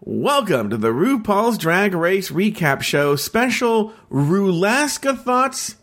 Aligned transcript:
Welcome 0.00 0.68
to 0.70 0.76
the 0.76 0.92
RuPaul's 0.92 1.56
Drag 1.56 1.94
Race 1.94 2.30
Recap 2.30 2.82
Show 2.82 3.16
special 3.16 3.94
Rulaska 4.10 5.18
Thoughts 5.18 5.76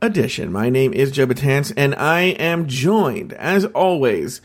edition. 0.00 0.52
My 0.52 0.70
name 0.70 0.94
is 0.94 1.10
Joe 1.10 1.26
Betance, 1.26 1.72
and 1.76 1.96
I 1.96 2.20
am 2.20 2.68
joined, 2.68 3.32
as 3.32 3.64
always, 3.64 4.40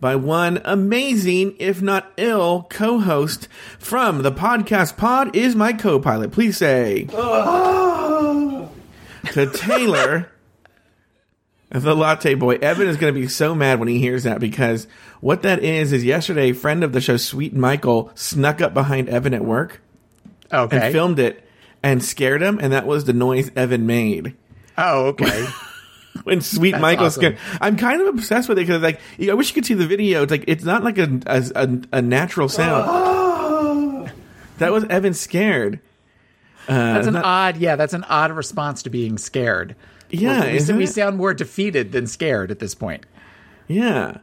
by 0.00 0.16
one 0.16 0.60
amazing, 0.64 1.54
if 1.60 1.80
not 1.80 2.12
ill, 2.16 2.66
co-host 2.68 3.46
from 3.78 4.22
the 4.22 4.32
podcast 4.32 4.96
pod 4.96 5.36
is 5.36 5.54
my 5.54 5.72
co-pilot. 5.72 6.32
Please 6.32 6.56
say 6.56 7.06
ah! 7.14 8.68
to 9.30 9.46
Taylor, 9.46 10.32
the 11.82 11.94
latte 11.94 12.34
boy. 12.34 12.54
Evan 12.56 12.88
is 12.88 12.96
going 12.96 13.12
to 13.14 13.20
be 13.20 13.26
so 13.28 13.54
mad 13.54 13.78
when 13.80 13.88
he 13.88 13.98
hears 13.98 14.22
that 14.22 14.40
because 14.40 14.86
what 15.20 15.42
that 15.42 15.62
is 15.62 15.92
is 15.92 16.04
yesterday, 16.04 16.50
a 16.50 16.54
friend 16.54 16.84
of 16.84 16.92
the 16.92 17.00
show, 17.00 17.16
Sweet 17.16 17.54
Michael, 17.54 18.10
snuck 18.14 18.60
up 18.60 18.72
behind 18.74 19.08
Evan 19.08 19.34
at 19.34 19.44
work 19.44 19.80
Okay. 20.52 20.76
and 20.78 20.92
filmed 20.92 21.18
it 21.18 21.46
and 21.82 22.02
scared 22.02 22.42
him, 22.42 22.58
and 22.62 22.72
that 22.72 22.86
was 22.86 23.04
the 23.04 23.12
noise 23.12 23.50
Evan 23.56 23.86
made. 23.86 24.34
oh, 24.78 25.06
okay. 25.08 25.46
when 26.24 26.40
Sweet 26.40 26.70
That's 26.72 26.82
Michael 26.82 27.06
awesome. 27.06 27.20
scared. 27.20 27.38
I'm 27.60 27.76
kind 27.76 28.00
of 28.00 28.06
obsessed 28.08 28.48
with 28.48 28.56
it 28.58 28.62
because 28.66 28.80
like 28.82 29.00
I 29.20 29.34
wish 29.34 29.48
you 29.50 29.54
could 29.54 29.66
see 29.66 29.74
the 29.74 29.86
video. 29.86 30.22
It's 30.22 30.30
like 30.30 30.44
it's 30.46 30.64
not 30.64 30.84
like 30.84 30.96
a 30.98 31.20
a, 31.26 31.42
a, 31.56 31.78
a 31.98 32.02
natural 32.02 32.48
sound. 32.48 32.84
that 34.58 34.70
was 34.72 34.84
Evan 34.84 35.12
scared. 35.14 35.80
Uh, 36.68 36.94
That's 36.94 37.06
an 37.08 37.12
not- 37.14 37.24
odd, 37.26 37.56
yeah, 37.58 37.76
that's 37.76 37.92
an 37.92 38.04
odd 38.04 38.32
response 38.32 38.84
to 38.84 38.90
being 38.90 39.18
scared. 39.18 39.76
Yeah, 40.20 40.44
we, 40.44 40.50
we, 40.52 40.56
isn't 40.56 40.76
we 40.76 40.86
sound 40.86 41.16
more 41.16 41.34
defeated 41.34 41.92
than 41.92 42.06
scared 42.06 42.50
at 42.50 42.58
this 42.58 42.74
point. 42.74 43.04
Yeah. 43.68 44.18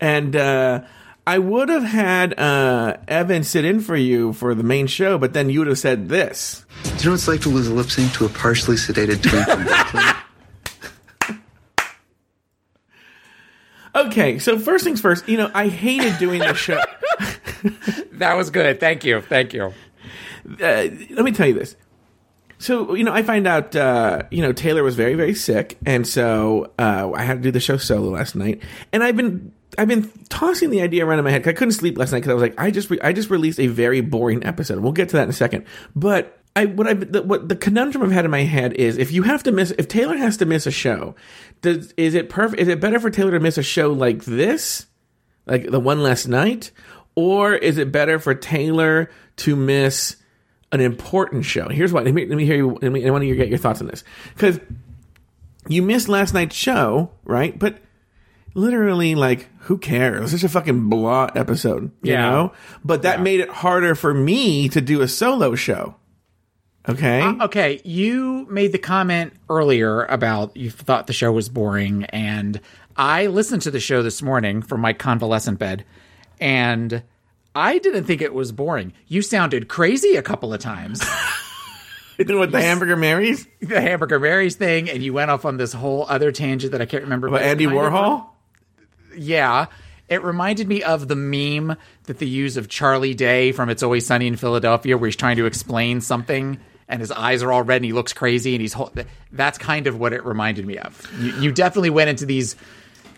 And 0.00 0.34
uh, 0.34 0.82
I 1.26 1.38
would 1.38 1.68
have 1.68 1.84
had 1.84 2.38
uh, 2.38 2.96
Evan 3.06 3.44
sit 3.44 3.64
in 3.64 3.80
for 3.80 3.96
you 3.96 4.32
for 4.32 4.54
the 4.54 4.62
main 4.64 4.86
show, 4.86 5.18
but 5.18 5.32
then 5.32 5.50
you 5.50 5.60
would 5.60 5.68
have 5.68 5.78
said 5.78 6.08
this. 6.08 6.64
Do 6.82 6.88
you 6.88 6.94
know 7.04 7.10
what 7.10 7.14
it's 7.14 7.28
like 7.28 7.40
to 7.42 7.48
lose 7.48 7.68
a 7.68 7.74
lip 7.74 7.90
sync 7.90 8.12
to 8.14 8.26
a 8.26 8.28
partially 8.28 8.76
sedated 8.76 9.22
twin 9.22 9.44
from 9.44 9.64
Brooklyn? 9.64 10.04
Okay, 13.94 14.38
so 14.38 14.58
first 14.58 14.84
things 14.84 15.02
first, 15.02 15.28
you 15.28 15.36
know, 15.36 15.50
I 15.52 15.68
hated 15.68 16.18
doing 16.18 16.40
the 16.40 16.54
show. 16.54 16.80
That 18.12 18.36
was 18.36 18.50
good. 18.50 18.78
Thank 18.80 19.04
you. 19.04 19.20
Thank 19.20 19.52
you. 19.52 19.72
uh, 20.60 20.86
let 21.10 21.24
me 21.24 21.32
tell 21.32 21.46
you 21.46 21.54
this. 21.54 21.76
So 22.62 22.94
you 22.94 23.02
know, 23.02 23.12
I 23.12 23.24
find 23.24 23.48
out 23.48 23.74
uh, 23.74 24.22
you 24.30 24.40
know 24.40 24.52
Taylor 24.52 24.84
was 24.84 24.94
very 24.94 25.14
very 25.14 25.34
sick, 25.34 25.78
and 25.84 26.06
so 26.06 26.72
uh, 26.78 27.10
I 27.12 27.22
had 27.24 27.38
to 27.38 27.42
do 27.42 27.50
the 27.50 27.58
show 27.58 27.76
solo 27.76 28.10
last 28.10 28.36
night, 28.36 28.62
and 28.92 29.02
I've 29.02 29.16
been 29.16 29.52
I've 29.76 29.88
been 29.88 30.08
tossing 30.28 30.70
the 30.70 30.80
idea 30.80 31.04
around 31.04 31.18
in 31.18 31.24
my 31.24 31.32
head. 31.32 31.46
I 31.48 31.54
couldn't 31.54 31.72
sleep 31.72 31.98
last 31.98 32.12
night 32.12 32.20
because 32.20 32.30
I 32.30 32.34
was 32.34 32.42
like, 32.42 32.54
I 32.58 32.70
just 32.70 32.88
re- 32.88 33.00
I 33.02 33.12
just 33.12 33.30
released 33.30 33.58
a 33.58 33.66
very 33.66 34.00
boring 34.00 34.44
episode. 34.46 34.78
We'll 34.78 34.92
get 34.92 35.08
to 35.08 35.16
that 35.16 35.24
in 35.24 35.30
a 35.30 35.34
second, 35.34 35.66
but. 35.94 36.38
I 36.54 36.66
what 36.66 36.86
I 36.86 36.92
the, 36.92 37.22
what 37.22 37.48
the 37.48 37.56
conundrum 37.56 38.04
I've 38.04 38.12
had 38.12 38.26
in 38.26 38.30
my 38.30 38.42
head 38.42 38.74
is 38.74 38.98
if 38.98 39.10
you 39.10 39.22
have 39.22 39.42
to 39.44 39.52
miss 39.52 39.70
if 39.70 39.88
Taylor 39.88 40.18
has 40.18 40.36
to 40.36 40.44
miss 40.44 40.66
a 40.66 40.70
show, 40.70 41.14
does 41.62 41.94
is 41.96 42.12
it 42.12 42.28
perfect? 42.28 42.60
Is 42.60 42.68
it 42.68 42.78
better 42.78 43.00
for 43.00 43.08
Taylor 43.08 43.30
to 43.30 43.40
miss 43.40 43.56
a 43.56 43.62
show 43.62 43.90
like 43.90 44.26
this, 44.26 44.84
like 45.46 45.70
the 45.70 45.80
one 45.80 46.02
last 46.02 46.28
night, 46.28 46.70
or 47.14 47.54
is 47.54 47.78
it 47.78 47.90
better 47.90 48.18
for 48.18 48.34
Taylor 48.34 49.08
to 49.36 49.56
miss 49.56 50.16
an 50.72 50.80
important 50.80 51.44
show? 51.44 51.68
Here's 51.68 51.92
why. 51.92 52.02
Let 52.02 52.14
me, 52.14 52.26
let 52.26 52.36
me 52.36 52.44
hear 52.46 52.56
you. 52.56 52.78
Let 52.82 52.90
me, 52.92 53.06
I 53.06 53.10
want 53.10 53.22
to 53.22 53.34
get 53.36 53.48
your 53.48 53.58
thoughts 53.58 53.80
on 53.80 53.86
this 53.86 54.02
because 54.34 54.58
you 55.68 55.82
missed 55.82 56.08
last 56.08 56.34
night's 56.34 56.56
show, 56.56 57.10
right? 57.24 57.56
But 57.58 57.78
literally, 58.54 59.14
like, 59.14 59.48
who 59.60 59.78
cares? 59.78 60.32
It's 60.32 60.42
such 60.42 60.44
a 60.50 60.52
fucking 60.52 60.88
blah 60.88 61.30
episode, 61.34 61.90
you 62.02 62.12
Yeah. 62.12 62.30
know. 62.30 62.52
But 62.84 63.02
that 63.02 63.20
made 63.20 63.40
it 63.40 63.48
harder 63.48 63.94
for 63.94 64.12
me 64.12 64.68
to 64.70 64.80
do 64.80 65.00
a 65.02 65.08
solo 65.08 65.54
show. 65.54 65.96
Okay. 66.88 67.20
Uh, 67.20 67.44
okay, 67.44 67.80
you 67.84 68.44
made 68.50 68.72
the 68.72 68.78
comment 68.78 69.32
earlier 69.48 70.04
about 70.06 70.56
you 70.56 70.68
thought 70.68 71.06
the 71.06 71.12
show 71.12 71.30
was 71.30 71.48
boring, 71.48 72.04
and 72.06 72.60
I 72.96 73.28
listened 73.28 73.62
to 73.62 73.70
the 73.70 73.78
show 73.78 74.02
this 74.02 74.20
morning 74.20 74.62
from 74.62 74.80
my 74.80 74.92
convalescent 74.92 75.60
bed, 75.60 75.84
and 76.40 77.04
I 77.54 77.78
didn't 77.78 78.04
think 78.04 78.22
it 78.22 78.32
was 78.32 78.52
boring. 78.52 78.92
You 79.08 79.22
sounded 79.22 79.68
crazy 79.68 80.16
a 80.16 80.22
couple 80.22 80.54
of 80.54 80.60
times. 80.60 81.02
you 82.18 82.24
know 82.24 82.38
what 82.38 82.50
the 82.52 82.60
Hamburger 82.62 82.96
Marys 82.96 83.46
the 83.60 83.80
Hamburger 83.80 84.18
Mary's 84.18 84.56
thing, 84.56 84.88
and 84.90 85.02
you 85.02 85.12
went 85.12 85.30
off 85.30 85.44
on 85.44 85.56
this 85.56 85.72
whole 85.72 86.06
other 86.08 86.32
tangent 86.32 86.72
that 86.72 86.80
I 86.80 86.86
can't 86.86 87.04
remember. 87.04 87.26
about 87.28 87.40
but 87.40 87.46
Andy 87.46 87.66
kind 87.66 87.76
of- 87.78 87.82
Warhol? 87.92 88.26
yeah. 89.16 89.66
It 90.08 90.22
reminded 90.22 90.68
me 90.68 90.82
of 90.82 91.08
the 91.08 91.16
meme 91.16 91.76
that 92.04 92.18
they 92.18 92.26
use 92.26 92.58
of 92.58 92.68
Charlie 92.68 93.14
Day 93.14 93.52
from 93.52 93.70
It's 93.70 93.82
Always 93.82 94.06
Sunny 94.06 94.26
in 94.26 94.36
Philadelphia, 94.36 94.98
where 94.98 95.06
he's 95.06 95.16
trying 95.16 95.36
to 95.36 95.46
explain 95.46 96.02
something 96.02 96.58
and 96.86 97.00
his 97.00 97.10
eyes 97.10 97.42
are 97.42 97.50
all 97.50 97.62
red 97.62 97.76
and 97.76 97.84
he 97.86 97.92
looks 97.94 98.12
crazy 98.12 98.54
and 98.54 98.60
he's. 98.60 98.76
That's 99.30 99.56
kind 99.56 99.86
of 99.86 99.98
what 99.98 100.12
it 100.12 100.26
reminded 100.26 100.66
me 100.66 100.76
of. 100.76 101.00
You, 101.18 101.32
you 101.40 101.52
definitely 101.52 101.90
went 101.90 102.10
into 102.10 102.26
these 102.26 102.56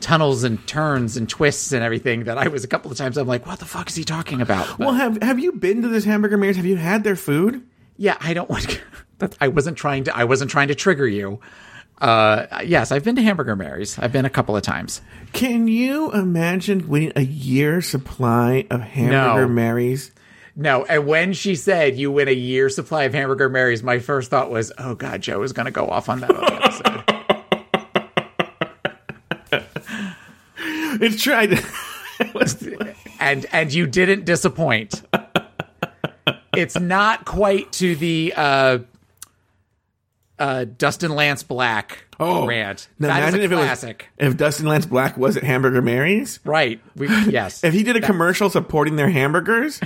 tunnels 0.04 0.44
and 0.44 0.64
turns 0.68 1.16
and 1.16 1.28
twists 1.28 1.72
and 1.72 1.82
everything 1.82 2.24
that 2.24 2.38
I 2.38 2.48
was 2.48 2.62
a 2.62 2.68
couple 2.68 2.90
of 2.92 2.96
times. 2.96 3.16
I'm 3.16 3.26
like, 3.26 3.46
what 3.46 3.58
the 3.58 3.64
fuck 3.64 3.88
is 3.88 3.94
he 3.96 4.04
talking 4.04 4.40
about? 4.40 4.66
But, 4.68 4.78
Well, 4.78 4.92
have 4.94 5.20
have 5.22 5.38
you 5.40 5.52
been 5.52 5.82
to 5.82 5.88
this 5.88 6.04
Hamburger 6.04 6.36
Marys? 6.36 6.56
Have 6.56 6.66
you 6.66 6.76
had 6.76 7.02
their 7.04 7.16
food? 7.16 7.66
yeah, 7.96 8.16
I 8.20 8.34
don't 8.34 8.48
want. 8.50 8.80
That 9.18 9.36
I 9.40 9.46
wasn't 9.46 9.76
trying 9.78 10.04
to. 10.04 10.16
I 10.16 10.24
wasn't 10.24 10.50
trying 10.50 10.68
to 10.68 10.74
trigger 10.74 11.06
you. 11.06 11.38
Uh, 12.00 12.46
yes, 12.64 12.90
I've 12.90 13.04
been 13.04 13.14
to 13.14 13.22
Hamburger 13.22 13.54
Mary's. 13.54 13.96
I've 13.96 14.10
been 14.10 14.24
a 14.24 14.30
couple 14.30 14.56
of 14.56 14.64
times. 14.64 15.00
Can 15.32 15.68
you 15.68 16.10
imagine 16.10 16.88
waiting 16.88 17.12
a 17.14 17.22
year 17.22 17.80
supply 17.80 18.66
of 18.70 18.80
Hamburger 18.80 19.46
No. 19.46 19.54
Marys? 19.54 20.10
No, 20.56 20.84
and 20.84 21.06
when 21.06 21.32
she 21.32 21.54
said 21.54 21.96
you 21.96 22.10
win 22.10 22.26
a 22.26 22.32
year 22.32 22.68
supply 22.68 23.04
of 23.04 23.14
hamburger 23.14 23.48
Marys, 23.48 23.84
my 23.84 24.00
first 24.00 24.30
thought 24.30 24.50
was, 24.50 24.72
"Oh 24.78 24.96
God, 24.96 25.20
Joe 25.20 25.42
is 25.44 25.52
going 25.52 25.66
to 25.66 25.72
go 25.72 25.86
off 25.86 26.08
on 26.08 26.18
that 26.20 26.30
other 26.32 26.54
episode." 26.54 27.13
It's 31.00 31.22
tried. 31.22 31.62
and 33.20 33.46
and 33.52 33.72
you 33.72 33.86
didn't 33.86 34.24
disappoint. 34.24 35.02
it's 36.56 36.78
not 36.78 37.24
quite 37.24 37.72
to 37.72 37.96
the 37.96 38.32
uh, 38.36 38.78
uh, 40.38 40.64
Dustin 40.64 41.14
Lance 41.14 41.42
Black 41.42 42.04
rant. 42.18 42.88
Now 42.98 43.08
that 43.08 43.28
is 43.28 43.34
imagine 43.34 43.40
a 43.40 43.44
if 43.44 43.52
it 43.52 43.56
was 43.56 43.64
classic, 43.64 44.08
if 44.18 44.36
Dustin 44.36 44.66
Lance 44.66 44.86
Black 44.86 45.16
was 45.16 45.36
at 45.36 45.42
Hamburger 45.42 45.82
Mary's. 45.82 46.40
right? 46.44 46.80
We, 46.96 47.08
yes, 47.08 47.64
If 47.64 47.74
he 47.74 47.82
did 47.82 47.96
a 47.96 48.00
commercial 48.00 48.50
supporting 48.50 48.96
their 48.96 49.10
hamburgers, 49.10 49.80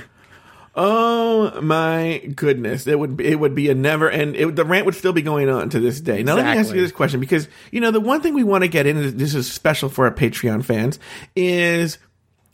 oh 0.75 1.61
my 1.61 2.19
goodness, 2.35 2.87
it 2.87 2.99
would 2.99 3.17
be, 3.17 3.27
it 3.27 3.41
would 3.41 3.55
be 3.55 3.69
a 3.69 3.75
never 3.75 4.09
and 4.09 4.37
it, 4.37 4.57
the 4.57 4.65
rant 4.65 4.87
would 4.87 4.95
still 4.95 5.13
be 5.13 5.23
going 5.23 5.49
on 5.49 5.71
to 5.71 5.81
this 5.81 6.01
day. 6.01 6.23
Now 6.23 6.35
let 6.35 6.45
me 6.45 6.53
ask 6.53 6.75
you 6.75 6.81
this 6.81 6.93
question 6.93 7.21
because 7.21 7.49
you 7.71 7.81
know 7.81 7.91
the 7.91 8.01
one 8.01 8.21
thing 8.21 8.35
we 8.35 8.45
want 8.45 8.65
to 8.65 8.69
get 8.69 8.87
into 8.87 9.11
this 9.11 9.35
is 9.35 9.51
special 9.51 9.89
for 9.89 10.05
our 10.07 10.13
Patreon 10.13 10.65
fans 10.65 10.99
is 11.35 11.99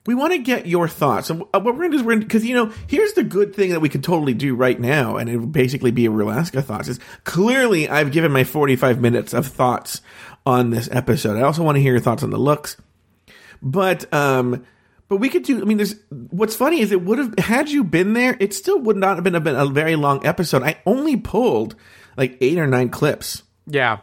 we 0.07 0.15
want 0.15 0.33
to 0.33 0.39
get 0.39 0.67
your 0.67 0.87
thoughts. 0.87 1.31
And 1.31 1.41
what 1.41 1.65
we're 1.65 1.73
going 1.73 1.93
to 1.93 1.99
do 1.99 2.11
is 2.11 2.19
because 2.25 2.45
you 2.45 2.55
know 2.55 2.73
here's 2.87 3.13
the 3.15 3.25
good 3.25 3.55
thing 3.55 3.71
that 3.71 3.81
we 3.81 3.89
could 3.89 4.05
totally 4.05 4.35
do 4.35 4.55
right 4.55 4.79
now, 4.79 5.17
and 5.17 5.29
it 5.31 5.39
would 5.39 5.53
basically 5.53 5.91
be 5.91 6.07
a 6.07 6.11
real 6.11 6.29
Rulaska 6.29 6.63
thoughts. 6.63 6.89
Is 6.89 7.01
clearly 7.25 7.89
I've 7.89 8.13
given 8.13 8.33
my 8.33 8.45
45 8.45 9.01
minutes 9.01 9.33
of 9.33 9.47
thoughts 9.47 10.03
on 10.47 10.71
this 10.71 10.89
episode. 10.93 11.37
I 11.39 11.43
also 11.43 11.63
want 11.63 11.77
to 11.77 11.83
hear 11.83 11.93
your 11.93 12.01
thoughts 12.01 12.23
on 12.23 12.31
the 12.31 12.39
looks. 12.39 12.77
But 13.63 14.13
um 14.13 14.65
but 15.09 15.16
we 15.19 15.28
could 15.28 15.42
do 15.42 15.60
I 15.60 15.65
mean 15.65 15.76
there's 15.76 15.94
what's 16.31 16.56
funny 16.56 16.81
is 16.81 16.92
it 16.92 17.03
would 17.03 17.19
have 17.19 17.38
had 17.38 17.69
you 17.69 17.84
been 17.84 18.12
there, 18.15 18.37
it 18.41 18.54
still 18.54 18.78
would 18.81 18.97
not 18.97 19.16
have 19.16 19.25
been, 19.25 19.41
been 19.42 19.56
a 19.56 19.66
very 19.66 19.97
long 19.97 20.25
episode. 20.26 20.62
I 20.62 20.81
only 20.87 21.16
pulled 21.16 21.75
like 22.16 22.38
8 22.41 22.59
or 22.59 22.66
9 22.66 22.88
clips. 22.91 23.42
yeah. 23.66 23.98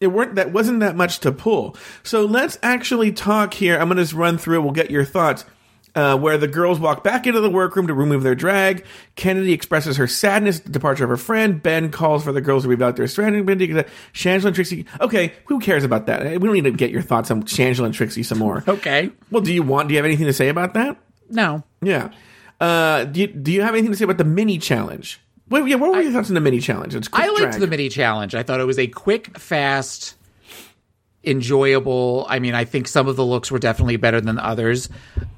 It 0.00 0.06
weren't 0.06 0.36
that 0.36 0.50
wasn't 0.50 0.80
that 0.80 0.96
much 0.96 1.18
to 1.20 1.30
pull. 1.30 1.76
So 2.02 2.24
let's 2.24 2.58
actually 2.62 3.12
talk 3.12 3.52
here. 3.52 3.74
I'm 3.78 3.88
going 3.88 3.98
to 3.98 4.02
just 4.02 4.14
run 4.14 4.38
through 4.38 4.60
it. 4.60 4.62
We'll 4.62 4.72
get 4.72 4.90
your 4.90 5.04
thoughts. 5.04 5.44
Uh, 5.92 6.16
where 6.16 6.38
the 6.38 6.46
girls 6.46 6.78
walk 6.78 7.02
back 7.02 7.26
into 7.26 7.40
the 7.40 7.50
workroom 7.50 7.88
to 7.88 7.94
remove 7.94 8.22
their 8.22 8.36
drag. 8.36 8.84
Kennedy 9.16 9.52
expresses 9.52 9.96
her 9.96 10.06
sadness 10.06 10.60
at 10.60 10.66
the 10.66 10.70
departure 10.70 11.02
of 11.02 11.10
her 11.10 11.16
friend. 11.16 11.60
Ben 11.60 11.90
calls 11.90 12.22
for 12.22 12.30
the 12.30 12.40
girls 12.40 12.62
to 12.62 12.68
revoke 12.68 12.94
their 12.94 13.08
strategy. 13.08 13.42
Shangela 14.12 14.44
and 14.44 14.54
Trixie. 14.54 14.86
Okay, 15.00 15.32
who 15.46 15.58
cares 15.58 15.82
about 15.82 16.06
that? 16.06 16.22
We 16.22 16.38
don't 16.38 16.52
need 16.52 16.64
to 16.64 16.70
get 16.70 16.90
your 16.90 17.02
thoughts 17.02 17.30
on 17.32 17.42
Shangela 17.42 17.86
and 17.86 17.94
Trixie 17.94 18.22
some 18.22 18.38
more. 18.38 18.62
Okay. 18.68 19.10
Well, 19.32 19.42
do 19.42 19.52
you 19.52 19.64
want? 19.64 19.88
Do 19.88 19.94
you 19.94 19.98
have 19.98 20.04
anything 20.06 20.26
to 20.26 20.32
say 20.32 20.48
about 20.48 20.74
that? 20.74 20.96
No. 21.28 21.64
Yeah. 21.82 22.10
Uh, 22.60 23.04
do 23.04 23.22
you, 23.22 23.26
do 23.26 23.50
you 23.50 23.62
have 23.62 23.74
anything 23.74 23.90
to 23.90 23.96
say 23.96 24.04
about 24.04 24.18
the 24.18 24.24
mini 24.24 24.58
challenge? 24.58 25.20
Wait, 25.48 25.66
yeah. 25.66 25.74
What 25.76 25.90
were 25.92 26.00
your 26.00 26.12
thoughts 26.12 26.28
on 26.28 26.34
the 26.34 26.40
mini 26.40 26.60
challenge? 26.60 26.94
It's 26.94 27.08
I 27.12 27.26
liked 27.28 27.40
drag. 27.40 27.60
the 27.60 27.66
mini 27.66 27.88
challenge. 27.88 28.36
I 28.36 28.44
thought 28.44 28.60
it 28.60 28.64
was 28.64 28.78
a 28.78 28.86
quick, 28.86 29.36
fast, 29.38 30.14
enjoyable. 31.24 32.26
I 32.28 32.38
mean, 32.38 32.54
I 32.54 32.64
think 32.64 32.88
some 32.88 33.06
of 33.06 33.16
the 33.16 33.24
looks 33.24 33.50
were 33.50 33.58
definitely 33.58 33.96
better 33.96 34.20
than 34.20 34.38
others. 34.38 34.88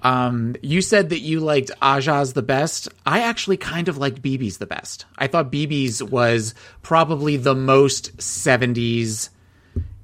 Um, 0.02 0.54
you 0.62 0.80
said 0.80 1.10
that 1.10 1.20
you 1.20 1.40
liked 1.40 1.70
Aja's 1.82 2.34
the 2.34 2.42
best. 2.42 2.88
I 3.04 3.20
actually 3.20 3.56
kind 3.56 3.88
of 3.88 3.98
liked 3.98 4.22
BB's 4.22 4.58
the 4.58 4.66
best. 4.66 5.06
I 5.18 5.26
thought 5.26 5.50
BB's 5.50 6.02
was 6.02 6.54
probably 6.82 7.36
the 7.36 7.54
most 7.54 8.16
70s 8.18 9.30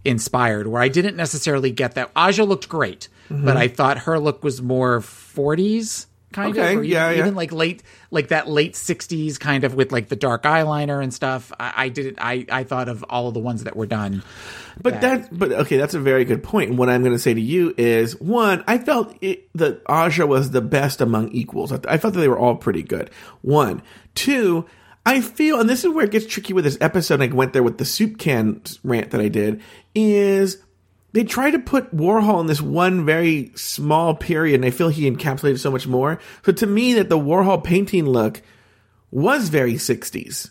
inspired, 0.05 0.67
where 0.67 0.83
I 0.83 0.89
didn't 0.89 1.17
necessarily 1.17 1.71
get 1.71 1.95
that. 1.95 2.11
Aja 2.17 2.45
looked 2.45 2.69
great, 2.69 3.09
but 3.31 3.57
I 3.57 3.69
thought 3.69 3.99
her 3.99 4.19
look 4.19 4.43
was 4.43 4.61
more 4.61 5.01
40s 5.01 6.07
kind 6.33 6.57
Okay, 6.57 6.75
of, 6.75 6.81
or 6.81 6.85
yeah, 6.85 7.07
even, 7.09 7.19
yeah. 7.19 7.25
even 7.25 7.35
like 7.35 7.53
late, 7.53 7.83
like 8.11 8.29
that 8.29 8.49
late 8.49 8.75
'60s 8.75 9.39
kind 9.39 9.65
of 9.65 9.75
with 9.75 9.93
like 9.93 10.09
the 10.09 10.17
dark 10.17 10.43
eyeliner 10.45 11.03
and 11.03 11.13
stuff. 11.13 11.53
I, 11.59 11.73
I 11.77 11.89
did 11.89 12.07
it. 12.07 12.15
I 12.19 12.47
I 12.51 12.65
thought 12.65 12.89
of 12.89 13.05
all 13.09 13.29
of 13.29 13.35
the 13.35 13.41
ones 13.41 13.65
that 13.65 13.77
were 13.77 13.87
done. 13.87 14.23
But 14.81 15.01
that, 15.01 15.37
but 15.37 15.51
okay, 15.53 15.77
that's 15.77 15.95
a 15.95 16.01
very 16.01 16.25
good 16.25 16.43
point. 16.43 16.71
And 16.71 16.79
what 16.79 16.89
I'm 16.89 17.03
going 17.03 17.13
to 17.15 17.19
say 17.19 17.35
to 17.35 17.41
you 17.41 17.75
is, 17.77 18.21
one, 18.21 18.63
I 18.69 18.79
felt 18.79 19.17
it, 19.21 19.49
that 19.55 19.83
Aja 19.89 20.25
was 20.25 20.53
the 20.53 20.61
best 20.61 21.01
among 21.01 21.33
equals. 21.33 21.73
I, 21.73 21.81
I 21.89 21.99
felt 21.99 22.15
that 22.15 22.21
they 22.21 22.29
were 22.29 22.39
all 22.39 22.55
pretty 22.55 22.85
good. 22.85 23.11
One, 23.43 23.83
two, 24.15 24.67
I 25.05 25.21
feel, 25.21 25.59
and 25.59 25.69
this 25.69 25.85
is 25.85 25.91
where 25.93 26.05
it 26.05 26.13
gets 26.13 26.27
tricky 26.27 26.53
with 26.53 26.65
this 26.65 26.79
episode. 26.81 27.21
I 27.23 27.27
went 27.27 27.55
there 27.55 27.63
with 27.65 27.79
the 27.79 27.85
soup 27.85 28.19
can 28.19 28.63
rant 28.85 29.11
that 29.11 29.21
I 29.21 29.29
did. 29.29 29.63
Is 29.95 30.59
they 31.13 31.25
try 31.25 31.51
to 31.51 31.59
put 31.59 31.95
Warhol 31.95 32.41
in 32.41 32.47
this 32.47 32.61
one 32.61 33.07
very 33.07 33.53
small 33.55 34.15
period, 34.15 34.57
and 34.57 34.65
I 34.65 34.71
feel 34.71 34.89
he 34.89 35.11
encapsulated 35.11 35.59
so 35.59 35.71
much 35.71 35.87
more. 35.87 36.21
So 36.45 36.53
to 36.53 36.67
me, 36.67 36.95
that 36.95 37.09
the 37.09 37.19
Warhol 37.19 37.63
painting 37.63 38.07
look 38.07 38.43
was 39.11 39.49
very 39.49 39.75
60s. 39.75 40.51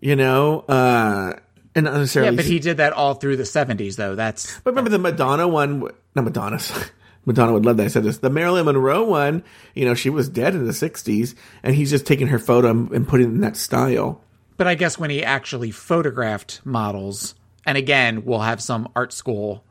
You 0.00 0.14
know, 0.14 0.60
uh, 0.60 1.34
and 1.74 1.84
not 1.84 1.94
necessarily 1.94 2.32
Yeah, 2.32 2.36
but 2.36 2.44
he 2.44 2.60
did 2.60 2.76
that 2.76 2.92
all 2.92 3.14
through 3.14 3.36
the 3.36 3.42
'70s, 3.42 3.96
though. 3.96 4.14
That's 4.14 4.60
but 4.60 4.70
remember 4.70 4.90
the 4.90 4.98
Madonna 4.98 5.48
one? 5.48 5.80
Not 6.14 6.24
Madonna. 6.24 6.60
Madonna 7.26 7.52
would 7.52 7.66
love 7.66 7.76
that 7.76 7.84
I 7.84 7.88
said 7.88 8.04
this. 8.04 8.18
The 8.18 8.30
Marilyn 8.30 8.64
Monroe 8.64 9.04
one, 9.04 9.44
you 9.74 9.84
know, 9.84 9.94
she 9.94 10.08
was 10.08 10.30
dead 10.30 10.54
in 10.54 10.64
the 10.64 10.72
60s, 10.72 11.34
and 11.62 11.74
he's 11.74 11.90
just 11.90 12.06
taking 12.06 12.28
her 12.28 12.38
photo 12.38 12.70
and 12.70 13.06
putting 13.06 13.26
it 13.26 13.34
in 13.34 13.40
that 13.42 13.56
style. 13.56 14.24
But 14.56 14.66
I 14.66 14.74
guess 14.74 14.98
when 14.98 15.10
he 15.10 15.22
actually 15.22 15.70
photographed 15.70 16.62
models, 16.64 17.34
and 17.66 17.76
again, 17.76 18.24
we'll 18.24 18.40
have 18.40 18.62
some 18.62 18.90
art 18.96 19.12
school, 19.12 19.62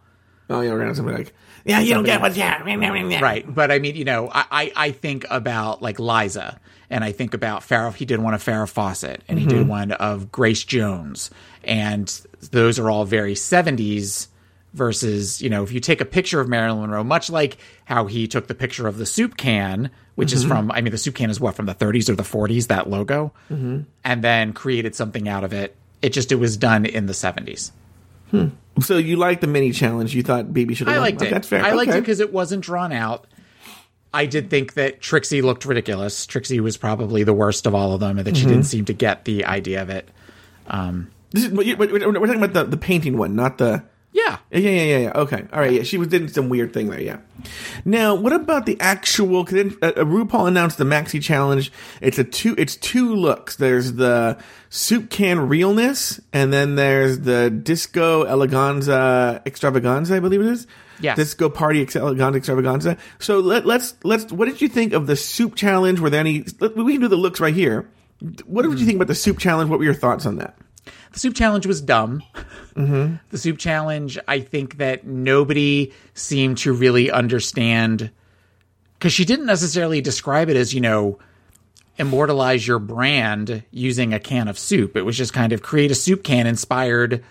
Oh, 0.50 0.62
yeah, 0.62 0.70
we're 0.70 0.78
going 0.78 0.82
to 0.82 0.88
have 0.88 0.96
something 0.96 1.16
like, 1.16 1.34
yeah, 1.66 1.80
you 1.80 1.94
don't 1.94 2.06
get 2.06 2.22
what's 2.22 2.38
yeah. 2.38 3.22
right? 3.22 3.46
But 3.54 3.72
I 3.72 3.80
mean, 3.80 3.96
you 3.96 4.06
know, 4.06 4.30
I, 4.32 4.46
I, 4.50 4.72
I 4.76 4.92
think 4.92 5.26
about 5.30 5.82
like 5.82 6.00
Liza, 6.00 6.60
and 6.90 7.04
I 7.04 7.12
think 7.12 7.34
about 7.34 7.62
Farrah. 7.62 7.94
He 7.94 8.06
did 8.06 8.20
one 8.20 8.34
of 8.34 8.44
Farrah 8.44 8.70
Fawcett, 8.70 9.24
and 9.28 9.38
he 9.38 9.46
did 9.46 9.60
mm-hmm. 9.60 9.70
one 9.70 9.92
of 9.92 10.32
Grace 10.32 10.64
Jones, 10.64 11.30
and 11.64 12.08
those 12.52 12.80
are 12.80 12.90
all 12.90 13.04
very 13.04 13.34
70s 13.34 14.28
versus, 14.74 15.42
you 15.42 15.50
know, 15.50 15.64
if 15.64 15.72
you 15.72 15.80
take 15.80 16.00
a 16.02 16.06
picture 16.06 16.40
of 16.40 16.48
Marilyn 16.48 16.82
Monroe, 16.82 17.04
much 17.04 17.30
like 17.30 17.58
how 17.86 18.06
he 18.06 18.28
took 18.28 18.48
the 18.48 18.56
picture 18.56 18.88
of 18.88 18.98
the 18.98 19.06
soup 19.06 19.36
can, 19.36 19.90
which 20.16 20.32
is 20.32 20.42
mm-hmm. 20.42 20.50
from, 20.50 20.72
I 20.72 20.82
mean, 20.82 20.92
the 20.92 20.98
soup 20.98 21.16
can 21.16 21.30
is 21.30 21.40
what, 21.40 21.56
from 21.56 21.66
the 21.66 21.76
30s 21.76 22.10
or 22.10 22.16
the 22.16 22.24
40s, 22.24 22.68
that 22.68 22.90
logo, 22.90 23.34
mm-hmm. 23.50 23.82
and 24.04 24.24
then 24.24 24.54
created 24.54 24.96
something 24.96 25.28
out 25.28 25.44
of 25.44 25.52
it. 25.52 25.76
It 26.02 26.10
just, 26.10 26.32
it 26.32 26.36
was 26.36 26.58
done 26.58 26.86
in 26.86 27.08
the 27.08 27.14
70s. 27.14 27.72
So 28.82 28.98
you 28.98 29.16
like 29.18 29.42
the 29.42 29.48
mini 29.48 29.72
challenge? 29.72 30.14
You 30.16 30.24
thought 30.24 30.54
Baby 30.54 30.74
should 30.76 30.88
have 30.88 30.98
I 30.98 31.00
liked 31.00 31.18
Okay, 31.22 31.28
it. 31.28 31.32
That's 31.32 31.48
fair. 31.48 31.64
I 31.64 31.72
liked 31.74 31.92
it 31.92 32.00
because 32.02 32.20
it 32.20 32.32
wasn't 32.32 32.64
drawn 32.64 32.92
out. 32.92 33.26
I 34.14 34.26
did 34.26 34.50
think 34.50 34.74
that 34.76 35.02
Trixie 35.02 35.42
looked 35.42 35.66
ridiculous. 35.66 36.26
Trixie 36.26 36.60
was 36.60 36.78
probably 36.78 37.24
the 37.24 37.34
worst 37.34 37.66
of 37.68 37.76
all 37.76 37.94
of 37.94 38.00
them, 38.00 38.18
and 38.18 38.26
that 38.28 38.36
she 38.38 38.44
Mm-hmm. 38.44 38.52
didn't 38.52 38.66
seem 38.66 38.86
to 38.86 38.94
get 38.94 39.26
the 39.26 39.46
idea 39.46 39.82
of 39.82 39.90
it. 39.90 40.08
Um, 40.68 41.10
This 41.32 41.44
is, 41.44 41.50
but 41.50 41.66
we're 41.92 42.00
talking 42.00 42.36
about 42.44 42.54
the, 42.54 42.64
the 42.64 42.78
painting 42.78 43.18
one, 43.18 43.36
not 43.36 43.58
the. 43.58 43.84
Yeah, 44.26 44.38
Yeah, 44.52 44.60
yeah, 44.60 44.70
yeah, 44.84 44.98
yeah. 44.98 45.12
Okay, 45.16 45.46
all 45.54 45.60
right. 45.60 45.72
Yeah, 45.74 45.84
she 45.84 45.98
was 45.98 46.08
doing 46.08 46.28
some 46.28 46.50
weird 46.50 46.74
thing 46.74 46.90
there. 46.90 47.00
Yeah. 47.02 47.18
Now, 47.86 48.16
what 48.16 48.34
about 48.34 48.66
the 48.66 48.80
actual? 48.80 49.46
Cause 49.46 49.54
then, 49.54 49.78
uh, 49.82 49.92
RuPaul 49.94 50.48
announced 50.48 50.78
the 50.78 50.84
Maxi 50.86 51.22
Challenge. 51.22 51.72
It's 52.02 52.18
a 52.18 52.24
two. 52.24 52.56
It's 52.58 52.76
two 52.76 53.14
looks. 53.16 53.56
There's 53.58 53.94
the 53.94 54.38
soup 54.70 55.10
can 55.10 55.48
realness, 55.48 56.20
and 56.34 56.52
then 56.52 56.76
there's 56.76 57.20
the 57.20 57.50
disco 57.50 58.26
eleganza 58.26 59.42
extravaganza. 59.46 60.16
I 60.16 60.20
believe 60.20 60.42
it 60.42 60.48
is. 60.48 60.68
Yes. 61.00 61.16
Disco 61.16 61.48
party 61.50 61.82
ex- 61.84 61.94
eleganza 61.96 62.38
extravaganza. 62.38 62.98
So 63.20 63.40
let, 63.40 63.66
let's 63.66 63.94
let's. 64.04 64.32
What 64.32 64.46
did 64.48 64.62
you 64.62 64.68
think 64.68 64.94
of 64.94 65.06
the 65.06 65.16
soup 65.16 65.56
challenge? 65.56 66.00
Were 66.00 66.10
there 66.10 66.20
any? 66.22 66.44
let- 66.60 66.76
We 66.76 66.94
can 66.94 67.02
do 67.02 67.08
the 67.08 67.16
looks 67.16 67.40
right 67.40 67.54
here. 67.54 67.88
What 68.46 68.64
did 68.64 68.80
you 68.80 68.86
think 68.86 68.96
about 68.96 69.08
the 69.08 69.16
soup 69.16 69.38
challenge? 69.38 69.70
What 69.70 69.78
were 69.78 69.86
your 69.86 69.94
thoughts 69.94 70.26
on 70.26 70.38
that? 70.38 70.58
The 71.18 71.22
soup 71.22 71.34
challenge 71.34 71.66
was 71.66 71.82
dumb. 71.82 72.22
The 73.32 73.40
soup 73.40 73.58
challenge, 73.58 74.20
I 74.28 74.40
think 74.40 74.78
that 74.78 75.04
nobody 75.04 75.92
seemed 76.14 76.60
to 76.60 76.72
really 76.72 77.10
understand 77.10 78.12
because 78.94 79.14
she 79.14 79.26
didn't 79.26 79.48
necessarily 79.48 80.00
describe 80.00 80.48
it 80.48 80.56
as 80.56 80.76
you 80.76 80.82
know 80.82 81.18
immortalize 81.98 82.68
your 82.68 82.78
brand 82.78 83.64
using 83.72 84.14
a 84.14 84.20
can 84.20 84.48
of 84.48 84.60
soup. 84.60 84.96
It 84.96 85.02
was 85.02 85.18
just 85.18 85.34
kind 85.34 85.54
of 85.54 85.64
create 85.64 85.90
a 85.90 85.96
soup 85.96 86.24
can 86.24 86.46
inspired 86.46 87.24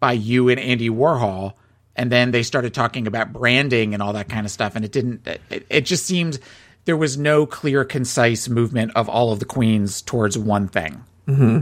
by 0.00 0.12
you 0.12 0.50
and 0.50 0.60
Andy 0.60 0.90
Warhol. 0.90 1.54
And 1.96 2.12
then 2.12 2.32
they 2.32 2.42
started 2.42 2.74
talking 2.74 3.06
about 3.06 3.32
branding 3.32 3.94
and 3.94 4.02
all 4.02 4.12
that 4.12 4.28
kind 4.28 4.44
of 4.44 4.52
stuff. 4.52 4.76
And 4.76 4.84
it 4.84 4.92
didn't, 4.92 5.26
it, 5.26 5.66
it 5.70 5.86
just 5.86 6.04
seemed 6.04 6.38
there 6.84 6.96
was 6.96 7.16
no 7.16 7.46
clear, 7.46 7.86
concise 7.86 8.50
movement 8.50 8.92
of 8.94 9.08
all 9.08 9.32
of 9.32 9.38
the 9.38 9.46
queens 9.46 10.02
towards 10.02 10.36
one 10.36 10.68
thing. 10.68 11.02
Mm-hmm. 11.26 11.60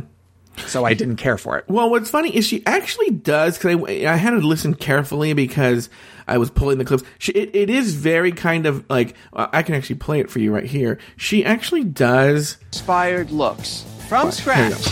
So 0.66 0.84
I 0.84 0.94
didn't 0.94 1.16
care 1.16 1.38
for 1.38 1.58
it. 1.58 1.64
Well, 1.69 1.90
what's 1.90 2.10
funny 2.10 2.34
is 2.34 2.46
she 2.46 2.62
actually 2.66 3.10
does 3.10 3.58
because 3.58 3.76
I, 3.88 4.12
I 4.12 4.16
had 4.16 4.31
to 4.31 4.38
listen 4.38 4.75
carefully 4.75 5.32
because 5.32 5.88
I 6.26 6.38
was 6.38 6.50
pulling 6.50 6.78
the 6.78 6.84
clips. 6.84 7.05
She, 7.19 7.32
it, 7.32 7.55
it 7.55 7.70
is 7.70 7.94
very 7.94 8.32
kind 8.32 8.66
of 8.66 8.84
like 8.90 9.14
uh, 9.32 9.49
I 9.52 9.62
can 9.62 9.75
actually 9.75 9.96
play 9.96 10.20
it 10.20 10.31
for 10.31 10.38
you 10.38 10.55
right 10.55 10.64
here. 10.66 10.99
She 11.16 11.44
actually 11.44 11.84
does. 11.84 12.58
inspired 12.66 13.31
looks 13.31 13.84
from 14.08 14.25
Here 14.25 14.32
scratch. 14.32 14.88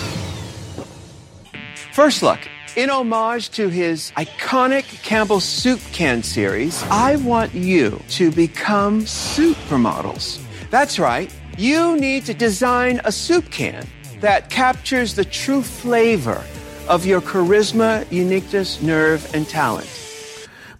First 1.92 2.22
look. 2.22 2.40
In 2.76 2.90
homage 2.90 3.48
to 3.52 3.68
his 3.68 4.10
iconic 4.18 4.84
Campbell 5.02 5.40
Soup 5.40 5.80
Can 5.92 6.22
series, 6.22 6.82
I 6.90 7.16
want 7.16 7.54
you 7.54 8.02
to 8.10 8.30
become 8.30 9.00
supermodels. 9.04 10.42
That's 10.68 10.98
right. 10.98 11.34
You 11.56 11.96
need 11.96 12.26
to 12.26 12.34
design 12.34 13.00
a 13.04 13.12
soup 13.12 13.50
can 13.50 13.86
that 14.20 14.50
captures 14.50 15.14
the 15.14 15.24
true 15.24 15.62
flavor 15.62 16.44
of 16.88 17.04
your 17.04 17.20
charisma, 17.20 18.10
uniqueness, 18.12 18.80
nerve, 18.80 19.32
and 19.34 19.48
talent. 19.48 19.88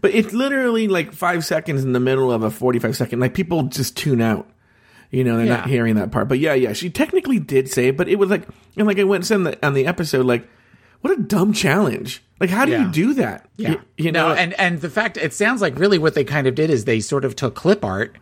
But 0.01 0.15
it's 0.15 0.33
literally 0.33 0.89
like 0.89 1.13
five 1.13 1.45
seconds 1.45 1.83
in 1.83 1.93
the 1.93 2.01
middle 2.01 2.31
of 2.31 2.43
a 2.43 2.51
forty-five 2.51 2.97
second. 2.97 3.21
Like 3.21 3.35
people 3.35 3.65
just 3.65 3.97
tune 3.97 4.21
out. 4.21 4.49
You 5.11 5.25
know, 5.25 5.37
they're 5.37 5.47
not 5.47 5.69
hearing 5.69 5.95
that 5.97 6.11
part. 6.11 6.29
But 6.29 6.39
yeah, 6.39 6.55
yeah, 6.55 6.73
she 6.73 6.91
technically 6.91 7.39
did 7.39 7.71
say 7.71 7.89
it, 7.89 7.97
but 7.97 8.09
it 8.09 8.17
was 8.17 8.29
like, 8.29 8.43
and 8.77 8.87
like 8.87 8.99
I 8.99 9.05
went 9.05 9.21
and 9.23 9.27
said 9.27 9.35
on 9.37 9.45
the, 9.45 9.67
on 9.67 9.75
the 9.75 9.87
episode, 9.87 10.27
like, 10.27 10.49
what 11.01 11.17
a 11.17 11.23
dumb 11.23 11.53
challenge. 11.53 12.23
Like, 12.41 12.51
how 12.51 12.65
do 12.65 12.73
Yeah. 12.73 12.87
you 12.87 12.93
do 12.93 13.15
that? 13.15 13.49
Yeah. 13.57 13.71
You, 13.71 13.81
you 13.97 14.13
know, 14.13 14.29
no, 14.29 14.35
and 14.35 14.53
and 14.61 14.81
the 14.81 14.91
fact 14.91 15.17
it 15.17 15.33
sounds 15.33 15.61
like 15.63 15.79
really 15.79 15.99
what 15.99 16.15
they 16.15 16.25
kind 16.25 16.47
of 16.47 16.55
did 16.55 16.71
is 16.71 16.85
they 16.85 17.01
sort 17.01 17.25
of 17.25 17.35
took 17.37 17.55
clip 17.55 17.85
art 17.85 18.17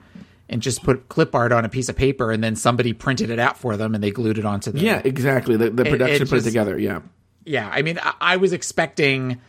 and 0.49 0.61
just 0.63 0.83
put 0.83 1.09
clip 1.09 1.35
art 1.35 1.53
on 1.53 1.65
a 1.65 1.69
piece 1.69 1.89
of 1.89 1.97
paper 1.97 2.31
and 2.31 2.45
then 2.45 2.55
somebody 2.57 2.93
printed 2.93 3.31
it 3.31 3.39
out 3.39 3.57
for 3.57 3.77
them 3.77 3.95
and 3.95 4.05
they 4.05 4.11
glued 4.11 4.39
it 4.39 4.45
onto 4.45 4.71
the 4.73 4.81
yeah, 4.81 5.01
exactly. 5.05 5.57
The, 5.57 5.71
the 5.71 5.83
it 5.85 5.91
production 5.91 6.27
put 6.29 6.39
it 6.39 6.43
together. 6.43 6.79
Yeah. 6.79 7.01
Yeah, 7.47 7.69
I 7.71 7.83
mean, 7.83 7.99
I, 8.03 8.15
I 8.21 8.37
was 8.37 8.53
expecting, 8.53 9.41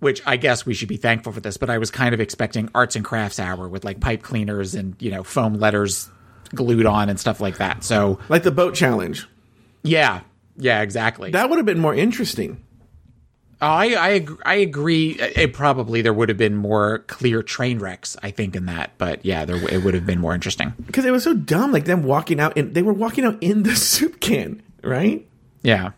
which 0.00 0.22
I 0.26 0.36
guess 0.36 0.64
we 0.66 0.74
should 0.74 0.88
be 0.88 0.96
thankful 0.96 1.32
for 1.32 1.40
this, 1.40 1.56
but 1.56 1.70
I 1.70 1.78
was 1.78 1.90
kind 1.90 2.14
of 2.14 2.20
expecting 2.20 2.68
arts 2.74 2.96
and 2.96 3.04
crafts 3.04 3.38
hour 3.38 3.68
with 3.68 3.84
like 3.84 4.00
pipe 4.00 4.22
cleaners 4.22 4.74
and 4.74 4.94
you 5.00 5.10
know 5.10 5.22
foam 5.22 5.54
letters 5.54 6.08
glued 6.54 6.86
on 6.86 7.08
and 7.10 7.18
stuff 7.20 7.40
like 7.40 7.58
that. 7.58 7.84
So 7.84 8.18
Like 8.28 8.42
the 8.44 8.50
boat 8.50 8.74
challenge. 8.74 9.26
yeah, 9.82 10.20
yeah, 10.56 10.80
exactly. 10.82 11.32
That 11.32 11.50
would 11.50 11.58
have 11.58 11.66
been 11.66 11.80
more 11.80 11.94
interesting. 11.94 12.63
Oh, 13.62 13.66
I 13.66 13.86
I 13.94 14.08
ag- 14.10 14.42
I 14.44 14.54
agree. 14.56 15.12
It 15.12 15.52
probably 15.54 16.02
there 16.02 16.12
would 16.12 16.28
have 16.28 16.38
been 16.38 16.56
more 16.56 16.98
clear 17.06 17.42
train 17.42 17.78
wrecks, 17.78 18.16
I 18.22 18.30
think, 18.30 18.56
in 18.56 18.66
that. 18.66 18.92
But 18.98 19.24
yeah, 19.24 19.44
there 19.44 19.56
it 19.72 19.82
would 19.84 19.94
have 19.94 20.04
been 20.06 20.20
more 20.20 20.34
interesting. 20.34 20.74
because 20.86 21.04
it 21.04 21.10
was 21.12 21.24
so 21.24 21.34
dumb. 21.34 21.72
Like 21.72 21.84
them 21.84 22.02
walking 22.02 22.40
out, 22.40 22.58
and 22.58 22.74
they 22.74 22.82
were 22.82 22.92
walking 22.92 23.24
out 23.24 23.42
in 23.42 23.62
the 23.62 23.76
soup 23.76 24.20
can, 24.20 24.62
right? 24.82 25.26
Yeah. 25.62 25.92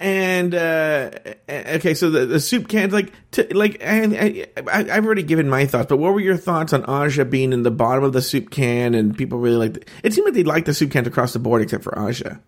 And 0.00 0.54
uh 0.54 1.10
okay, 1.48 1.92
so 1.94 2.08
the, 2.10 2.24
the 2.26 2.38
soup 2.38 2.68
cans, 2.68 2.92
like, 2.92 3.12
to, 3.32 3.46
like, 3.56 3.78
and 3.80 4.14
I, 4.16 4.46
I, 4.70 4.96
I've 4.96 5.04
already 5.04 5.24
given 5.24 5.48
my 5.48 5.66
thoughts, 5.66 5.86
but 5.88 5.96
what 5.96 6.14
were 6.14 6.20
your 6.20 6.36
thoughts 6.36 6.72
on 6.72 6.84
Aja 6.84 7.24
being 7.24 7.52
in 7.52 7.64
the 7.64 7.72
bottom 7.72 8.04
of 8.04 8.12
the 8.12 8.22
soup 8.22 8.50
can, 8.50 8.94
and 8.94 9.16
people 9.18 9.40
really 9.40 9.56
like? 9.68 9.90
It 10.04 10.14
seemed 10.14 10.26
like 10.26 10.34
they 10.34 10.44
liked 10.44 10.66
the 10.66 10.74
soup 10.74 10.92
cans 10.92 11.08
across 11.08 11.32
the 11.32 11.40
board, 11.40 11.62
except 11.62 11.82
for 11.82 11.98
Aja. 11.98 12.38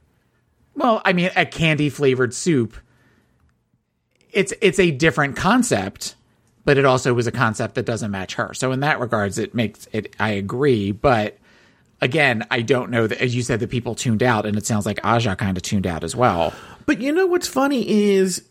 Well, 0.76 1.02
I 1.04 1.12
mean, 1.12 1.30
a 1.34 1.44
candy 1.44 1.90
flavored 1.90 2.32
soup. 2.34 2.76
It's 4.32 4.52
it's 4.60 4.78
a 4.78 4.90
different 4.90 5.36
concept, 5.36 6.14
but 6.64 6.78
it 6.78 6.84
also 6.84 7.14
was 7.14 7.26
a 7.26 7.32
concept 7.32 7.74
that 7.74 7.86
doesn't 7.86 8.10
match 8.10 8.34
her. 8.34 8.54
So 8.54 8.72
in 8.72 8.80
that 8.80 9.00
regards, 9.00 9.38
it 9.38 9.54
makes 9.54 9.88
it. 9.92 10.14
I 10.20 10.30
agree, 10.30 10.92
but 10.92 11.38
again, 12.00 12.46
I 12.50 12.62
don't 12.62 12.90
know 12.90 13.06
that. 13.06 13.20
As 13.20 13.34
you 13.34 13.42
said, 13.42 13.60
the 13.60 13.68
people 13.68 13.94
tuned 13.94 14.22
out, 14.22 14.46
and 14.46 14.56
it 14.56 14.66
sounds 14.66 14.86
like 14.86 15.04
Aja 15.04 15.36
kind 15.36 15.56
of 15.56 15.62
tuned 15.62 15.86
out 15.86 16.04
as 16.04 16.14
well. 16.16 16.52
But 16.86 17.00
you 17.00 17.12
know 17.12 17.26
what's 17.26 17.48
funny 17.48 17.88
is, 17.88 18.44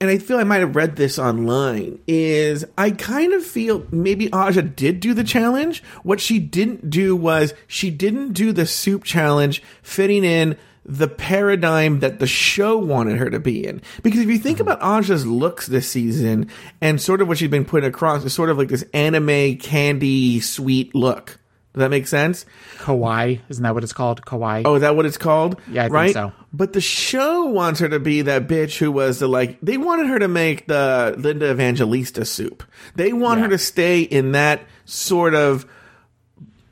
and 0.00 0.10
I 0.10 0.18
feel 0.18 0.38
I 0.38 0.44
might 0.44 0.60
have 0.60 0.76
read 0.76 0.96
this 0.96 1.18
online, 1.18 2.00
is 2.06 2.64
I 2.76 2.90
kind 2.90 3.32
of 3.32 3.44
feel 3.44 3.86
maybe 3.90 4.32
Aja 4.32 4.62
did 4.62 5.00
do 5.00 5.14
the 5.14 5.24
challenge. 5.24 5.82
What 6.02 6.20
she 6.20 6.38
didn't 6.38 6.90
do 6.90 7.14
was 7.16 7.54
she 7.66 7.90
didn't 7.90 8.32
do 8.32 8.52
the 8.52 8.66
soup 8.66 9.04
challenge 9.04 9.62
fitting 9.82 10.24
in 10.24 10.56
the 10.88 11.08
paradigm 11.08 12.00
that 12.00 12.20
the 12.20 12.26
show 12.26 12.78
wanted 12.78 13.18
her 13.18 13.28
to 13.28 13.40
be 13.40 13.66
in. 13.66 13.82
Because 14.02 14.20
if 14.20 14.28
you 14.28 14.38
think 14.38 14.58
mm-hmm. 14.58 14.68
about 14.68 15.04
Aja's 15.04 15.26
looks 15.26 15.66
this 15.66 15.88
season 15.88 16.48
and 16.80 17.00
sort 17.00 17.20
of 17.20 17.28
what 17.28 17.38
she's 17.38 17.50
been 17.50 17.64
putting 17.64 17.88
across 17.88 18.24
is 18.24 18.32
sort 18.32 18.50
of 18.50 18.58
like 18.58 18.68
this 18.68 18.84
anime 18.94 19.56
candy 19.56 20.40
sweet 20.40 20.94
look. 20.94 21.38
Does 21.74 21.80
that 21.80 21.90
make 21.90 22.06
sense? 22.06 22.46
Kawaii, 22.78 23.40
isn't 23.50 23.62
that 23.62 23.74
what 23.74 23.84
it's 23.84 23.92
called? 23.92 24.22
Kawaii. 24.22 24.62
Oh, 24.64 24.76
is 24.76 24.80
that 24.80 24.96
what 24.96 25.04
it's 25.04 25.18
called? 25.18 25.60
Yeah, 25.70 25.82
I 25.82 25.84
think 25.84 25.94
right? 25.94 26.12
so. 26.14 26.32
But 26.50 26.72
the 26.72 26.80
show 26.80 27.44
wants 27.44 27.80
her 27.80 27.88
to 27.90 28.00
be 28.00 28.22
that 28.22 28.48
bitch 28.48 28.78
who 28.78 28.90
was 28.90 29.18
the 29.18 29.28
like. 29.28 29.58
They 29.60 29.76
wanted 29.76 30.06
her 30.06 30.18
to 30.20 30.28
make 30.28 30.68
the 30.68 31.14
Linda 31.18 31.50
Evangelista 31.50 32.24
soup. 32.24 32.62
They 32.94 33.12
want 33.12 33.42
her 33.42 33.48
to 33.48 33.58
stay 33.58 34.00
in 34.00 34.32
that 34.32 34.62
sort 34.86 35.34
of 35.34 35.66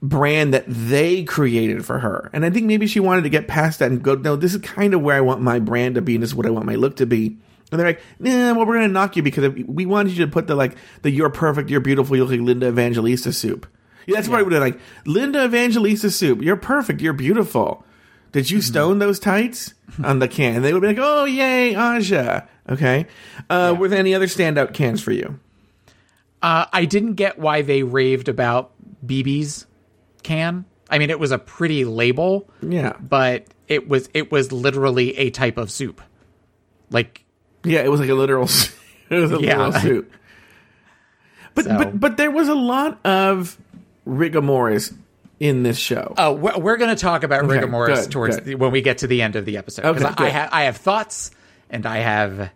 brand 0.08 0.52
that 0.54 0.64
they 0.68 1.24
created 1.24 1.84
for 1.84 1.98
her. 1.98 2.30
And 2.32 2.44
I 2.44 2.50
think 2.50 2.66
maybe 2.66 2.86
she 2.86 3.00
wanted 3.00 3.22
to 3.22 3.30
get 3.30 3.48
past 3.48 3.78
that 3.78 3.90
and 3.90 4.02
go, 4.02 4.14
no, 4.14 4.36
this 4.36 4.54
is 4.54 4.60
kind 4.60 4.92
of 4.94 5.00
where 5.00 5.16
I 5.16 5.20
want 5.22 5.40
my 5.40 5.58
brand 5.58 5.94
to 5.96 6.02
be, 6.02 6.14
and 6.14 6.22
this 6.22 6.30
is 6.30 6.34
what 6.34 6.46
I 6.46 6.50
want 6.50 6.66
my 6.66 6.74
look 6.74 6.96
to 6.96 7.06
be. 7.06 7.38
And 7.72 7.80
they're 7.80 7.86
like, 7.88 8.02
nah, 8.18 8.52
well, 8.54 8.66
we're 8.66 8.74
gonna 8.74 8.88
knock 8.88 9.16
you 9.16 9.22
because 9.22 9.52
we 9.66 9.86
wanted 9.86 10.12
you 10.16 10.26
to 10.26 10.30
put 10.30 10.46
the 10.46 10.54
like 10.54 10.76
the 11.02 11.10
"You're 11.10 11.30
perfect, 11.30 11.70
you're 11.70 11.80
beautiful, 11.80 12.14
you 12.16 12.22
look 12.22 12.30
like 12.30 12.40
Linda 12.40 12.68
Evangelista 12.68 13.32
soup." 13.32 13.66
Yeah, 14.06 14.16
that's 14.16 14.28
probably 14.28 14.44
what 14.44 14.52
I 14.54 14.58
would 14.58 14.66
have 14.66 14.74
like. 14.74 15.06
Linda 15.06 15.44
Evangelista 15.44 16.10
soup. 16.10 16.42
You're 16.42 16.56
perfect. 16.56 17.00
You're 17.00 17.14
beautiful. 17.14 17.84
Did 18.32 18.44
Mm-hmm. 18.44 18.54
you 18.56 18.62
stone 18.62 18.98
those 18.98 19.18
tights 19.18 19.72
on 20.04 20.18
the 20.18 20.28
can? 20.28 20.56
And 20.56 20.64
they 20.64 20.72
would 20.74 20.82
be 20.82 20.88
like, 20.88 20.98
"Oh, 21.00 21.24
yay, 21.24 21.74
Aja." 21.74 22.46
Okay. 22.68 23.06
Uh, 23.48 23.74
Were 23.78 23.88
there 23.88 23.98
any 23.98 24.14
other 24.14 24.26
standout 24.26 24.74
cans 24.74 25.00
for 25.02 25.12
you? 25.12 25.40
Uh, 26.42 26.66
I 26.72 26.84
didn't 26.84 27.14
get 27.14 27.38
why 27.38 27.62
they 27.62 27.82
raved 27.82 28.28
about 28.28 28.72
BB's 29.04 29.66
can. 30.24 30.64
I 30.90 30.98
mean, 30.98 31.10
it 31.10 31.20
was 31.20 31.30
a 31.30 31.38
pretty 31.38 31.84
label, 31.84 32.48
Yeah. 32.60 32.94
but 33.00 33.46
it 33.68 33.88
was 33.88 34.08
it 34.12 34.32
was 34.32 34.50
literally 34.52 35.16
a 35.18 35.30
type 35.30 35.56
of 35.56 35.70
soup. 35.70 36.00
Like 36.90 37.24
Yeah, 37.62 37.80
it 37.80 37.90
was 37.90 38.00
like 38.00 38.10
a 38.10 38.14
literal. 38.14 38.44
it 39.10 39.16
was 39.20 39.30
a 39.32 39.40
Yeah. 39.40 39.56
literal 39.66 39.72
soup. 39.80 40.12
But 41.54 41.64
So- 41.66 41.78
but 41.78 42.00
but 42.00 42.16
there 42.16 42.30
was 42.30 42.48
a 42.48 42.54
lot 42.54 42.98
of 43.06 43.56
rigor 44.04 44.42
mortis 44.42 44.92
in 45.40 45.62
this 45.62 45.78
show. 45.78 46.14
Oh, 46.18 46.32
we're, 46.32 46.58
we're 46.58 46.76
going 46.76 46.94
to 46.94 47.00
talk 47.00 47.22
about 47.22 47.46
rigor 47.46 47.66
mortis 47.66 48.06
towards 48.06 48.38
the, 48.40 48.54
when 48.54 48.70
we 48.70 48.82
get 48.82 48.98
to 48.98 49.06
the 49.06 49.22
end 49.22 49.36
of 49.36 49.44
the 49.44 49.56
episode. 49.56 49.84
Okay, 49.84 50.04
I, 50.04 50.14
I, 50.26 50.30
ha- 50.30 50.48
I 50.52 50.62
have 50.64 50.76
thoughts 50.76 51.30
and 51.70 51.86
I 51.86 51.98
have 51.98 52.50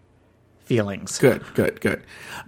feelings. 0.68 1.18
Good, 1.18 1.42
good, 1.54 1.80
good. 1.80 2.02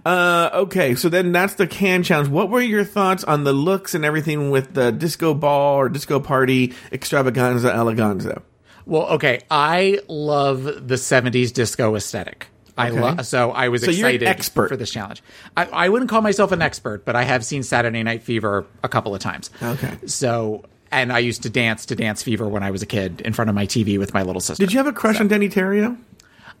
Uh, 0.05 0.49
okay, 0.53 0.95
so 0.95 1.09
then 1.09 1.31
that's 1.31 1.55
the 1.55 1.67
can 1.67 2.03
challenge. 2.03 2.29
What 2.29 2.49
were 2.49 2.61
your 2.61 2.83
thoughts 2.85 3.23
on 3.25 3.43
the 3.43 3.53
looks 3.53 3.93
and 3.93 4.05
everything 4.05 4.49
with 4.51 4.73
the 4.73 4.91
disco 4.91 5.33
ball 5.33 5.75
or 5.79 5.89
disco 5.89 6.19
party 6.19 6.73
extravaganza 6.91 7.71
eleganza? 7.71 8.41
Well, 8.85 9.07
okay, 9.09 9.41
I 9.51 9.99
love 10.07 10.63
the 10.63 10.95
'70s 10.95 11.51
disco 11.53 11.95
aesthetic. 11.95 12.47
I 12.77 12.89
Okay. 12.89 12.99
love 13.01 13.25
so 13.27 13.51
I 13.51 13.67
was 13.67 13.83
So 13.83 13.91
excited 13.91 14.23
expert. 14.23 14.69
for 14.69 14.77
this 14.77 14.89
challenge. 14.91 15.21
I, 15.57 15.65
I 15.65 15.89
wouldn't 15.89 16.09
call 16.09 16.21
myself 16.21 16.51
an 16.53 16.61
expert, 16.61 17.03
but 17.05 17.15
I 17.15 17.23
have 17.23 17.43
seen 17.45 17.63
Saturday 17.63 18.01
Night 18.01 18.23
Fever 18.23 18.65
a 18.81 18.87
couple 18.89 19.13
of 19.13 19.19
times. 19.21 19.49
Okay. 19.61 19.97
So, 20.07 20.63
and 20.89 21.11
I 21.11 21.19
used 21.19 21.43
to 21.43 21.49
dance 21.49 21.85
to 21.87 21.95
Dance 21.95 22.23
Fever 22.23 22.47
when 22.47 22.63
I 22.63 22.71
was 22.71 22.81
a 22.81 22.85
kid 22.85 23.21
in 23.21 23.33
front 23.33 23.49
of 23.49 23.55
my 23.55 23.65
TV 23.67 23.99
with 23.99 24.13
my 24.13 24.23
little 24.23 24.39
sister. 24.41 24.63
Did 24.65 24.71
you 24.73 24.79
have 24.79 24.87
a 24.87 24.93
crush 24.93 25.19
on 25.19 25.27
Deney 25.29 25.51
Terrio? 25.51 25.97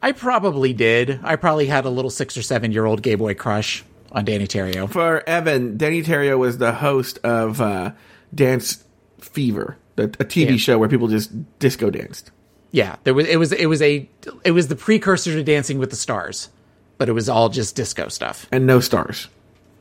I 0.01 0.11
probably 0.13 0.73
did. 0.73 1.19
I 1.23 1.35
probably 1.35 1.67
had 1.67 1.85
a 1.85 1.89
little 1.89 2.09
six 2.11 2.35
or 2.37 2.41
seven 2.41 2.71
year 2.71 2.85
old 2.85 3.01
gay 3.01 3.15
boy 3.15 3.33
crush 3.35 3.83
on 4.11 4.25
Danny 4.25 4.47
Terrio. 4.47 4.89
For 4.89 5.27
Evan, 5.29 5.77
Danny 5.77 6.01
Terrio 6.03 6.37
was 6.37 6.57
the 6.57 6.73
host 6.73 7.19
of 7.23 7.61
uh, 7.61 7.91
Dance 8.33 8.83
Fever, 9.19 9.77
a, 9.97 10.03
a 10.03 10.07
TV 10.07 10.51
Yeah. 10.51 10.57
show 10.57 10.77
where 10.79 10.89
people 10.89 11.07
just 11.07 11.31
disco 11.59 11.89
danced. 11.89 12.31
Yeah, 12.71 12.95
there 13.03 13.13
was 13.13 13.27
it 13.27 13.37
was 13.37 13.51
it 13.51 13.65
was 13.67 13.81
a 13.81 14.09
it 14.45 14.51
was 14.51 14.67
the 14.69 14.75
precursor 14.75 15.33
to 15.33 15.43
Dancing 15.43 15.77
with 15.77 15.89
the 15.89 15.95
Stars, 15.95 16.49
but 16.97 17.09
it 17.09 17.11
was 17.13 17.27
all 17.29 17.49
just 17.49 17.75
disco 17.75 18.07
stuff. 18.07 18.47
And 18.51 18.65
no 18.65 18.79
stars. 18.79 19.27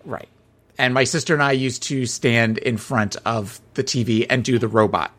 Right. 0.05 0.29
And 0.77 0.93
my 0.95 1.05
sister 1.05 1.35
and 1.35 1.43
I 1.43 1.53
used 1.53 1.83
to 1.85 2.05
stand 2.07 2.59
in 2.59 2.77
front 2.79 3.17
of 3.27 3.61
the 3.75 3.85
TV 3.85 4.27
and 4.29 4.43
do 4.43 4.59
the 4.59 4.67
robot. 4.69 5.13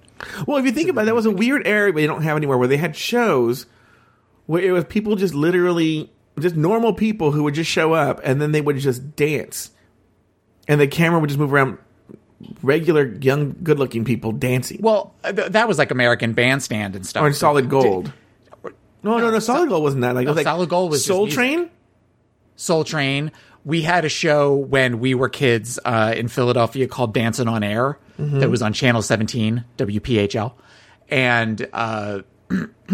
Well, 0.47 0.57
if 0.57 0.65
you 0.65 0.71
think 0.71 0.89
about 0.89 1.03
it, 1.03 1.05
that 1.05 1.15
was 1.15 1.25
a 1.25 1.31
weird 1.31 1.65
area 1.65 1.93
they 1.93 2.07
don't 2.07 2.23
have 2.23 2.35
anymore 2.35 2.57
where 2.57 2.67
they 2.67 2.77
had 2.77 2.95
shows 2.95 3.65
where 4.51 4.61
it 4.61 4.71
was 4.71 4.83
people 4.83 5.15
just 5.15 5.33
literally, 5.33 6.11
just 6.37 6.57
normal 6.57 6.93
people 6.93 7.31
who 7.31 7.43
would 7.43 7.53
just 7.53 7.69
show 7.71 7.93
up 7.93 8.19
and 8.23 8.41
then 8.41 8.51
they 8.51 8.59
would 8.59 8.77
just 8.77 9.15
dance. 9.15 9.71
And 10.67 10.79
the 10.81 10.87
camera 10.87 11.19
would 11.21 11.29
just 11.29 11.39
move 11.39 11.53
around 11.53 11.77
regular, 12.61 13.05
young, 13.21 13.55
good 13.63 13.79
looking 13.79 14.03
people 14.03 14.33
dancing. 14.33 14.79
Well, 14.81 15.13
th- 15.23 15.51
that 15.51 15.67
was 15.69 15.77
like 15.77 15.89
American 15.91 16.33
Bandstand 16.33 16.97
and 16.97 17.05
stuff. 17.05 17.23
or 17.23 17.27
in 17.27 17.33
Solid 17.33 17.69
Gold. 17.69 18.11
No, 19.03 19.17
no, 19.17 19.31
no, 19.31 19.39
Solid 19.39 19.69
Gold 19.69 19.83
wasn't 19.83 20.01
that. 20.01 20.15
Like, 20.15 20.25
it 20.25 20.29
was 20.29 20.35
like 20.35 20.43
Solid 20.43 20.67
Gold 20.69 20.91
was 20.91 21.05
Soul. 21.05 21.27
Train? 21.27 21.69
Soul 22.57 22.83
Train. 22.83 23.31
We 23.63 23.81
had 23.83 24.03
a 24.05 24.09
show 24.09 24.53
when 24.53 24.99
we 24.99 25.13
were 25.15 25.29
kids 25.29 25.79
uh, 25.85 26.13
in 26.15 26.27
Philadelphia 26.27 26.87
called 26.87 27.13
Dancing 27.13 27.47
on 27.47 27.63
Air 27.63 27.97
that 28.17 28.49
was 28.49 28.61
on 28.61 28.73
Channel 28.73 29.01
17, 29.01 29.63
WPHL. 29.77 30.53
And 31.09 31.67
uh, 31.73 32.21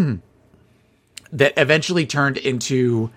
that 1.33 1.53
eventually 1.57 2.05
turned 2.05 2.37
into 2.37 3.11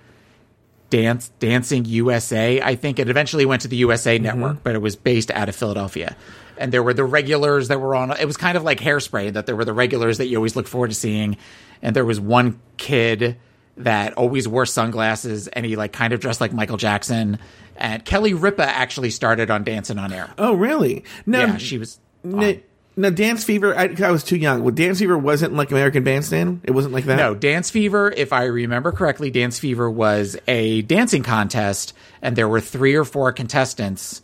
Dance 0.90 1.30
Dancing 1.38 1.84
USA. 1.84 2.60
I 2.60 2.74
think 2.74 2.98
it 2.98 3.08
eventually 3.08 3.46
went 3.46 3.62
to 3.62 3.68
the 3.68 3.76
USA 3.76 4.16
mm-hmm. 4.16 4.24
Network, 4.24 4.62
but 4.62 4.74
it 4.74 4.82
was 4.82 4.96
based 4.96 5.30
out 5.30 5.48
of 5.48 5.56
Philadelphia. 5.56 6.16
And 6.58 6.72
there 6.72 6.82
were 6.82 6.92
the 6.92 7.04
regulars 7.04 7.68
that 7.68 7.80
were 7.80 7.94
on. 7.94 8.10
It 8.10 8.26
was 8.26 8.36
kind 8.36 8.56
of 8.56 8.64
like 8.64 8.80
Hairspray 8.80 9.32
that 9.32 9.46
there 9.46 9.56
were 9.56 9.64
the 9.64 9.72
regulars 9.72 10.18
that 10.18 10.26
you 10.26 10.36
always 10.36 10.56
look 10.56 10.66
forward 10.66 10.88
to 10.88 10.94
seeing. 10.94 11.38
And 11.80 11.96
there 11.96 12.04
was 12.04 12.20
one 12.20 12.60
kid 12.76 13.38
that 13.78 14.12
always 14.14 14.46
wore 14.46 14.66
sunglasses, 14.66 15.48
and 15.48 15.64
he 15.64 15.76
like 15.76 15.92
kind 15.92 16.12
of 16.12 16.20
dressed 16.20 16.40
like 16.40 16.52
Michael 16.52 16.76
Jackson. 16.76 17.38
And 17.76 18.04
Kelly 18.04 18.34
Ripa 18.34 18.66
actually 18.66 19.10
started 19.10 19.50
on 19.50 19.64
Dancing 19.64 19.98
on 19.98 20.12
Air. 20.12 20.28
Oh, 20.36 20.52
really? 20.52 21.04
No, 21.24 21.40
yeah, 21.40 21.56
she 21.56 21.78
was. 21.78 21.98
No, 22.22 22.58
no, 22.96 23.10
Dance 23.10 23.44
Fever, 23.44 23.76
I, 23.76 23.94
I 24.02 24.10
was 24.10 24.22
too 24.24 24.36
young. 24.36 24.62
Well, 24.62 24.74
Dance 24.74 24.98
Fever 24.98 25.16
wasn't 25.16 25.54
like 25.54 25.70
American 25.70 26.04
Bandstand? 26.04 26.60
It 26.64 26.72
wasn't 26.72 26.92
like 26.94 27.04
that? 27.04 27.16
No, 27.16 27.34
Dance 27.34 27.70
Fever, 27.70 28.12
if 28.16 28.32
I 28.32 28.44
remember 28.44 28.92
correctly, 28.92 29.30
Dance 29.30 29.58
Fever 29.58 29.90
was 29.90 30.36
a 30.48 30.82
dancing 30.82 31.22
contest 31.22 31.92
and 32.20 32.36
there 32.36 32.48
were 32.48 32.60
three 32.60 32.94
or 32.94 33.04
four 33.04 33.32
contestants 33.32 34.22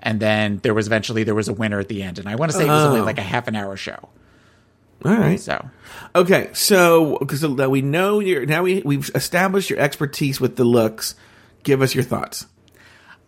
and 0.00 0.20
then 0.20 0.60
there 0.62 0.74
was 0.74 0.86
eventually 0.86 1.24
there 1.24 1.34
was 1.34 1.48
a 1.48 1.52
winner 1.54 1.78
at 1.80 1.88
the 1.88 2.02
end 2.02 2.18
and 2.18 2.28
I 2.28 2.36
want 2.36 2.52
to 2.52 2.56
say 2.58 2.64
it 2.64 2.68
was 2.68 2.84
only 2.84 3.00
Oh. 3.00 3.04
like 3.04 3.18
a 3.18 3.22
half 3.22 3.48
an 3.48 3.56
hour 3.56 3.76
show. 3.76 4.08
All 5.04 5.12
right. 5.14 5.38
So, 5.38 5.68
Okay, 6.14 6.48
so 6.54 7.18
because 7.18 7.44
we 7.46 7.82
know 7.82 8.20
you're 8.20 8.46
now 8.46 8.62
we 8.62 8.80
we've 8.82 9.10
established 9.14 9.68
your 9.68 9.78
expertise 9.78 10.40
with 10.40 10.56
the 10.56 10.64
looks. 10.64 11.14
Give 11.62 11.82
us 11.82 11.94
your 11.94 12.04
thoughts. 12.04 12.46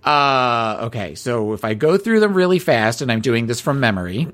Uh 0.06 0.78
okay, 0.86 1.14
so 1.16 1.52
if 1.52 1.64
I 1.64 1.74
go 1.74 1.98
through 1.98 2.20
them 2.20 2.32
really 2.34 2.60
fast 2.60 3.02
and 3.02 3.10
I'm 3.10 3.20
doing 3.20 3.46
this 3.46 3.60
from 3.60 3.80
memory, 3.80 4.28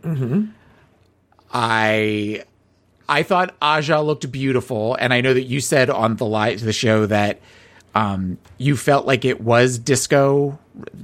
I 1.53 2.45
I 3.09 3.23
thought 3.23 3.55
Aja 3.61 4.01
looked 4.01 4.31
beautiful, 4.31 4.95
and 4.95 5.13
I 5.13 5.21
know 5.21 5.35
that 5.35 5.45
you 5.45 5.61
said 5.61 5.91
on 5.91 6.17
the 6.17 6.27
live 6.27 6.61
the 6.61 6.73
show 6.73 7.07
that 7.07 7.41
um, 7.95 8.39
you 8.59 8.77
felt 8.77 9.07
like 9.07 9.25
it 9.25 9.41
was 9.41 9.79
disco 9.79 10.59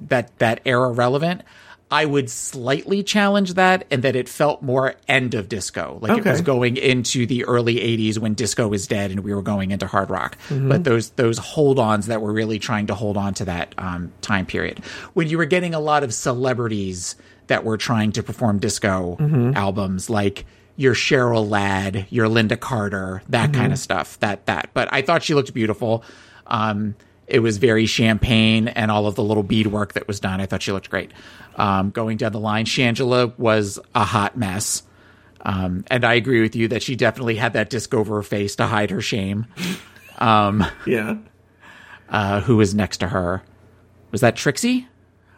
that 0.09 0.37
that 0.39 0.61
era 0.65 0.91
relevant. 0.91 1.43
I 1.91 2.05
would 2.05 2.29
slightly 2.29 3.03
challenge 3.03 3.55
that, 3.55 3.87
and 3.91 4.03
that 4.03 4.15
it 4.15 4.29
felt 4.29 4.61
more 4.61 4.95
end 5.09 5.35
of 5.35 5.49
disco, 5.49 5.99
like 6.03 6.11
it 6.19 6.25
was 6.33 6.43
going 6.43 6.77
into 6.77 7.25
the 7.25 7.45
early 7.47 7.77
'80s 7.77 8.19
when 8.19 8.35
disco 8.35 8.69
was 8.69 8.87
dead, 8.87 9.11
and 9.11 9.21
we 9.21 9.35
were 9.35 9.41
going 9.43 9.71
into 9.71 9.87
hard 9.87 10.11
rock. 10.11 10.37
But 10.69 10.85
those 10.85 11.11
those 11.11 11.39
hold-ons 11.39 12.07
that 12.09 12.21
were 12.21 12.33
really 12.33 12.59
trying 12.59 12.89
to 12.89 12.95
hold 12.95 13.17
on 13.17 13.33
to 13.35 13.47
that 13.47 13.75
um, 13.79 14.13
time 14.21 14.45
period, 14.45 14.81
when 15.15 15.29
you 15.29 15.39
were 15.39 15.47
getting 15.47 15.75
a 15.75 15.81
lot 15.81 16.05
of 16.05 16.13
celebrities 16.13 17.17
that 17.47 17.65
were 17.65 17.79
trying 17.79 18.13
to 18.13 18.23
perform 18.23 18.59
disco 18.59 19.17
albums, 19.57 20.11
like 20.11 20.45
your 20.77 20.95
Cheryl 20.95 21.49
Ladd, 21.49 22.07
your 22.11 22.29
Lynda 22.29 22.61
Carter, 22.61 23.23
that 23.31 23.53
kind 23.55 23.73
of 23.73 23.79
stuff. 23.79 24.19
That 24.21 24.45
that. 24.47 24.71
But 24.75 24.89
I 24.93 25.01
thought 25.03 25.23
she 25.23 25.35
looked 25.35 25.55
beautiful. 25.55 26.05
Um, 26.47 26.95
it 27.27 27.41
was 27.41 27.59
very 27.59 27.85
champagne 27.87 28.69
and 28.69 28.91
all 28.91 29.07
of 29.07 29.15
the 29.15 29.23
little 29.23 29.43
beadwork 29.43 29.93
that 29.95 30.09
was 30.09 30.19
done. 30.19 30.41
I 30.41 30.47
thought 30.47 30.63
she 30.63 30.73
looked 30.73 30.89
great. 30.89 31.11
Um, 31.59 31.91
going 31.91 32.17
down 32.17 32.33
the 32.33 32.41
line, 32.41 32.65
Shangela 32.65 33.37
was 33.39 33.79
a 33.95 34.05
hot 34.05 34.37
mess. 34.39 34.85
Um, 35.43 35.85
and 35.89 36.05
I 36.05 36.15
agree 36.15 36.41
with 36.41 36.57
you 36.57 36.69
that 36.69 36.83
she 36.83 36.97
definitely 36.97 37.37
had 37.37 37.53
that 37.53 37.69
disc 37.69 37.93
over 37.93 38.17
her 38.17 38.23
face 38.23 38.57
to 38.57 38.67
hide 38.67 38.91
her 38.91 39.01
shame. 39.03 39.47
Yeah, 40.21 41.19
Uh, 42.09 42.41
who 42.41 42.57
was 42.57 42.75
next 42.75 42.97
to 42.99 43.09
her? 43.09 43.43
Was 44.11 44.21
that 44.23 44.35
Trixie? 44.35 44.89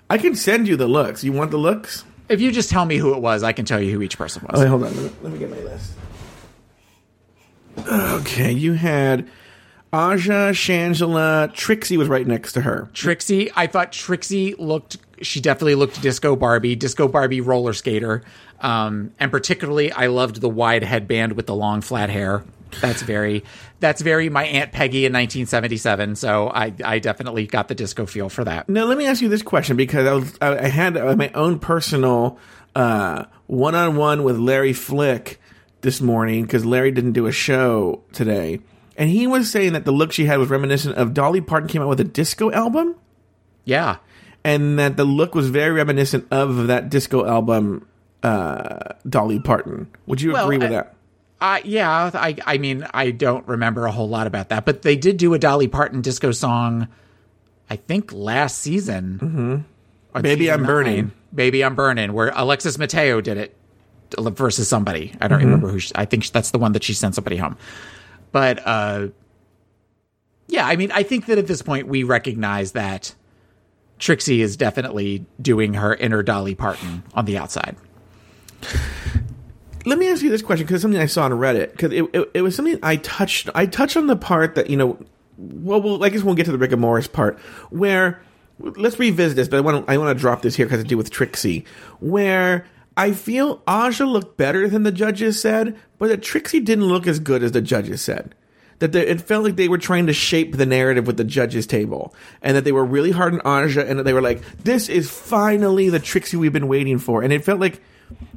I 0.08 0.16
can 0.16 0.34
send 0.34 0.68
you 0.68 0.76
the 0.76 0.86
looks. 0.88 1.22
You 1.22 1.32
want 1.32 1.50
the 1.50 1.58
looks? 1.58 2.04
If 2.30 2.40
you 2.40 2.50
just 2.50 2.70
tell 2.70 2.84
me 2.86 2.96
who 2.96 3.12
it 3.14 3.20
was, 3.20 3.42
I 3.42 3.52
can 3.52 3.66
tell 3.66 3.78
you 3.80 3.92
who 3.92 4.00
each 4.00 4.16
person 4.16 4.46
was. 4.50 4.62
Hold 4.64 4.84
on. 4.84 4.94
Let 4.94 5.02
me, 5.04 5.10
let 5.22 5.32
me 5.34 5.38
get 5.38 5.50
my 5.50 5.58
list. 5.58 5.92
Okay, 7.86 8.52
you 8.52 8.72
had 8.74 9.28
Aja, 9.92 10.50
Shangela, 10.52 11.52
Trixie 11.54 11.96
was 11.96 12.08
right 12.08 12.26
next 12.26 12.52
to 12.54 12.60
her. 12.62 12.88
Trixie, 12.94 13.50
I 13.56 13.66
thought 13.66 13.92
Trixie 13.92 14.54
looked. 14.58 14.98
She 15.22 15.40
definitely 15.40 15.74
looked 15.74 16.00
disco 16.00 16.36
Barbie, 16.36 16.76
disco 16.76 17.08
Barbie 17.08 17.40
roller 17.40 17.72
skater, 17.72 18.22
um, 18.60 19.12
and 19.18 19.30
particularly 19.30 19.92
I 19.92 20.06
loved 20.06 20.40
the 20.40 20.48
wide 20.48 20.82
headband 20.82 21.32
with 21.32 21.46
the 21.46 21.54
long 21.54 21.80
flat 21.80 22.10
hair. 22.10 22.44
That's 22.80 23.02
very 23.02 23.44
that's 23.80 24.00
very 24.00 24.28
my 24.28 24.44
aunt 24.44 24.72
Peggy 24.72 25.04
in 25.04 25.12
1977. 25.12 26.16
So 26.16 26.48
I 26.48 26.72
I 26.84 26.98
definitely 27.00 27.46
got 27.46 27.68
the 27.68 27.74
disco 27.74 28.06
feel 28.06 28.28
for 28.28 28.44
that. 28.44 28.68
Now, 28.68 28.84
let 28.84 28.96
me 28.96 29.06
ask 29.06 29.20
you 29.20 29.28
this 29.28 29.42
question 29.42 29.76
because 29.76 30.06
I 30.06 30.12
was 30.12 30.38
I, 30.40 30.68
had 30.68 30.96
uh, 30.96 31.16
my 31.16 31.30
own 31.34 31.58
personal 31.58 32.38
one 32.74 33.74
on 33.74 33.96
one 33.96 34.22
with 34.22 34.38
Larry 34.38 34.72
Flick 34.72 35.40
this 35.80 36.00
morning 36.00 36.42
because 36.44 36.64
Larry 36.64 36.92
didn't 36.92 37.12
do 37.12 37.26
a 37.26 37.32
show 37.32 38.02
today, 38.12 38.60
and 38.96 39.10
he 39.10 39.26
was 39.26 39.50
saying 39.50 39.72
that 39.72 39.84
the 39.84 39.92
look 39.92 40.12
she 40.12 40.26
had 40.26 40.38
was 40.38 40.48
reminiscent 40.48 40.96
of 40.96 41.14
Dolly 41.14 41.40
Parton 41.40 41.68
came 41.68 41.82
out 41.82 41.88
with 41.88 42.00
a 42.00 42.04
disco 42.04 42.50
album, 42.52 42.94
Yeah. 43.64 43.96
And 44.44 44.78
that 44.78 44.96
the 44.96 45.04
look 45.04 45.34
was 45.34 45.48
very 45.50 45.72
reminiscent 45.72 46.26
of 46.30 46.66
that 46.68 46.88
disco 46.90 47.26
album, 47.26 47.86
uh, 48.22 48.94
Dolly 49.08 49.38
Parton. 49.40 49.88
Would 50.06 50.20
you 50.22 50.32
Well, 50.32 50.44
agree 50.44 50.58
with 50.58 50.68
I- 50.68 50.74
that? 50.74 50.94
Uh, 51.42 51.58
yeah, 51.64 52.10
I 52.12 52.36
I 52.44 52.58
mean 52.58 52.86
I 52.92 53.12
don't 53.12 53.48
remember 53.48 53.86
a 53.86 53.90
whole 53.92 54.08
lot 54.10 54.26
about 54.26 54.50
that, 54.50 54.66
but 54.66 54.82
they 54.82 54.94
did 54.94 55.16
do 55.16 55.32
a 55.32 55.38
Dolly 55.38 55.68
Parton 55.68 56.02
disco 56.02 56.32
song, 56.32 56.86
I 57.70 57.76
think 57.76 58.12
last 58.12 58.58
season. 58.58 59.64
Mm-hmm. 60.14 60.20
Baby, 60.20 60.50
I'm 60.50 60.66
Burning. 60.66 61.12
Maybe 61.32 61.64
I'm 61.64 61.74
burning. 61.76 62.12
Where 62.12 62.30
Alexis 62.34 62.76
Mateo 62.76 63.20
did 63.22 63.38
it 63.38 63.56
versus 64.18 64.68
somebody. 64.68 65.14
I 65.20 65.28
don't 65.28 65.38
remember 65.38 65.68
who. 65.68 65.78
She, 65.78 65.92
I 65.94 66.04
think 66.04 66.26
that's 66.26 66.50
the 66.50 66.58
one 66.58 66.72
that 66.72 66.82
she 66.82 66.92
sent 66.92 67.14
somebody 67.14 67.36
home. 67.38 67.56
But 68.32 68.60
uh, 68.66 69.08
yeah, 70.48 70.66
I 70.66 70.76
mean, 70.76 70.90
I 70.92 71.04
think 71.04 71.26
that 71.26 71.38
at 71.38 71.46
this 71.46 71.62
point 71.62 71.86
we 71.86 72.02
recognize 72.02 72.72
that 72.72 73.14
Trixie 74.00 74.40
is 74.42 74.56
definitely 74.56 75.26
doing 75.40 75.74
her 75.74 75.94
inner 75.94 76.22
Dolly 76.22 76.54
Parton 76.54 77.04
on 77.14 77.26
the 77.26 77.38
outside. 77.38 77.76
Let 79.86 79.98
me 79.98 80.08
ask 80.08 80.22
you 80.22 80.30
this 80.30 80.42
question 80.42 80.66
because 80.66 80.82
something 80.82 81.00
I 81.00 81.06
saw 81.06 81.24
on 81.24 81.32
Reddit 81.32 81.72
because 81.72 81.92
it, 81.92 82.04
it, 82.12 82.30
it 82.34 82.42
was 82.42 82.56
something 82.56 82.78
I 82.82 82.96
touched. 82.96 83.48
I 83.54 83.66
touched 83.66 83.96
on 83.96 84.08
the 84.08 84.16
part 84.16 84.56
that 84.56 84.68
you 84.68 84.76
know. 84.76 84.98
Well, 85.38 85.80
well, 85.80 86.04
I 86.04 86.10
guess 86.10 86.22
we'll 86.22 86.34
get 86.34 86.44
to 86.46 86.52
the 86.52 86.58
Rick 86.58 86.72
and 86.72 86.80
Morris 86.82 87.06
part 87.06 87.38
where 87.70 88.20
let's 88.58 88.98
revisit 88.98 89.36
this. 89.36 89.48
But 89.48 89.58
I 89.58 89.60
want 89.60 89.88
I 89.88 89.96
want 89.96 90.16
to 90.16 90.20
drop 90.20 90.42
this 90.42 90.56
here 90.56 90.66
because 90.66 90.82
to 90.82 90.88
do 90.88 90.98
with 90.98 91.10
Trixie, 91.10 91.64
where 92.00 92.66
I 92.96 93.12
feel 93.12 93.62
Aja 93.66 94.04
looked 94.04 94.36
better 94.36 94.68
than 94.68 94.82
the 94.82 94.92
judges 94.92 95.40
said, 95.40 95.78
but 95.98 96.08
that 96.08 96.22
Trixie 96.22 96.60
didn't 96.60 96.84
look 96.84 97.06
as 97.06 97.18
good 97.18 97.42
as 97.42 97.52
the 97.52 97.62
judges 97.62 98.02
said. 98.02 98.34
That 98.80 98.92
they, 98.92 99.06
it 99.06 99.20
felt 99.20 99.44
like 99.44 99.56
they 99.56 99.68
were 99.68 99.78
trying 99.78 100.06
to 100.08 100.12
shape 100.12 100.56
the 100.56 100.66
narrative 100.66 101.06
with 101.06 101.16
the 101.16 101.24
judges 101.24 101.66
table, 101.66 102.14
and 102.42 102.56
that 102.56 102.64
they 102.64 102.72
were 102.72 102.84
really 102.84 103.10
hard 103.12 103.34
on 103.34 103.40
Aja, 103.44 103.84
and 103.86 103.98
that 103.98 104.02
they 104.04 104.12
were 104.12 104.22
like, 104.22 104.42
"This 104.58 104.88
is 104.88 105.08
finally 105.10 105.88
the 105.90 105.98
Trixie 106.00 106.36
we've 106.36 106.52
been 106.52 106.68
waiting 106.68 106.98
for." 106.98 107.22
And 107.22 107.32
it 107.32 107.44
felt 107.44 107.60
like 107.60 107.80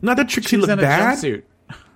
not 0.01 0.17
that 0.17 0.29
Trixie 0.29 0.49
She 0.49 0.57
was 0.57 0.67
looked 0.67 0.81
bad. 0.81 1.17
jumpsuit. 1.17 1.43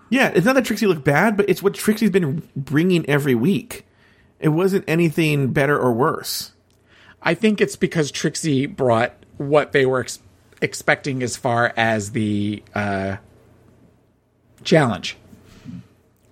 Yeah, 0.10 0.32
it's 0.34 0.46
not 0.46 0.56
that 0.56 0.66
Trixie 0.66 0.88
looked 0.88 1.04
bad, 1.04 1.36
but 1.36 1.50
it's 1.50 1.62
what 1.62 1.74
Trixie's 1.74 2.10
been 2.10 2.42
bringing 2.56 3.06
every 3.10 3.36
week. 3.36 3.86
It 4.40 4.50
wasn't 4.50 4.86
anything 4.88 5.52
better 5.52 5.78
or 5.78 5.92
worse. 5.92 6.54
I 7.22 7.34
think 7.34 7.60
it's 7.60 7.76
because 7.76 8.12
Trixie 8.12 8.66
brought 8.68 9.14
what 9.36 9.74
they 9.74 9.86
were 9.86 10.00
ex- 10.00 10.20
expecting 10.62 11.22
as 11.22 11.36
far 11.36 11.74
as 11.76 12.12
the 12.12 12.64
uh, 12.74 13.18
challenge. 14.64 15.18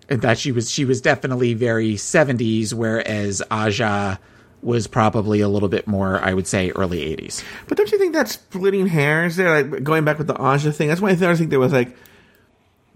That 0.08 0.38
she 0.38 0.52
was 0.52 0.70
she 0.70 0.86
was 0.86 1.02
definitely 1.02 1.54
very 1.54 1.94
70s 1.96 2.74
whereas 2.74 3.42
Aja 3.50 4.18
was 4.62 4.88
probably 4.88 5.42
a 5.42 5.48
little 5.48 5.70
bit 5.70 5.88
more 5.88 6.20
I 6.24 6.34
would 6.34 6.48
say 6.48 6.72
early 6.72 7.00
80s. 7.16 7.44
But 7.68 7.78
don't 7.78 7.92
you 7.92 7.98
think 7.98 8.14
that's 8.14 8.34
splitting 8.34 8.88
hairs 8.88 9.36
there? 9.36 9.62
Like 9.64 9.84
going 9.84 10.06
back 10.06 10.18
with 10.18 10.28
the 10.28 10.36
Aja 10.40 10.72
thing. 10.72 10.88
That's 10.88 11.02
why 11.02 11.10
I 11.10 11.16
think 11.16 11.50
there 11.50 11.60
was 11.60 11.74
like 11.74 11.96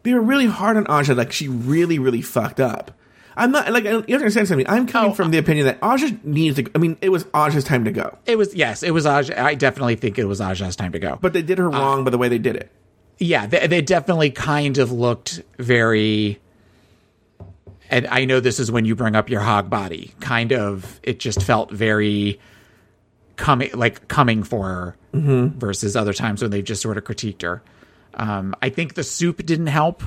they 0.03 0.13
were 0.13 0.21
really 0.21 0.47
hard 0.47 0.77
on 0.77 0.85
Aja. 0.87 1.13
Like 1.13 1.31
she 1.31 1.47
really, 1.47 1.99
really 1.99 2.21
fucked 2.21 2.59
up. 2.59 2.91
I'm 3.37 3.51
not 3.51 3.71
like 3.71 3.83
you 3.85 3.91
have 3.91 4.05
to 4.07 4.13
understand 4.15 4.47
something. 4.47 4.67
I'm 4.67 4.85
coming 4.85 5.11
Oh, 5.11 5.13
from 5.13 5.31
the 5.31 5.37
uh, 5.37 5.41
opinion 5.41 5.65
that 5.67 5.77
Aja 5.81 6.09
needs 6.23 6.57
to. 6.57 6.69
I 6.75 6.77
mean, 6.77 6.97
it 7.01 7.09
was 7.09 7.25
Aja's 7.35 7.63
time 7.63 7.85
to 7.85 7.91
go, 7.91 8.17
It 8.25 8.37
was 8.37 8.53
yes, 8.53 8.83
it 8.83 8.91
was 8.91 9.05
Aja 9.05 9.41
I 9.41 9.55
definitely 9.55 9.95
think 9.95 10.19
it 10.19 10.25
was 10.25 10.41
Aja's 10.41 10.75
time 10.75 10.91
to 10.91 10.99
go. 10.99 11.17
but 11.21 11.33
they 11.33 11.41
did 11.41 11.57
her 11.57 11.67
uh, 11.67 11.71
wrong 11.71 12.03
by 12.03 12.11
the 12.11 12.17
way 12.17 12.27
they 12.29 12.37
did 12.39 12.55
it. 12.57 12.69
yeah, 13.17 13.45
they, 13.47 13.67
they 13.67 13.81
definitely 13.81 14.31
kind 14.31 14.77
of 14.77 14.91
looked 14.91 15.41
very. 15.57 16.39
And 17.89 18.07
I 18.07 18.25
know 18.25 18.39
this 18.39 18.59
is 18.59 18.71
when 18.71 18.85
you 18.85 18.95
bring 18.95 19.15
up 19.15 19.29
your 19.29 19.41
hog 19.41 19.69
body. 19.69 20.13
Kind 20.19 20.53
of, 20.53 20.99
it 21.03 21.19
just 21.19 21.41
felt 21.41 21.71
very 21.71 22.39
coming, 23.35 23.71
like 23.73 24.07
coming 24.07 24.43
for 24.43 24.67
her, 24.67 24.95
versus 25.13 25.95
other 25.95 26.13
times 26.13 26.41
when 26.41 26.51
they 26.51 26.61
just 26.61 26.81
sort 26.81 26.97
of 26.97 27.03
critiqued 27.03 27.41
her. 27.41 27.63
Um, 28.13 28.55
I 28.61 28.69
think 28.69 28.93
the 28.93 29.03
soup 29.03 29.43
didn't 29.45 29.67
help. 29.67 30.03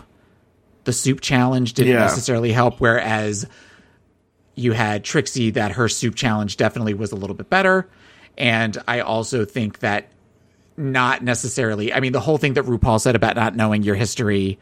The 0.84 0.92
soup 0.92 1.20
challenge 1.20 1.74
didn't 1.74 1.92
Yeah. 1.94 2.00
necessarily 2.00 2.52
help. 2.52 2.80
Whereas 2.80 3.46
you 4.54 4.72
had 4.72 5.02
Trixie, 5.02 5.50
that 5.52 5.72
her 5.72 5.88
soup 5.88 6.14
challenge 6.14 6.56
definitely 6.56 6.94
was 6.94 7.10
a 7.10 7.16
little 7.16 7.34
bit 7.34 7.48
better. 7.50 7.88
And 8.38 8.76
I 8.86 9.00
also 9.00 9.44
think 9.44 9.80
that 9.80 10.08
not 10.76 11.22
necessarily. 11.22 11.92
I 11.92 12.00
mean, 12.00 12.12
the 12.12 12.20
whole 12.20 12.38
thing 12.38 12.54
that 12.54 12.64
RuPaul 12.64 13.00
said 13.00 13.14
about 13.16 13.34
not 13.36 13.56
knowing 13.56 13.82
your 13.82 13.94
history, 13.94 14.58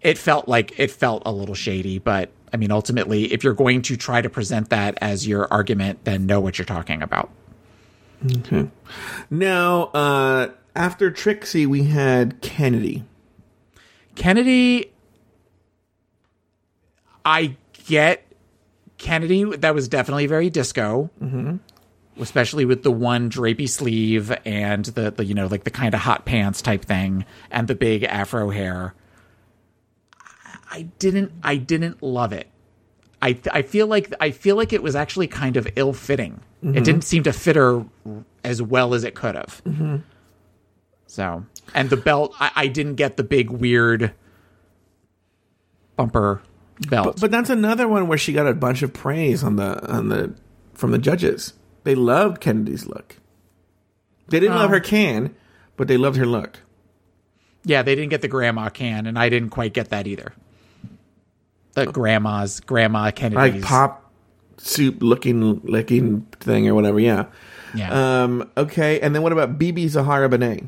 it 0.00 0.18
felt 0.18 0.48
like 0.48 0.78
it 0.78 0.90
felt 0.90 1.22
a 1.26 1.32
little 1.32 1.54
shady. 1.54 1.98
But 1.98 2.30
I 2.52 2.56
mean, 2.56 2.70
ultimately, 2.70 3.32
if 3.32 3.44
you're 3.44 3.54
going 3.54 3.82
to 3.82 3.96
try 3.96 4.20
to 4.20 4.30
present 4.30 4.70
that 4.70 4.98
as 5.00 5.26
your 5.26 5.52
argument, 5.52 6.04
then 6.04 6.26
know 6.26 6.40
what 6.40 6.58
you're 6.58 6.64
talking 6.66 7.02
about. 7.02 7.30
Okay. 8.38 8.68
Now, 9.30 9.84
uh, 9.84 10.50
after 10.74 11.10
Trixie, 11.10 11.66
we 11.66 11.84
had 11.84 12.40
Kennedy. 12.40 13.04
Kennedy, 14.14 14.92
I 17.24 17.56
get 17.86 18.26
Kennedy. 18.96 19.44
That 19.44 19.74
was 19.74 19.88
definitely 19.88 20.26
very 20.26 20.50
disco, 20.50 21.10
mm-hmm. 21.22 21.56
especially 22.20 22.64
with 22.64 22.82
the 22.82 22.90
one 22.90 23.30
drapey 23.30 23.68
sleeve 23.68 24.32
and 24.44 24.84
the, 24.84 25.12
the 25.12 25.24
you 25.24 25.34
know 25.34 25.46
like 25.46 25.64
the 25.64 25.70
kind 25.70 25.94
of 25.94 26.00
hot 26.00 26.24
pants 26.24 26.62
type 26.62 26.84
thing 26.84 27.24
and 27.50 27.68
the 27.68 27.74
big 27.74 28.02
afro 28.02 28.50
hair. 28.50 28.94
I 30.78 30.82
didn't. 30.98 31.32
I 31.42 31.56
didn't 31.56 32.02
love 32.02 32.32
it. 32.32 32.46
I 33.20 33.38
I 33.52 33.62
feel 33.62 33.86
like 33.88 34.12
I 34.20 34.30
feel 34.30 34.54
like 34.56 34.72
it 34.72 34.82
was 34.82 34.94
actually 34.94 35.26
kind 35.26 35.56
of 35.56 35.66
ill 35.76 35.92
fitting. 35.92 36.40
It 36.62 36.84
didn't 36.84 37.02
seem 37.02 37.22
to 37.24 37.32
fit 37.32 37.56
her 37.56 37.84
as 38.44 38.60
well 38.62 38.94
as 38.94 39.02
it 39.04 39.14
could 39.14 39.34
have. 39.34 39.60
So, 41.06 41.44
and 41.74 41.88
the 41.90 41.96
belt, 41.96 42.34
I, 42.38 42.50
I 42.54 42.66
didn't 42.68 42.94
get 42.96 43.16
the 43.16 43.22
big 43.24 43.50
weird 43.50 44.12
bumper 45.96 46.42
belt. 46.88 47.06
But, 47.06 47.20
but 47.20 47.30
that's 47.30 47.50
another 47.50 47.88
one 47.88 48.08
where 48.08 48.18
she 48.18 48.32
got 48.32 48.46
a 48.46 48.54
bunch 48.54 48.82
of 48.82 48.92
praise 48.92 49.42
on 49.42 49.56
the 49.56 49.84
on 49.90 50.08
the 50.08 50.34
from 50.74 50.90
the 50.92 50.98
judges. 50.98 51.54
They 51.84 51.94
loved 51.94 52.40
Kennedy's 52.40 52.86
look. 52.86 53.16
They 54.28 54.40
didn't 54.40 54.56
love 54.56 54.70
Oh. 54.70 54.74
her 54.74 54.80
can, 54.80 55.34
but 55.76 55.88
they 55.88 55.96
loved 55.96 56.16
her 56.18 56.26
look. 56.26 56.60
yeah, 57.64 57.82
they 57.82 57.94
didn't 57.94 58.10
get 58.10 58.20
the 58.22 58.28
grandma 58.28 58.68
can, 58.68 59.06
and 59.06 59.18
I 59.18 59.28
didn't 59.28 59.50
quite 59.50 59.72
get 59.74 59.88
that 59.90 60.06
either. 60.06 60.32
The 61.86 61.92
grandma's 61.92 62.60
grandma 62.60 63.10
Kennedy's 63.10 63.54
Like 63.54 63.62
pop 63.62 64.10
soup 64.56 65.02
looking 65.02 65.60
licking 65.64 66.22
thing 66.40 66.68
or 66.68 66.74
whatever. 66.74 66.98
Yeah. 67.00 67.26
Yeah, 67.74 68.22
Um. 68.22 68.50
Okay. 68.56 68.98
And 69.00 69.14
then 69.14 69.22
what 69.22 69.32
about 69.32 69.58
BB 69.58 69.88
Zahara 69.88 70.28
Benet? 70.28 70.64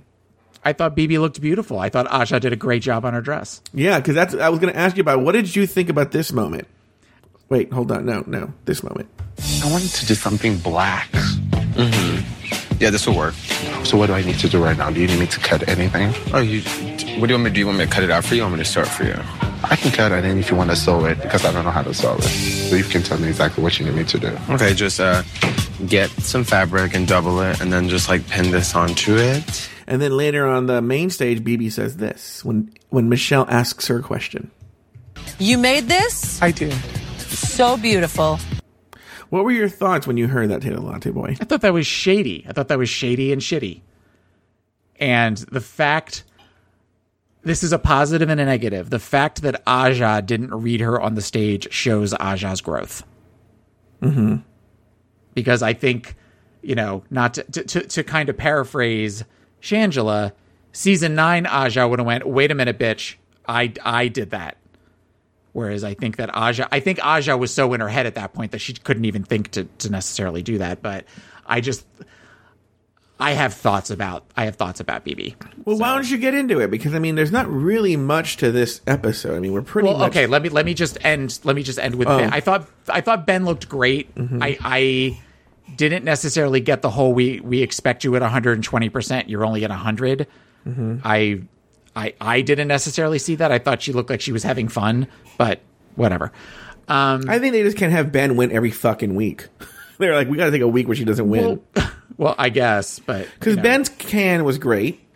I 0.62 0.75
thought 0.75 0.94
BB 0.94 1.18
looked 1.18 1.40
beautiful. 1.40 1.79
I 1.79 1.88
thought 1.88 2.07
Aja 2.11 2.38
did 2.38 2.53
a 2.53 2.57
great 2.57 2.83
job 2.83 3.07
on 3.07 3.14
her 3.14 3.23
dress. 3.23 3.62
Yeah, 3.73 3.99
because 3.99 4.14
that's 4.14 4.35
I 4.35 4.51
was 4.51 4.61
going 4.61 4.73
to 4.73 4.79
ask 4.79 4.96
you 4.96 5.01
about. 5.01 5.20
What 5.23 5.33
did 5.33 5.57
you 5.57 5.66
think 5.66 5.88
about 5.88 6.12
this 6.12 6.33
moment? 6.33 6.68
Wait, 7.49 7.73
hold 7.73 7.90
on. 7.90 8.05
No, 8.05 8.23
no, 8.27 8.53
this 8.66 8.83
moment. 8.83 9.09
I 9.64 9.70
wanted 9.70 9.90
to 9.90 10.07
do 10.07 10.14
something 10.14 10.59
black. 10.59 11.09
Yeah, 12.81 12.88
this 12.88 13.07
will 13.07 13.14
work. 13.14 13.35
So 13.85 13.99
what 13.99 14.07
do 14.07 14.14
I 14.14 14.23
need 14.23 14.38
to 14.38 14.49
do 14.49 14.62
right 14.62 14.77
now? 14.77 14.90
Do 14.90 15.01
you 15.01 15.07
need 15.07 15.21
me 15.21 15.27
to 15.27 15.38
cut 15.40 15.69
anything? 15.69 16.14
Oh, 16.33 16.40
you. 16.40 16.62
What 17.21 17.27
do 17.27 17.35
you 17.35 17.38
want 17.38 17.45
me 17.45 17.51
to 17.51 17.55
do? 17.55 17.61
You 17.61 17.66
want 17.66 17.79
me 17.79 17.85
to 17.85 17.90
cut 17.90 18.03
it 18.03 18.11
out 18.11 18.25
for 18.25 18.35
you? 18.35 18.40
Or 18.40 18.47
you 18.47 18.51
want 18.51 18.57
me 18.57 18.64
to 18.64 18.71
start 18.71 18.88
for 18.88 19.05
you? 19.05 19.14
I 19.64 19.77
can 19.77 19.93
cut 19.93 20.12
it, 20.12 20.25
in 20.25 20.38
if 20.38 20.51
you 20.51 20.57
want 20.57 20.71
to 20.71 20.77
sew 20.77 21.05
it, 21.05 21.21
because 21.21 21.45
I 21.45 21.53
don't 21.53 21.66
know 21.66 21.71
how 21.71 21.83
to 21.83 21.93
sew 21.93 22.16
it. 22.16 22.23
So 22.23 22.77
you 22.77 22.85
can 22.85 23.03
tell 23.03 23.19
me 23.19 23.29
exactly 23.29 23.62
what 23.62 23.79
you 23.79 23.85
need 23.85 23.95
me 23.95 24.05
to 24.05 24.19
do. 24.19 24.38
Okay, 24.49 24.73
just 24.73 24.99
uh, 24.99 25.23
get 25.87 26.09
some 26.11 26.43
fabric 26.43 26.95
and 26.95 27.07
double 27.07 27.40
it, 27.43 27.61
and 27.61 27.71
then 27.71 27.90
just 27.90 28.09
like 28.09 28.27
pin 28.29 28.51
this 28.51 28.75
onto 28.75 29.14
it. 29.14 29.69
And 29.87 30.01
then 30.01 30.16
later 30.16 30.49
on 30.49 30.64
the 30.64 30.81
main 30.81 31.11
stage, 31.11 31.45
BB 31.45 31.73
says 31.73 31.99
this 31.99 32.43
when 32.45 32.73
when 32.88 33.11
Michelle 33.11 33.47
asks 33.51 33.88
her 33.88 33.99
a 33.99 34.03
question. 34.03 34.51
You 35.38 35.59
made 35.59 35.85
this? 35.85 36.40
I 36.40 36.51
did. 36.51 36.73
So 37.19 37.77
beautiful. 37.77 38.38
What 39.31 39.45
were 39.45 39.53
your 39.53 39.69
thoughts 39.69 40.07
when 40.07 40.16
you 40.16 40.29
heard 40.29 40.51
that, 40.51 40.62
Taylor 40.62 40.81
Latte 40.81 41.11
Boy? 41.11 41.37
I 41.40 41.45
thought 41.45 41.62
that 41.62 41.73
was 41.73 41.87
shady. 41.87 42.45
I 42.49 42.53
thought 42.53 42.69
that 42.69 42.79
was 42.79 42.88
shady 42.88 43.33
and 43.33 43.40
shitty. 43.40 43.81
And 44.99 45.38
the 45.38 45.61
fact 45.61 46.25
this 47.43 47.62
is 47.62 47.73
a 47.73 47.79
positive 47.79 48.29
and 48.29 48.40
a 48.40 48.45
negative. 48.45 48.90
The 48.90 48.99
fact 48.99 49.43
that 49.43 49.62
Aja 49.66 50.21
didn't 50.21 50.55
read 50.55 50.81
her 50.81 51.01
on 51.01 51.14
the 51.14 51.23
stage 51.23 51.73
shows 51.73 52.12
Aja's 52.21 52.61
growth. 52.61 53.03
Mm-hmm. 54.03 54.37
Because 55.35 55.62
I 55.62 55.73
think, 55.73 56.16
you 56.62 56.75
know, 56.75 57.03
not 57.11 57.35
to, 57.35 57.45
to, 57.45 57.64
to, 57.64 57.81
to 57.81 58.05
kind 58.05 58.29
of 58.29 58.37
paraphrase 58.37 59.25
Shangela, 59.62 60.33
season 60.73 61.14
nine 61.14 61.47
Aja 61.47 61.88
would 61.88 61.99
have 61.99 62.07
went, 62.07 62.27
wait 62.27 62.51
a 62.51 62.55
minute, 62.55 62.79
bitch. 62.79 63.14
I, 63.49 63.73
I 63.85 64.09
did 64.09 64.31
that. 64.31 64.59
Whereas 65.52 65.82
I 65.84 65.94
think 65.94 66.16
that 66.16 66.30
Aja, 66.34 66.68
I 66.70 66.80
think 66.80 67.04
Aja 67.04 67.36
was 67.36 67.52
so 67.52 67.72
in 67.72 67.80
her 67.80 67.88
head 67.88 68.06
at 68.06 68.14
that 68.14 68.32
point 68.32 68.52
that 68.52 68.60
she 68.60 68.72
couldn't 68.72 69.04
even 69.04 69.24
think 69.24 69.50
to, 69.52 69.64
to 69.64 69.90
necessarily 69.90 70.42
do 70.42 70.58
that. 70.58 70.80
But 70.80 71.06
I 71.44 71.60
just, 71.60 71.84
I 73.18 73.32
have 73.32 73.52
thoughts 73.52 73.90
about, 73.90 74.24
I 74.36 74.44
have 74.44 74.56
thoughts 74.56 74.80
about 74.80 75.04
BB. 75.04 75.34
Well, 75.64 75.76
why 75.76 75.92
don't 75.94 76.08
you 76.08 76.18
get 76.18 76.34
into 76.34 76.60
it? 76.60 76.70
Because 76.70 76.94
I 76.94 76.98
mean, 77.00 77.16
there's 77.16 77.32
not 77.32 77.50
really 77.50 77.96
much 77.96 78.36
to 78.38 78.50
this 78.52 78.80
episode. 78.86 79.36
I 79.36 79.40
mean, 79.40 79.52
we're 79.52 79.62
pretty 79.62 79.88
Well, 79.88 79.98
much 79.98 80.10
okay. 80.12 80.26
Let 80.26 80.40
me 80.42 80.48
let 80.48 80.64
me 80.64 80.72
just 80.72 80.96
end. 81.04 81.38
Let 81.44 81.54
me 81.56 81.62
just 81.62 81.78
end 81.78 81.96
with. 81.96 82.08
Oh. 82.08 82.16
Ben. 82.18 82.32
I 82.32 82.40
thought 82.40 82.66
I 82.88 83.00
thought 83.02 83.26
Ben 83.26 83.44
looked 83.44 83.68
great. 83.68 84.14
Mm-hmm. 84.14 84.42
I 84.42 84.56
I 84.62 85.20
didn't 85.76 86.04
necessarily 86.04 86.60
get 86.60 86.80
the 86.80 86.90
whole 86.90 87.12
we 87.12 87.40
we 87.40 87.60
expect 87.62 88.04
you 88.04 88.14
at 88.16 88.22
120. 88.22 88.88
percent 88.88 89.28
You're 89.28 89.44
only 89.44 89.64
at 89.64 89.70
100. 89.70 90.26
Mm-hmm. 90.66 90.96
I 91.04 91.42
I 92.00 92.14
I 92.20 92.40
didn't 92.40 92.68
necessarily 92.68 93.18
see 93.18 93.34
that. 93.36 93.52
I 93.52 93.58
thought 93.58 93.82
she 93.82 93.92
looked 93.92 94.08
like 94.08 94.20
she 94.22 94.32
was 94.32 94.42
having 94.42 94.68
fun, 94.68 95.06
but 95.36 95.60
whatever. 95.96 96.32
Um, 96.88 97.24
I 97.28 97.38
think 97.38 97.52
they 97.52 97.62
just 97.62 97.76
can't 97.76 97.92
have 97.92 98.10
Ben 98.10 98.36
win 98.36 98.50
every 98.50 98.70
fucking 98.70 99.14
week. 99.14 99.48
They're 99.98 100.14
like, 100.14 100.28
we 100.28 100.38
got 100.38 100.46
to 100.46 100.50
take 100.50 100.62
a 100.62 100.68
week 100.68 100.88
where 100.88 100.96
she 100.96 101.04
doesn't 101.04 101.28
win 101.28 101.60
well, 102.16 102.34
I 102.38 102.48
guess, 102.48 103.00
but 103.00 103.28
because 103.34 103.52
you 103.52 103.56
know. 103.56 103.62
Ben's 103.62 103.90
can 103.90 104.44
was 104.44 104.56
great. 104.56 105.06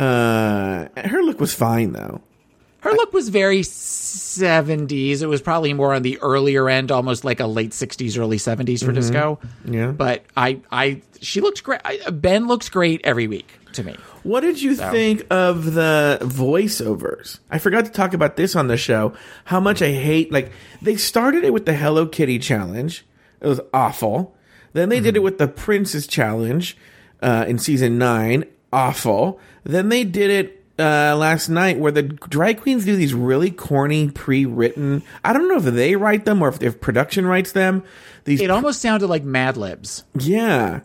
Uh, 0.00 0.88
her 0.96 1.22
look 1.22 1.38
was 1.38 1.54
fine 1.54 1.92
though. 1.92 2.20
her 2.80 2.90
look 2.90 3.12
was 3.12 3.28
very 3.28 3.60
70s. 3.60 5.22
It 5.22 5.26
was 5.26 5.40
probably 5.40 5.74
more 5.74 5.94
on 5.94 6.02
the 6.02 6.18
earlier 6.18 6.68
end, 6.68 6.90
almost 6.90 7.24
like 7.24 7.38
a 7.38 7.46
late 7.46 7.70
60s, 7.70 8.18
early 8.18 8.38
70s 8.38 8.84
for 8.84 8.90
disco. 8.90 9.38
Yeah. 9.64 9.92
But 9.92 10.24
I, 10.36 10.60
I, 10.72 11.02
she 11.20 11.40
looked 11.40 11.62
great. 11.62 11.80
I, 11.84 12.10
Ben 12.10 12.48
looks 12.48 12.68
great 12.68 13.02
every 13.04 13.28
week 13.28 13.58
to 13.74 13.84
me. 13.84 13.96
What 14.22 14.40
did 14.40 14.60
you 14.62 14.74
think 14.74 15.26
of 15.30 15.74
the 15.74 16.18
voiceovers? 16.22 17.38
I 17.50 17.58
forgot 17.58 17.84
to 17.86 17.90
talk 17.90 18.14
about 18.14 18.36
this 18.36 18.54
on 18.56 18.68
the 18.68 18.76
show. 18.76 19.14
How 19.46 19.60
much 19.60 19.82
I 19.82 19.90
hate 19.92 20.32
like 20.32 20.52
they 20.80 20.96
started 20.96 21.44
it 21.44 21.52
with 21.52 21.66
the 21.66 21.74
Hello 21.74 22.06
Kitty 22.06 22.38
challenge. 22.38 23.04
It 23.40 23.46
was 23.46 23.60
awful. 23.74 24.34
Then 24.72 24.88
they 24.88 25.00
did 25.00 25.16
it 25.16 25.22
with 25.22 25.38
the 25.38 25.48
Princess 25.48 26.06
challenge 26.06 26.76
uh, 27.20 27.44
in 27.48 27.58
season 27.58 27.98
nine. 27.98 28.44
Awful. 28.72 29.38
Then 29.64 29.88
they 29.90 30.04
did 30.04 30.30
it 30.30 30.64
uh, 30.78 31.14
last 31.16 31.48
night 31.48 31.78
where 31.78 31.92
the 31.92 32.02
drag 32.02 32.60
queens 32.60 32.84
do 32.84 32.96
these 32.96 33.12
really 33.12 33.50
corny 33.50 34.08
pre-written. 34.10 35.02
I 35.22 35.32
don't 35.32 35.48
know 35.48 35.56
if 35.58 35.64
they 35.74 35.96
write 35.96 36.24
them 36.24 36.40
or 36.40 36.48
if, 36.48 36.62
if 36.62 36.80
production 36.80 37.26
writes 37.26 37.52
them. 37.52 37.82
These 38.24 38.40
It 38.40 38.50
almost 38.50 38.80
sounded 38.80 39.08
like 39.08 39.24
Mad 39.24 39.56
Libs. 39.56 40.04
yeah, 40.18 40.80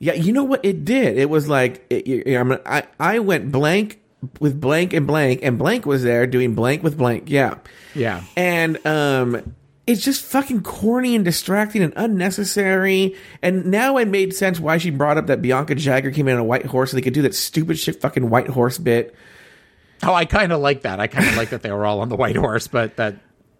yeah. 0.00 0.14
You 0.14 0.32
know 0.32 0.42
what 0.44 0.64
it 0.64 0.84
did? 0.84 1.16
It 1.16 1.30
was 1.30 1.48
like 1.48 1.86
it, 1.88 2.26
I 2.66 2.82
I 2.98 3.20
went 3.20 3.52
blank 3.52 4.00
with 4.40 4.60
blank 4.60 4.92
and 4.92 5.06
blank, 5.06 5.40
and 5.44 5.56
blank 5.56 5.86
was 5.86 6.02
there 6.02 6.26
doing 6.26 6.54
blank 6.54 6.82
with 6.82 6.98
blank. 6.98 7.30
Yeah, 7.30 7.58
Yeah. 7.94 8.22
and 8.36 8.84
um. 8.84 9.54
It's 9.86 10.04
just 10.04 10.22
fucking 10.22 10.62
corny 10.62 11.16
and 11.16 11.24
distracting 11.24 11.82
and 11.82 11.92
unnecessary. 11.96 13.16
And 13.42 13.66
now 13.66 13.96
it 13.96 14.06
made 14.06 14.32
sense 14.36 14.60
why 14.60 14.78
she 14.78 14.90
brought 14.90 15.18
up 15.18 15.26
that 15.26 15.42
Bianca 15.42 15.74
Jagger 15.74 16.12
came 16.12 16.28
in 16.28 16.34
on 16.34 16.40
a 16.40 16.44
white 16.44 16.66
horse 16.66 16.92
and 16.92 16.98
they 16.98 17.02
could 17.02 17.14
do 17.14 17.22
that 17.22 17.34
stupid 17.34 17.76
shit 17.76 18.00
fucking 18.00 18.30
white 18.30 18.46
horse 18.46 18.78
bit. 18.78 19.16
Oh, 20.04 20.14
I 20.14 20.26
kind 20.26 20.52
of 20.52 20.60
like 20.60 20.82
that. 20.82 21.00
I 21.00 21.08
kind 21.08 21.26
of 21.26 21.36
like 21.36 21.50
that 21.50 21.62
they 21.62 21.72
were 21.72 21.84
all 21.84 22.02
on 22.02 22.08
the 22.08 22.14
white 22.14 22.36
horse, 22.36 22.68
but 22.68 22.96
that 22.98 23.16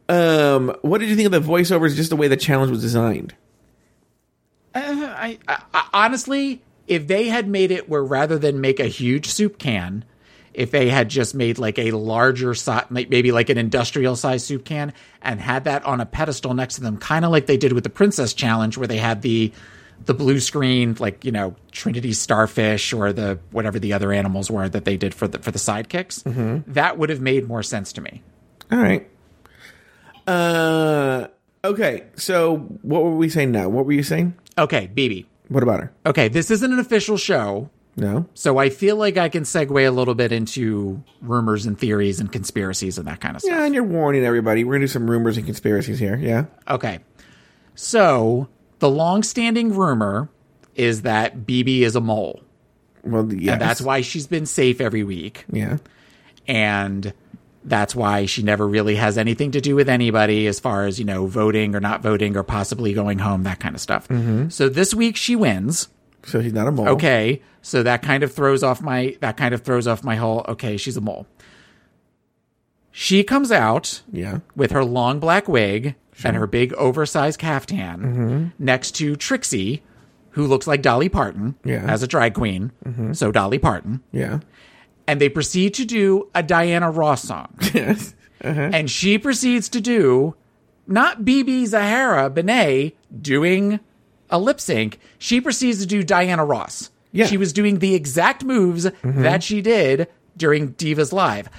Um, 0.09 0.73
what 0.83 0.99
did 0.99 1.09
you 1.09 1.17
think 1.17 1.27
of 1.27 1.33
the 1.33 1.41
voiceovers? 1.41 1.97
Just 1.97 2.11
the 2.11 2.17
way 2.17 2.29
the 2.29 2.37
challenge 2.37 2.71
was 2.71 2.81
designed. 2.83 3.35
I, 4.75 5.39
I, 5.49 5.63
I 5.75 5.89
honestly, 5.93 6.63
if 6.87 7.07
they 7.07 7.29
had 7.29 7.49
made 7.49 7.71
it 7.71 7.89
where 7.89 8.05
rather 8.05 8.39
than 8.39 8.61
make 8.61 8.81
a 8.81 8.87
huge 8.87 9.29
soup 9.29 9.59
can, 9.59 10.05
if 10.53 10.71
they 10.71 10.89
had 10.89 11.09
just 11.09 11.35
made 11.35 11.59
like 11.59 11.79
a 11.79 11.93
larger 11.93 12.55
size, 12.55 12.87
maybe 12.91 13.33
like 13.33 13.49
an 13.51 13.59
industrial 13.59 14.17
size 14.17 14.45
soup 14.45 14.65
can, 14.65 14.93
and 15.23 15.41
had 15.41 15.65
that 15.65 15.85
on 15.85 16.01
a 16.01 16.07
pedestal 16.07 16.55
next 16.55 16.77
to 16.77 16.81
them, 16.81 16.99
kind 16.99 17.25
of 17.25 17.31
like 17.31 17.47
they 17.47 17.57
did 17.57 17.73
with 17.73 17.85
the 17.85 17.91
Princess 17.91 18.35
Challenge, 18.35 18.77
where 18.77 18.89
they 18.89 18.99
had 18.99 19.23
the 19.23 19.53
the 20.07 20.15
blue 20.15 20.41
screen, 20.41 20.97
like 20.99 21.25
you 21.25 21.31
know 21.31 21.55
Trinity 21.73 22.13
Starfish 22.13 22.93
or 22.93 23.13
the 23.13 23.39
whatever 23.51 23.79
the 23.79 23.93
other 23.93 24.13
animals 24.13 24.51
were 24.51 24.69
that 24.69 24.85
they 24.85 24.97
did 24.97 25.15
for 25.15 25.29
the 25.29 25.39
for 25.39 25.51
the 25.51 25.59
sidekicks, 25.59 26.25
that 26.67 26.99
would 26.99 27.11
have 27.11 27.21
made 27.21 27.47
more 27.47 27.63
sense 27.63 27.93
to 27.95 28.01
me. 28.01 28.23
All 28.73 28.79
right. 28.79 29.09
Uh, 30.27 31.29
okay. 31.65 32.05
So 32.17 32.59
what 32.83 33.03
were 33.03 33.17
we 33.17 33.29
saying 33.29 33.53
now? 33.53 33.69
What 33.69 33.87
were 33.87 33.93
you 33.93 34.03
saying? 34.03 34.35
Okay, 34.59 34.91
BB. 34.95 35.27
What 35.49 35.63
about 35.63 35.81
her? 35.81 35.93
Okay, 36.07 36.29
this 36.29 36.51
isn't 36.51 36.73
an 36.73 36.79
official 36.79 37.17
show. 37.17 37.71
No. 37.97 38.27
So 38.35 38.59
I 38.59 38.71
feel 38.71 38.97
like 38.97 39.17
I 39.17 39.29
can 39.29 39.43
segue 39.43 39.87
a 39.87 39.91
little 39.91 40.15
bit 40.15 40.33
into 40.33 41.03
rumors 41.21 41.67
and 41.67 41.79
theories 41.79 42.21
and 42.21 42.31
conspiracies 42.31 42.99
and 42.99 43.09
that 43.09 43.21
kind 43.21 43.37
of 43.37 43.43
stuff. 43.43 43.53
Yeah, 43.53 43.65
and 43.65 43.75
you're 43.75 43.85
warning 43.85 44.25
everybody. 44.25 44.65
We're 44.65 44.75
gonna 44.75 44.85
do 44.85 44.89
some 44.89 45.11
rumors 45.11 45.37
and 45.37 45.45
conspiracies 45.45 45.99
here. 45.99 46.17
Yeah. 46.17 46.47
Okay. 46.69 47.01
So 47.75 48.49
the 48.79 48.89
long-standing 48.89 49.75
rumor 49.75 50.29
is 50.75 51.03
that 51.03 51.41
BB 51.41 51.81
is 51.81 51.97
a 51.97 52.01
mole. 52.01 52.41
Well, 53.03 53.33
yeah. 53.33 53.53
And 53.53 53.61
that's 53.61 53.81
why 53.81 54.03
she's 54.03 54.27
been 54.27 54.47
safe 54.47 54.81
every 54.81 55.05
week. 55.05 55.45
Yeah. 55.51 55.79
And 56.47 57.13
that's 57.65 57.95
why 57.95 58.25
she 58.27 58.43
never 58.43 58.67
really 58.67 58.97
has 58.97 59.19
anything 59.19 59.51
to 59.51 59.61
do 59.61 59.75
with 59.77 59.89
anybody 59.89 60.47
as 60.47 60.59
far 60.59 60.87
as, 60.87 60.99
you 60.99 61.05
know, 61.05 61.27
voting 61.27 61.75
or 61.75 61.81
not 61.81 62.03
voting 62.03 62.37
or 62.37 62.43
possibly 62.43 62.93
going 62.95 63.19
home, 63.19 63.43
that 63.43 63.61
kind 63.61 63.75
of 63.75 63.81
stuff. 63.81 64.09
So 64.51 64.69
this 64.69 64.95
week 64.95 65.17
she 65.17 65.37
wins. 65.37 65.89
So 66.25 66.43
she's 66.43 66.53
not 66.53 66.67
a 66.67 66.71
mole. 66.73 66.89
Okay, 66.91 67.43
so 67.63 67.83
that 67.83 68.03
kind 68.03 68.23
of 68.23 68.33
throws 68.33 68.63
off 68.63 68.81
my 68.83 69.17
that 69.21 69.37
kind 69.37 69.55
of 69.55 69.63
throws 69.63 69.87
off 69.87 70.03
my 70.05 70.17
whole 70.17 70.45
okay, 70.49 70.77
she's 70.77 70.97
a 70.97 71.01
mole. 71.01 71.27
She 72.93 73.23
comes 73.23 73.53
out 73.53 74.03
Yeah. 74.13 74.41
with 74.57 74.73
her 74.73 74.85
long 74.85 75.21
black 75.21 75.49
wig 75.49 75.95
and 76.25 76.37
her 76.37 76.47
big 76.47 76.73
oversized 76.75 77.39
caftan 77.39 78.01
Mm-hmm. 78.01 78.47
next 78.65 78.91
to 78.97 79.17
Trixie, 79.17 79.83
who 80.31 80.47
looks 80.47 80.67
like 80.67 80.83
Dolly 80.83 81.09
Parton 81.09 81.55
Yeah. 81.65 81.79
Mm-hmm. 81.81 81.91
as 81.91 82.03
a 82.03 82.07
drag 82.07 82.35
queen. 82.35 82.73
So 83.13 83.33
Dolly 83.33 83.59
Parton. 83.59 84.03
Yeah. 84.13 84.41
And 85.11 85.21
they 85.21 85.29
proceed 85.29 85.75
to 85.75 85.85
do 85.85 86.31
a 86.37 86.43
Diana 86.43 86.89
Ross 86.89 87.25
song. 87.25 87.59
Yes. 87.75 88.15
Uh-huh. 88.43 88.71
and 88.73 88.91
she 88.91 89.19
proceeds 89.19 89.69
to 89.69 89.83
do 89.83 90.35
not 90.87 91.23
BB 91.25 91.67
Zahara 91.67 92.31
Benet 92.31 92.97
doing 93.21 93.81
a 94.31 94.39
lip 94.39 94.61
sync. 94.61 94.99
She 95.19 95.43
proceeds 95.43 95.81
to 95.81 95.87
do 95.87 96.03
Diana 96.03 96.45
Ross. 96.45 96.91
Yeah. 97.13 97.27
She 97.27 97.37
was 97.37 97.53
doing 97.53 97.81
the 97.81 97.95
exact 97.95 98.45
moves 98.45 98.87
mm-hmm. 98.87 99.23
that 99.23 99.43
she 99.43 99.61
did 99.61 100.09
during 100.39 100.73
Divas 100.75 101.13
Live. 101.13 101.51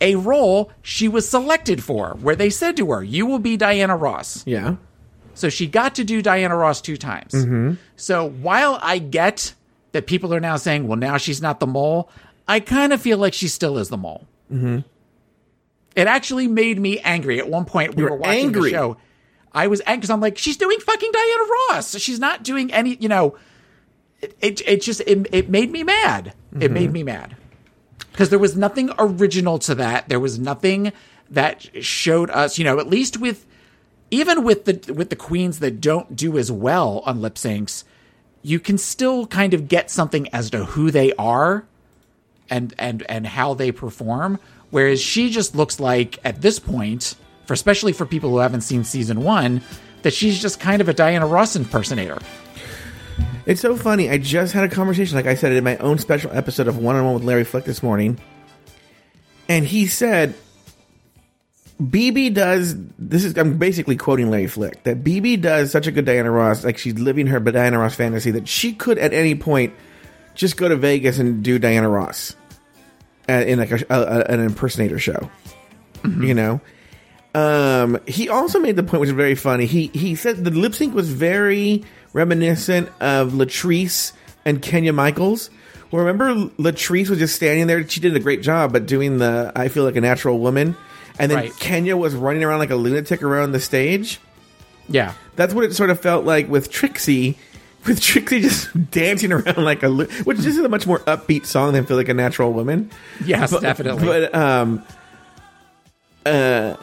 A 0.00 0.14
role 0.14 0.72
she 0.80 1.08
was 1.08 1.28
selected 1.28 1.84
for, 1.84 2.16
where 2.20 2.36
they 2.36 2.48
said 2.48 2.76
to 2.78 2.90
her, 2.92 3.02
You 3.02 3.26
will 3.26 3.38
be 3.38 3.58
Diana 3.58 3.96
Ross. 3.96 4.42
Yeah. 4.46 4.76
So 5.34 5.50
she 5.50 5.66
got 5.66 5.96
to 5.96 6.04
do 6.04 6.22
Diana 6.22 6.56
Ross 6.56 6.80
two 6.80 6.96
times. 6.96 7.32
Mm-hmm. 7.32 7.74
So 7.96 8.30
while 8.30 8.78
I 8.80 8.98
get 8.98 9.52
that 9.92 10.06
people 10.06 10.32
are 10.32 10.40
now 10.40 10.56
saying, 10.56 10.86
well, 10.86 10.98
now 10.98 11.16
she's 11.16 11.42
not 11.42 11.60
the 11.60 11.66
mole, 11.66 12.10
I 12.50 12.58
kind 12.58 12.92
of 12.92 13.00
feel 13.00 13.16
like 13.16 13.32
she 13.32 13.46
still 13.46 13.78
is 13.78 13.90
the 13.90 13.96
mole. 13.96 14.26
It 15.94 16.06
actually 16.08 16.48
made 16.48 16.80
me 16.80 16.98
angry. 16.98 17.38
At 17.38 17.48
one 17.48 17.64
point, 17.64 17.94
we 17.94 18.02
You 18.02 18.10
were 18.10 18.16
watching 18.16 18.46
angry. 18.46 18.70
the 18.72 18.76
show. 18.76 18.96
I 19.52 19.68
was 19.68 19.80
angry 19.86 19.98
because 19.98 20.10
I'm 20.10 20.20
like, 20.20 20.36
she's 20.36 20.56
doing 20.56 20.80
fucking 20.80 21.12
Diana 21.12 21.42
Ross. 21.70 21.96
She's 21.98 22.18
not 22.18 22.42
doing 22.42 22.72
any, 22.72 22.96
you 22.96 23.08
know, 23.08 23.36
it, 24.20 24.36
it, 24.40 24.60
it 24.66 24.82
just, 24.82 25.00
it, 25.02 25.28
it 25.32 25.48
made 25.48 25.70
me 25.70 25.84
mad. 25.84 26.34
It 26.58 26.72
made 26.72 26.86
mm-hmm. 26.86 26.92
me 26.92 27.02
mad 27.04 27.36
because 28.10 28.30
there 28.30 28.38
was 28.40 28.56
nothing 28.56 28.90
original 28.98 29.60
to 29.60 29.76
that. 29.76 30.08
There 30.08 30.18
was 30.18 30.36
nothing 30.36 30.92
that 31.30 31.68
showed 31.84 32.30
us, 32.30 32.58
you 32.58 32.64
know, 32.64 32.80
at 32.80 32.88
least 32.88 33.20
with 33.20 33.46
even 34.10 34.42
with 34.42 34.64
the 34.64 34.92
with 34.92 35.10
the 35.10 35.16
queens 35.16 35.60
that 35.60 35.80
don't 35.80 36.16
do 36.16 36.36
as 36.36 36.50
well 36.50 37.04
on 37.06 37.20
lip 37.20 37.36
syncs, 37.36 37.84
you 38.42 38.58
can 38.58 38.76
still 38.76 39.28
kind 39.28 39.54
of 39.54 39.68
get 39.68 39.88
something 39.88 40.28
as 40.34 40.50
to 40.50 40.64
who 40.64 40.90
they 40.90 41.12
are 41.12 41.66
and 42.50 42.74
and 42.78 43.04
and 43.08 43.26
how 43.26 43.54
they 43.54 43.72
perform. 43.72 44.38
Whereas 44.70 45.00
she 45.00 45.30
just 45.30 45.54
looks 45.54 45.80
like 45.80 46.18
at 46.24 46.42
this 46.42 46.58
point, 46.58 47.14
for 47.46 47.54
especially 47.54 47.92
for 47.92 48.06
people 48.06 48.30
who 48.30 48.38
haven't 48.38 48.60
seen 48.60 48.84
season 48.84 49.22
one, 49.22 49.62
that 50.02 50.12
she's 50.12 50.40
just 50.40 50.60
kind 50.60 50.80
of 50.80 50.88
a 50.88 50.94
Diana 50.94 51.26
Ross 51.26 51.56
impersonator. 51.56 52.18
It's 53.46 53.60
so 53.60 53.76
funny. 53.76 54.10
I 54.10 54.18
just 54.18 54.52
had 54.52 54.64
a 54.64 54.68
conversation, 54.68 55.16
like 55.16 55.26
I 55.26 55.34
said, 55.34 55.52
in 55.52 55.64
my 55.64 55.76
own 55.78 55.98
special 55.98 56.30
episode 56.32 56.68
of 56.68 56.78
One 56.78 56.94
on 56.96 57.04
One 57.04 57.14
with 57.14 57.24
Larry 57.24 57.44
Flick 57.44 57.64
this 57.64 57.82
morning, 57.82 58.20
and 59.48 59.64
he 59.64 59.86
said, 59.86 60.34
"BB 61.82 62.34
does 62.34 62.76
this 62.98 63.24
is 63.24 63.36
I'm 63.36 63.58
basically 63.58 63.96
quoting 63.96 64.30
Larry 64.30 64.46
Flick 64.46 64.84
that 64.84 65.02
BB 65.02 65.40
does 65.40 65.72
such 65.72 65.86
a 65.86 65.90
good 65.90 66.04
Diana 66.04 66.30
Ross, 66.30 66.64
like 66.64 66.78
she's 66.78 66.98
living 66.98 67.26
her 67.28 67.40
Diana 67.40 67.78
Ross 67.78 67.94
fantasy 67.94 68.30
that 68.32 68.46
she 68.46 68.72
could 68.72 68.98
at 68.98 69.12
any 69.12 69.34
point 69.34 69.72
just 70.34 70.56
go 70.56 70.68
to 70.68 70.76
Vegas 70.76 71.18
and 71.18 71.42
do 71.42 71.58
Diana 71.58 71.88
Ross 71.88 72.36
in 73.30 73.58
like 73.58 73.70
a, 73.70 73.84
a, 73.90 74.32
an 74.32 74.40
impersonator 74.40 74.98
show, 74.98 75.30
you 76.04 76.34
know." 76.34 76.60
Um, 77.34 78.00
he 78.06 78.28
also 78.28 78.58
made 78.58 78.76
the 78.76 78.82
point, 78.82 79.00
which 79.00 79.10
is 79.10 79.14
very 79.14 79.34
funny. 79.36 79.66
He 79.66 79.86
he 79.88 80.14
said 80.14 80.44
the 80.44 80.50
lip 80.50 80.74
sync 80.74 80.94
was 80.94 81.08
very 81.10 81.84
reminiscent 82.12 82.88
of 83.00 83.32
Latrice 83.32 84.12
and 84.44 84.60
Kenya 84.60 84.92
Michaels. 84.92 85.50
Well, 85.90 86.04
remember 86.04 86.34
Latrice 86.60 87.08
was 87.08 87.18
just 87.18 87.34
standing 87.36 87.66
there. 87.66 87.86
She 87.88 88.00
did 88.00 88.16
a 88.16 88.20
great 88.20 88.42
job, 88.42 88.72
but 88.72 88.86
doing 88.86 89.18
the 89.18 89.52
"I 89.54 89.68
feel 89.68 89.84
like 89.84 89.96
a 89.96 90.00
natural 90.00 90.38
woman," 90.40 90.76
and 91.18 91.30
then 91.30 91.38
Right. 91.38 91.56
Kenya 91.58 91.96
was 91.96 92.14
running 92.14 92.42
around 92.42 92.58
like 92.58 92.70
a 92.70 92.76
lunatic 92.76 93.22
around 93.22 93.52
the 93.52 93.60
stage. 93.60 94.20
Yeah. 94.88 95.12
That's 95.36 95.54
what 95.54 95.64
it 95.64 95.72
sort 95.74 95.90
of 95.90 96.00
felt 96.00 96.24
like 96.24 96.48
with 96.48 96.68
Trixie, 96.68 97.38
with 97.86 98.00
Trixie 98.00 98.40
just 98.42 98.90
dancing 98.90 99.32
around 99.32 99.64
like 99.64 99.82
a, 99.82 99.88
lu- 99.88 100.06
which 100.24 100.38
this 100.38 100.56
is 100.56 100.64
a 100.64 100.68
much 100.68 100.86
more 100.86 101.00
upbeat 101.00 101.46
song 101.46 101.72
than 101.72 101.86
"Feel 101.86 101.96
Like 101.96 102.08
a 102.08 102.14
Natural 102.14 102.52
Woman." 102.52 102.90
Yes, 103.24 103.50
But- 103.50 103.62
definitely. 103.62 104.04
But 104.06 104.34
um, 104.34 104.84
uh, 106.26 106.76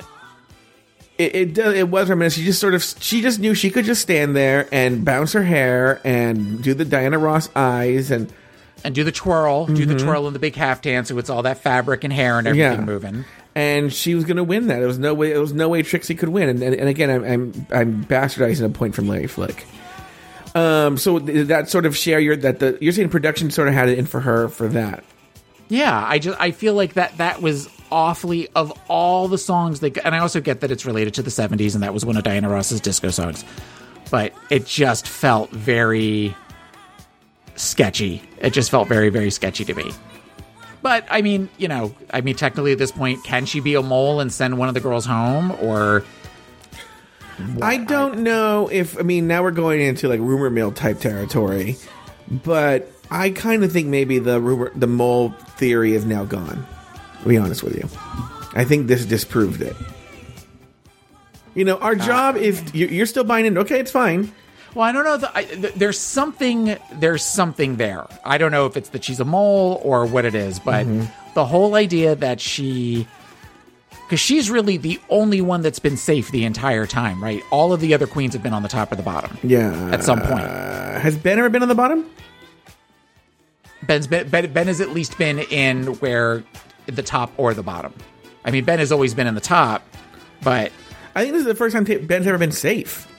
it 1.17 1.35
it, 1.35 1.53
do- 1.53 1.71
it 1.71 1.89
was 1.89 2.09
reminiscent. 2.09 2.41
She 2.41 2.45
just 2.45 2.59
sort 2.59 2.73
of 2.73 2.83
she 2.83 3.21
just 3.21 3.39
knew 3.39 3.53
she 3.53 3.69
could 3.69 3.85
just 3.85 4.01
stand 4.01 4.35
there 4.35 4.67
and 4.71 5.03
bounce 5.05 5.33
her 5.33 5.43
hair 5.43 5.99
and 6.03 6.61
do 6.63 6.73
the 6.73 6.85
Diana 6.85 7.17
Ross 7.17 7.49
eyes 7.55 8.11
and 8.11 8.31
and 8.83 8.93
do 8.93 9.03
the 9.03 9.11
twirl, 9.11 9.65
do 9.65 9.85
the 9.85 9.97
twirl 9.97 10.27
in 10.27 10.33
the 10.33 10.39
big 10.39 10.55
half 10.55 10.81
dance. 10.83 11.07
so 11.09 11.17
it's 11.17 11.29
all 11.31 11.41
that 11.43 11.57
fabric 11.59 12.03
and 12.03 12.13
hair 12.13 12.37
and 12.37 12.47
everything 12.47 12.71
Mm-hmm. 12.71 12.81
Yeah. 12.81 12.93
moving. 12.93 13.25
and 13.55 13.91
she 13.91 14.13
was 14.13 14.23
going 14.23 14.37
to 14.37 14.43
win 14.43 14.67
that. 14.67 14.77
There 14.79 14.87
was 14.87 14.99
no 14.99 15.15
way. 15.15 15.31
There 15.31 15.41
was 15.41 15.53
no 15.53 15.67
way 15.69 15.81
Trixie 15.81 16.13
could 16.13 16.29
win. 16.29 16.47
And, 16.49 16.61
and, 16.61 16.75
and 16.75 16.87
again, 16.89 17.09
I'm, 17.09 17.23
I'm 17.23 17.67
I'm 17.71 18.05
bastardizing 18.05 18.63
a 18.65 18.69
point 18.69 18.93
from 18.95 19.07
Larry 19.07 19.25
Flick. 19.27 19.65
Um, 20.57 20.97
so 20.97 21.19
that 21.19 21.69
sort 21.69 21.85
of 21.85 21.95
share 21.95 22.19
your 22.19 22.35
that 22.37 22.57
the 22.57 22.79
you're 22.81 22.91
saying 22.91 23.09
production 23.09 23.51
sort 23.51 23.67
of 23.67 23.75
had 23.75 23.89
it 23.89 23.99
in 23.99 24.07
for 24.07 24.19
her 24.19 24.47
for 24.47 24.67
that. 24.69 25.03
Yeah, 25.69 26.03
I 26.03 26.17
just 26.17 26.39
I 26.41 26.49
feel 26.49 26.73
like 26.73 26.95
that 26.95 27.15
that 27.17 27.43
was 27.43 27.69
awfully 27.91 28.47
of 28.55 28.73
all 28.87 29.27
the 29.27 29.37
songs 29.37 29.81
that 29.81 30.03
and 30.03 30.15
I 30.15 30.19
also 30.19 30.41
get 30.41 30.61
that 30.61 30.71
it's 30.71 30.83
related 30.83 31.13
to 31.15 31.21
the 31.21 31.29
70s 31.29 31.75
and 31.75 31.83
that 31.83 31.93
was 31.93 32.05
one 32.05 32.17
of 32.17 32.23
Diana 32.23 32.49
Ross's 32.49 32.81
disco 32.81 33.11
songs. 33.11 33.45
But 34.09 34.33
it 34.49 34.65
just 34.65 35.07
felt 35.07 35.51
very 35.51 36.35
sketchy. 37.55 38.23
It 38.39 38.51
just 38.51 38.71
felt 38.71 38.87
very 38.87 39.09
very 39.09 39.29
sketchy 39.29 39.63
to 39.65 39.75
me. 39.75 39.91
But 40.81 41.05
I 41.11 41.21
mean, 41.21 41.49
you 41.59 41.67
know, 41.67 41.93
I 42.09 42.21
mean 42.21 42.35
technically 42.35 42.71
at 42.71 42.79
this 42.79 42.91
point 42.91 43.23
can 43.23 43.45
she 43.45 43.59
be 43.59 43.75
a 43.75 43.83
mole 43.83 44.21
and 44.21 44.33
send 44.33 44.57
one 44.57 44.69
of 44.69 44.73
the 44.73 44.81
girls 44.81 45.05
home 45.05 45.51
or 45.61 46.03
I 47.61 47.77
don't 47.77 48.19
know 48.19 48.69
if 48.71 48.97
I 48.99 49.03
mean 49.03 49.27
now 49.27 49.43
we're 49.43 49.51
going 49.51 49.81
into 49.81 50.07
like 50.07 50.19
rumor 50.19 50.49
mill 50.49 50.71
type 50.71 50.99
territory, 50.99 51.77
but 52.29 52.91
I 53.11 53.29
kind 53.29 53.63
of 53.63 53.71
think 53.71 53.87
maybe 53.87 54.19
the 54.19 54.39
rumor 54.39 54.71
the 54.75 54.87
mole 54.87 55.29
theory 55.57 55.93
is 55.93 56.05
now 56.05 56.25
gone. 56.25 56.65
To 57.21 57.27
be 57.27 57.37
honest 57.37 57.63
with 57.63 57.75
you, 57.75 57.87
I 58.53 58.63
think 58.63 58.87
this 58.87 59.05
disproved 59.05 59.61
it. 59.61 59.75
You 61.55 61.65
know, 61.65 61.77
our 61.77 61.93
uh, 61.93 61.95
job 61.95 62.37
is 62.37 62.63
you- 62.73 62.87
you're 62.87 63.07
still 63.07 63.23
buying 63.23 63.45
in. 63.45 63.57
Okay, 63.57 63.79
it's 63.79 63.91
fine. 63.91 64.31
Well, 64.75 64.85
I 64.85 64.91
don't 64.91 65.05
know. 65.05 65.17
The, 65.17 65.35
I, 65.35 65.43
th- 65.43 65.73
there's 65.73 65.97
something. 65.99 66.77
There's 66.93 67.23
something 67.23 67.77
there. 67.77 68.05
I 68.23 68.37
don't 68.37 68.51
know 68.51 68.67
if 68.67 68.77
it's 68.77 68.89
that 68.89 69.03
she's 69.03 69.19
a 69.19 69.25
mole 69.25 69.81
or 69.83 70.05
what 70.05 70.23
it 70.23 70.35
is, 70.35 70.59
but 70.59 70.85
mm-hmm. 70.85 71.05
the 71.33 71.45
whole 71.45 71.73
idea 71.73 72.15
that 72.15 72.39
she, 72.39 73.07
because 74.07 74.21
she's 74.21 74.49
really 74.49 74.77
the 74.77 75.01
only 75.09 75.41
one 75.41 75.61
that's 75.61 75.79
been 75.79 75.97
safe 75.97 76.31
the 76.31 76.45
entire 76.45 76.87
time, 76.87 77.21
right? 77.21 77.43
All 77.51 77.73
of 77.73 77.81
the 77.81 77.93
other 77.93 78.07
queens 78.07 78.31
have 78.31 78.41
been 78.41 78.53
on 78.53 78.63
the 78.63 78.69
top 78.69 78.89
or 78.89 78.95
the 78.95 79.03
bottom. 79.03 79.37
Yeah. 79.43 79.89
At 79.91 80.01
some 80.01 80.21
point. 80.21 80.45
Uh, 80.45 80.97
has 80.97 81.17
Ben 81.17 81.37
ever 81.37 81.49
been 81.49 81.61
on 81.61 81.67
the 81.67 81.75
bottom? 81.75 82.09
Ben's 83.83 84.07
been, 84.07 84.29
ben, 84.29 84.53
ben 84.53 84.67
has 84.67 84.79
at 84.79 84.91
least 84.91 85.17
been 85.17 85.39
in 85.39 85.87
where 85.95 86.41
the 86.85 87.03
top 87.03 87.33
or 87.35 87.53
the 87.53 87.63
bottom. 87.63 87.93
I 88.45 88.51
mean, 88.51 88.63
Ben 88.63 88.79
has 88.79 88.93
always 88.93 89.13
been 89.13 89.27
in 89.27 89.35
the 89.35 89.41
top, 89.41 89.85
but 90.41 90.71
I 91.13 91.21
think 91.23 91.33
this 91.33 91.41
is 91.41 91.45
the 91.47 91.55
first 91.55 91.75
time 91.75 91.83
Ben's 91.83 92.27
ever 92.27 92.37
been 92.37 92.53
safe. 92.53 93.11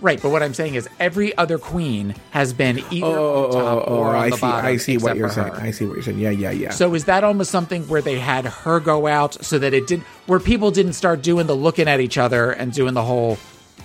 Right. 0.00 0.20
But 0.20 0.30
what 0.30 0.42
I'm 0.42 0.54
saying 0.54 0.74
is, 0.74 0.88
every 1.00 1.36
other 1.36 1.58
queen 1.58 2.14
has 2.30 2.52
been 2.52 2.78
either 2.90 3.06
Oh, 3.06 3.44
on 3.44 3.50
the 3.50 3.56
top 3.60 3.88
or 3.90 4.08
on 4.08 4.14
I 4.16 4.30
the 4.30 4.36
see. 4.36 4.40
bottom. 4.40 4.66
I 4.66 4.76
see 4.76 4.98
what 4.98 5.16
you're 5.16 5.30
saying. 5.30 5.52
her. 5.54 5.60
I 5.60 5.70
see 5.70 5.86
what 5.86 5.94
you're 5.94 6.02
saying. 6.02 6.18
Yeah, 6.18 6.30
yeah, 6.30 6.50
yeah. 6.50 6.70
So 6.70 6.94
is 6.94 7.04
that 7.06 7.24
almost 7.24 7.50
something 7.50 7.86
where 7.88 8.02
they 8.02 8.18
had 8.18 8.44
her 8.46 8.80
go 8.80 9.06
out 9.06 9.42
so 9.44 9.58
that 9.58 9.72
it 9.74 9.86
didn't, 9.86 10.04
where 10.26 10.40
people 10.40 10.70
didn't 10.70 10.94
start 10.94 11.22
doing 11.22 11.46
the 11.46 11.56
looking 11.56 11.88
at 11.88 12.00
each 12.00 12.18
other 12.18 12.50
and 12.52 12.72
doing 12.72 12.94
the 12.94 13.02
whole 13.02 13.38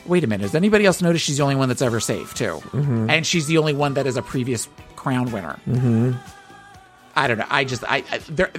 wait 0.07 0.23
a 0.23 0.27
minute, 0.27 0.41
has 0.41 0.55
anybody 0.55 0.85
else 0.85 1.01
noticed 1.01 1.23
she's 1.25 1.37
the 1.37 1.43
only 1.43 1.55
one 1.55 1.67
that's 1.69 1.81
ever 1.81 1.99
safe 1.99 2.33
too? 2.33 2.59
Mm-hmm. 2.71 3.09
And 3.09 3.25
she's 3.25 3.45
the 3.47 3.57
only 3.59 3.73
one 3.73 3.93
that 3.93 4.07
is 4.07 4.17
a 4.17 4.21
previous 4.23 4.67
crown 4.95 5.31
winner. 5.31 5.59
Mm-hmm. 5.67 6.13
I 7.15 7.27
don't 7.27 7.37
know. 7.37 7.45
I 7.49 7.65
just 7.65 7.83
I 7.83 8.03
I, 8.11 8.17
there, 8.29 8.49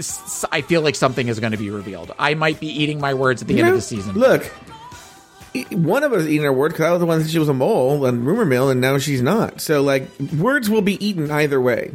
I 0.53 0.61
feel 0.61 0.83
like 0.83 0.95
something 0.95 1.27
is 1.29 1.41
going 1.41 1.53
to 1.53 1.59
be 1.59 1.71
revealed. 1.71 2.13
I 2.19 2.35
might 2.35 2.61
be 2.61 2.69
eating 2.69 3.01
my 3.01 3.15
words 3.15 3.41
at 3.43 3.49
the 3.49 3.55
end 3.55 3.67
You 3.67 3.73
of 3.73 3.79
the 3.79 3.81
season. 3.83 4.15
Look, 4.15 4.43
one 5.73 6.03
of 6.03 6.13
us 6.13 6.25
eating 6.27 6.45
our 6.47 6.53
word 6.53 6.73
because 6.73 6.87
I 6.87 6.91
was 6.93 7.01
the 7.01 7.07
one 7.07 7.19
that 7.21 7.29
she 7.29 7.39
was 7.39 7.49
a 7.49 7.55
mole 7.55 8.07
and 8.07 8.27
rumor 8.27 8.45
mill, 8.45 8.71
and 8.71 8.81
now 8.81 8.99
she's 8.99 9.23
not. 9.23 9.61
So 9.61 9.83
like, 9.83 10.09
words 10.39 10.69
will 10.71 10.83
be 10.83 11.05
eaten 11.05 11.31
either 11.31 11.61
way. 11.61 11.93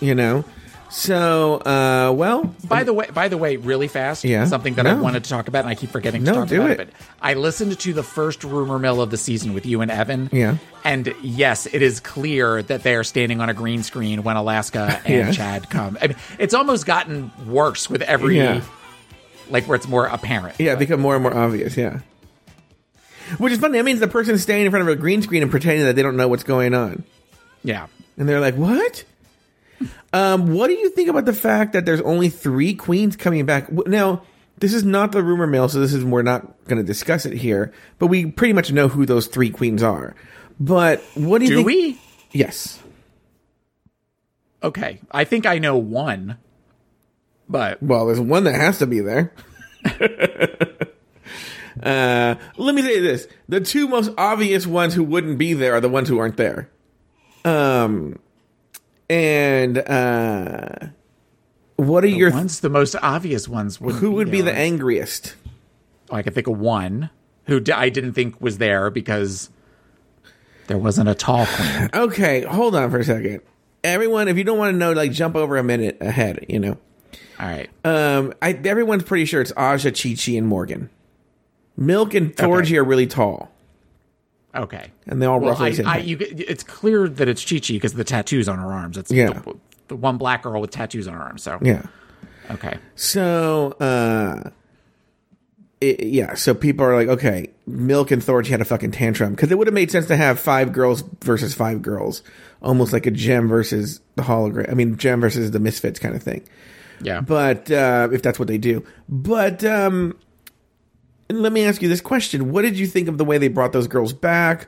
You 0.00 0.14
know. 0.14 0.44
So, 0.90 1.56
uh, 1.66 2.12
well, 2.16 2.44
By 2.64 2.82
the 2.82 2.94
way, 2.94 3.06
by 3.12 3.28
the 3.28 3.36
way, 3.36 3.56
really 3.58 3.88
fast, 3.88 4.24
Yeah. 4.24 4.46
something 4.46 4.72
that 4.76 4.86
I 4.86 4.94
wanted 4.94 5.22
to 5.24 5.28
talk 5.28 5.46
about, 5.46 5.60
and 5.64 5.68
I 5.68 5.74
keep 5.74 5.90
forgetting 5.90 6.22
No, 6.24 6.32
to 6.32 6.38
talk 6.40 6.48
do 6.48 6.56
about 6.62 6.70
it. 6.70 6.80
it. 6.80 6.86
But 6.88 7.06
I 7.20 7.34
listened 7.34 7.78
to 7.78 7.92
the 7.92 8.02
first 8.02 8.42
rumor 8.42 8.78
mill 8.78 9.02
of 9.02 9.10
the 9.10 9.18
season 9.18 9.52
with 9.52 9.66
you 9.66 9.82
and 9.82 9.90
Evan. 9.90 10.30
Yeah. 10.32 10.56
and 10.84 11.12
yes, 11.22 11.66
it 11.66 11.82
is 11.82 12.00
clear 12.00 12.62
that 12.62 12.84
they 12.84 12.94
are 12.94 13.04
standing 13.04 13.42
on 13.42 13.50
a 13.50 13.54
green 13.54 13.82
screen 13.82 14.22
when 14.22 14.36
Alaska 14.36 14.98
and 15.04 15.26
Yeah. 15.26 15.30
Chad 15.32 15.68
come. 15.68 15.98
I 16.00 16.06
mean, 16.08 16.16
it's 16.38 16.54
almost 16.54 16.86
gotten 16.86 17.30
worse 17.46 17.90
with 17.90 18.00
every, 18.00 18.38
Yeah. 18.38 18.62
like 19.50 19.66
where 19.68 19.76
it's 19.76 19.88
more 19.88 20.06
apparent. 20.06 20.54
yeah, 20.58 20.74
become 20.74 21.00
more 21.00 21.14
and 21.16 21.22
more 21.22 21.36
obvious. 21.36 21.76
Yeah. 21.76 21.98
Which 23.36 23.52
is 23.52 23.58
funny. 23.58 23.78
That 23.78 23.84
means 23.84 24.00
the 24.00 24.08
person's 24.08 24.42
standing 24.42 24.64
in 24.66 24.70
front 24.72 24.88
of 24.88 24.92
a 24.92 24.96
green 24.96 25.20
screen 25.22 25.42
and 25.42 25.50
pretending 25.50 25.84
that 25.84 25.96
they 25.96 26.02
don't 26.02 26.16
know 26.16 26.28
what's 26.28 26.44
going 26.44 26.72
on. 26.74 27.04
yeah. 27.62 27.86
And 28.16 28.28
they're 28.28 28.40
like, 28.40 28.56
"What? 28.56 29.04
Um, 30.12 30.54
what 30.54 30.66
do 30.68 30.72
you 30.74 30.90
think 30.90 31.08
about 31.08 31.24
the 31.24 31.32
fact 31.32 31.74
that 31.74 31.84
there's 31.84 32.00
only 32.00 32.30
three 32.30 32.74
queens 32.74 33.14
coming 33.16 33.44
back?" 33.46 33.70
Now, 33.70 34.22
this 34.58 34.74
is 34.74 34.82
not 34.82 35.12
the 35.12 35.22
rumor 35.22 35.46
mill, 35.46 35.68
so 35.68 35.78
this 35.78 35.92
is 35.94 36.04
we're 36.04 36.22
not 36.22 36.64
going 36.64 36.78
to 36.78 36.82
discuss 36.82 37.26
it 37.26 37.34
here. 37.36 37.72
But 38.00 38.08
we 38.08 38.26
pretty 38.26 38.54
much 38.54 38.72
know 38.72 38.88
who 38.88 39.06
those 39.06 39.26
three 39.28 39.50
queens 39.50 39.82
are. 39.84 40.16
But 40.58 41.00
what 41.14 41.38
do 41.38 41.44
you 41.44 41.50
Do 41.50 41.56
think? 41.58 41.66
we? 41.66 42.00
Yes. 42.32 42.82
Okay, 44.64 44.98
I 45.12 45.22
think 45.22 45.46
I 45.46 45.58
know 45.58 45.76
one, 45.76 46.38
but 47.48 47.80
Well, 47.80 48.06
there's 48.06 48.18
one 48.18 48.42
that 48.44 48.54
has 48.56 48.78
to 48.78 48.86
be 48.88 48.98
there. 48.98 49.32
uh, 51.82 52.34
let 52.56 52.74
me 52.74 52.82
say 52.82 53.00
this: 53.00 53.26
the 53.48 53.60
two 53.60 53.88
most 53.88 54.10
obvious 54.18 54.66
ones 54.66 54.94
who 54.94 55.04
wouldn't 55.04 55.38
be 55.38 55.54
there 55.54 55.74
are 55.74 55.80
the 55.80 55.88
ones 55.88 56.08
who 56.08 56.18
aren't 56.18 56.36
there. 56.36 56.68
Um, 57.44 58.18
and 59.10 59.78
uh, 59.78 60.68
what 61.76 62.04
are 62.04 62.08
your 62.08 62.30
one's 62.30 62.60
the 62.60 62.68
most 62.68 62.96
obvious 63.02 63.48
ones. 63.48 63.76
Who 63.76 64.12
would 64.12 64.30
be 64.30 64.40
the 64.40 64.52
angriest? 64.52 65.34
Oh, 66.10 66.16
I 66.16 66.22
can 66.22 66.32
think 66.32 66.46
of 66.46 66.58
one 66.58 67.10
who 67.44 67.60
d- 67.60 67.72
I 67.72 67.88
didn't 67.88 68.12
think 68.14 68.40
was 68.40 68.58
there 68.58 68.90
because 68.90 69.50
there 70.66 70.78
wasn't 70.78 71.08
a 71.08 71.14
tall 71.14 71.46
queen. 71.46 71.90
Okay, 71.94 72.42
hold 72.42 72.74
on 72.74 72.90
for 72.90 72.98
a 72.98 73.04
second. 73.04 73.40
Everyone, 73.84 74.28
if 74.28 74.36
you 74.36 74.44
don't 74.44 74.58
want 74.58 74.72
to 74.74 74.76
know, 74.76 74.92
like 74.92 75.12
jump 75.12 75.36
over 75.36 75.56
a 75.56 75.62
minute 75.62 75.98
ahead. 76.00 76.44
You 76.48 76.58
know, 76.60 76.78
All 77.38 77.46
right. 77.46 77.70
um, 77.84 78.34
I, 78.42 78.52
everyone's 78.52 79.04
pretty 79.04 79.24
sure 79.24 79.40
it's 79.40 79.52
Aja, 79.56 79.90
Chi 79.92 80.14
Chi, 80.14 80.32
and 80.32 80.46
Morgan. 80.48 80.90
Milk 81.80 82.12
and 82.14 82.34
Thorgy 82.36 82.62
Okay. 82.66 82.76
are 82.78 82.84
really 82.84 83.06
tall, 83.06 83.50
Okay. 84.54 84.90
and 85.06 85.22
they're 85.22 85.30
all 85.30 85.38
Well, 85.38 85.50
roughly 85.50 85.84
I, 85.84 85.94
I, 85.94 85.98
you, 85.98 86.16
it's 86.20 86.64
clear 86.64 87.08
that 87.08 87.28
it's 87.28 87.44
Chi 87.44 87.60
Chi 87.60 87.74
because 87.74 87.92
of 87.92 87.98
the 87.98 88.04
tattoos 88.04 88.48
on 88.48 88.58
her 88.58 88.72
arms. 88.72 88.98
It's 88.98 89.10
Yeah. 89.12 89.30
the, 89.30 89.54
the 89.88 89.96
one 89.96 90.18
black 90.18 90.42
girl 90.42 90.60
with 90.60 90.70
tattoos 90.72 91.06
on 91.06 91.14
her 91.14 91.20
arms. 91.22 91.42
So 91.44 91.58
yeah. 91.62 91.82
okay. 92.50 92.78
So, 92.96 93.72
uh, 93.80 94.50
it, 95.80 96.02
yeah. 96.02 96.34
So 96.34 96.52
people 96.54 96.84
are 96.84 96.96
like, 96.96 97.06
okay, 97.08 97.50
Milk 97.66 98.10
and 98.10 98.20
Thorgy 98.20 98.48
had 98.48 98.60
a 98.60 98.64
fucking 98.64 98.90
tantrum 98.90 99.34
because 99.34 99.52
it 99.52 99.58
would 99.58 99.68
have 99.68 99.74
made 99.74 99.92
sense 99.92 100.06
to 100.06 100.16
have 100.16 100.40
five 100.40 100.72
girls 100.72 101.04
versus 101.22 101.54
five 101.54 101.80
girls, 101.82 102.22
almost 102.60 102.92
like 102.92 103.06
a 103.06 103.12
Jem 103.12 103.46
versus 103.46 104.00
the 104.16 104.22
hologram. 104.24 104.68
I 104.68 104.74
mean, 104.74 104.96
Jem 104.96 105.20
versus 105.20 105.52
the 105.52 105.60
misfits 105.60 106.00
kind 106.00 106.16
of 106.16 106.22
thing. 106.24 106.42
Yeah. 107.00 107.20
But 107.20 107.70
uh, 107.70 108.08
if 108.10 108.22
that's 108.22 108.40
what 108.40 108.48
they 108.48 108.58
do, 108.58 108.84
but 109.08 109.62
um, 109.64 110.16
let 111.30 111.52
me 111.52 111.64
ask 111.64 111.82
you 111.82 111.88
this 111.88 112.00
question: 112.00 112.50
What 112.52 112.62
did 112.62 112.78
you 112.78 112.86
think 112.86 113.08
of 113.08 113.18
the 113.18 113.24
way 113.24 113.38
they 113.38 113.48
brought 113.48 113.72
those 113.72 113.86
girls 113.88 114.12
back? 114.12 114.66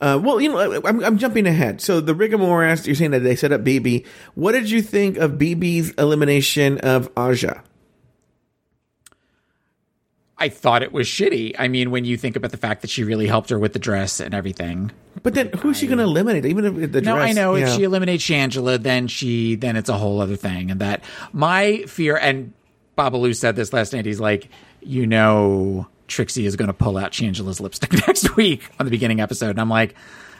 Uh, 0.00 0.18
well, 0.20 0.40
you 0.40 0.48
know, 0.48 0.82
I'm, 0.84 1.04
I'm 1.04 1.16
jumping 1.18 1.46
ahead. 1.46 1.80
So 1.80 2.00
the 2.00 2.12
Rigamore 2.12 2.68
asked, 2.68 2.86
you're 2.88 2.96
saying 2.96 3.12
that 3.12 3.20
they 3.20 3.36
set 3.36 3.52
up 3.52 3.60
BB. 3.62 4.04
What 4.34 4.50
did 4.50 4.68
you 4.68 4.82
think 4.82 5.16
of 5.16 5.32
BB's 5.32 5.90
elimination 5.92 6.78
of 6.78 7.08
Aja? 7.16 7.62
I 10.38 10.48
thought 10.48 10.82
it 10.82 10.92
was 10.92 11.06
shitty. 11.06 11.54
I 11.56 11.68
mean, 11.68 11.92
when 11.92 12.04
you 12.04 12.16
think 12.16 12.34
about 12.34 12.50
the 12.50 12.56
fact 12.56 12.80
that 12.82 12.90
she 12.90 13.04
really 13.04 13.28
helped 13.28 13.50
her 13.50 13.58
with 13.60 13.74
the 13.74 13.78
dress 13.78 14.18
and 14.18 14.34
everything. 14.34 14.90
But 15.22 15.34
then, 15.34 15.50
who's 15.52 15.76
she 15.78 15.86
going 15.86 15.98
to 15.98 16.04
eliminate? 16.04 16.46
Even 16.46 16.82
if 16.82 16.90
the 16.90 17.00
No, 17.00 17.14
dress, 17.14 17.30
I 17.30 17.32
know. 17.32 17.54
yeah. 17.54 17.68
If 17.68 17.76
she 17.76 17.84
eliminates 17.84 18.24
Shangela, 18.24 18.82
then 18.82 19.06
she 19.06 19.54
then 19.54 19.76
it's 19.76 19.88
a 19.88 19.96
whole 19.96 20.20
other 20.20 20.34
thing. 20.34 20.72
And 20.72 20.80
that 20.80 21.04
my 21.32 21.84
fear 21.86 22.16
and 22.16 22.52
Babalu 22.98 23.36
said 23.36 23.54
this 23.54 23.72
last 23.72 23.92
night. 23.92 24.04
He's 24.04 24.18
like, 24.18 24.48
you 24.80 25.06
know, 25.06 25.86
Trixie 26.08 26.46
is 26.46 26.56
going 26.56 26.68
to 26.68 26.72
pull 26.74 26.96
out 26.98 27.12
Shangela's 27.12 27.60
lipstick 27.60 27.92
next 28.06 28.36
week 28.36 28.68
on 28.78 28.86
the 28.86 28.90
beginning 28.90 29.20
episode. 29.20 29.50
And 29.50 29.60
I'm 29.60 29.68
like, 29.70 29.94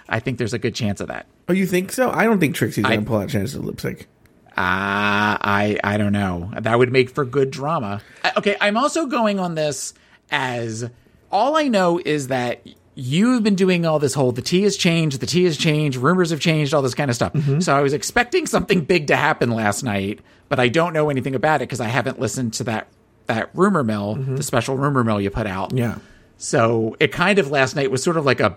I 0.09 0.20
think 0.20 0.38
there's 0.38 0.53
a 0.55 0.59
good 0.59 0.75
chance 0.75 1.01
of 1.01 1.09
that. 1.09 1.27
oh, 1.48 1.53
you 1.53 1.66
think 1.66 1.92
so? 1.92 2.11
I 2.11 2.25
don't 2.25 2.38
think 2.40 2.55
Trixie's 2.55 2.85
going 2.85 3.01
to 3.01 3.07
pull 3.07 3.18
out 3.18 3.29
Chance's 3.29 3.59
lipstick. 3.59 4.09
Uh, 4.51 4.53
I 5.40 5.79
I 5.83 5.96
don't 5.96 6.12
know. 6.12 6.51
That 6.61 6.79
would 6.79 6.92
make 6.92 7.09
for 7.11 7.25
good 7.25 7.51
drama. 7.51 8.03
I- 8.22 8.33
Okay, 8.37 8.57
I'm 8.61 8.77
also 8.77 9.07
going 9.07 9.38
on 9.40 9.55
this 9.55 9.94
as 10.31 10.88
all 11.31 11.57
I 11.57 11.68
know 11.68 11.98
is 12.05 12.29
that 12.29 12.66
you've 12.94 13.42
been 13.42 13.55
doing 13.55 13.87
all 13.87 13.98
this 13.98 14.12
whole 14.12 14.33
the 14.33 14.42
tea 14.42 14.62
has 14.64 14.77
changed, 14.77 15.20
the 15.20 15.27
tea 15.27 15.44
has 15.44 15.57
changed, 15.57 15.96
rumors 15.96 16.29
have 16.31 16.40
changed, 16.40 16.75
all 16.75 16.83
this 16.83 16.94
kind 16.94 17.09
of 17.11 17.14
stuff. 17.14 17.33
So 17.61 17.75
I 17.75 17.81
was 17.81 17.94
expecting 17.94 18.46
something 18.46 18.83
big 18.83 19.07
to 19.07 19.16
happen 19.16 19.51
last 19.51 19.83
night, 19.83 20.20
but 20.51 20.61
I 20.61 20.68
don't 20.68 20.92
know 20.92 21.09
anything 21.09 21.35
about 21.35 21.62
it 21.62 21.68
because 21.68 21.81
I 21.81 21.88
haven't 21.88 22.20
listened 22.20 22.53
to 22.55 22.64
that 22.64 22.88
that 23.27 23.51
rumor 23.55 23.83
mill, 23.85 24.15
the 24.17 24.43
special 24.43 24.77
rumor 24.77 25.05
mill 25.05 25.21
you 25.21 25.31
put 25.31 25.47
out. 25.47 25.73
Yeah. 25.73 25.99
So 26.39 26.97
it 26.99 27.13
kind 27.13 27.39
of 27.39 27.51
last 27.51 27.77
night 27.77 27.91
was 27.91 28.03
sort 28.03 28.17
of 28.17 28.25
like 28.25 28.41
a 28.41 28.57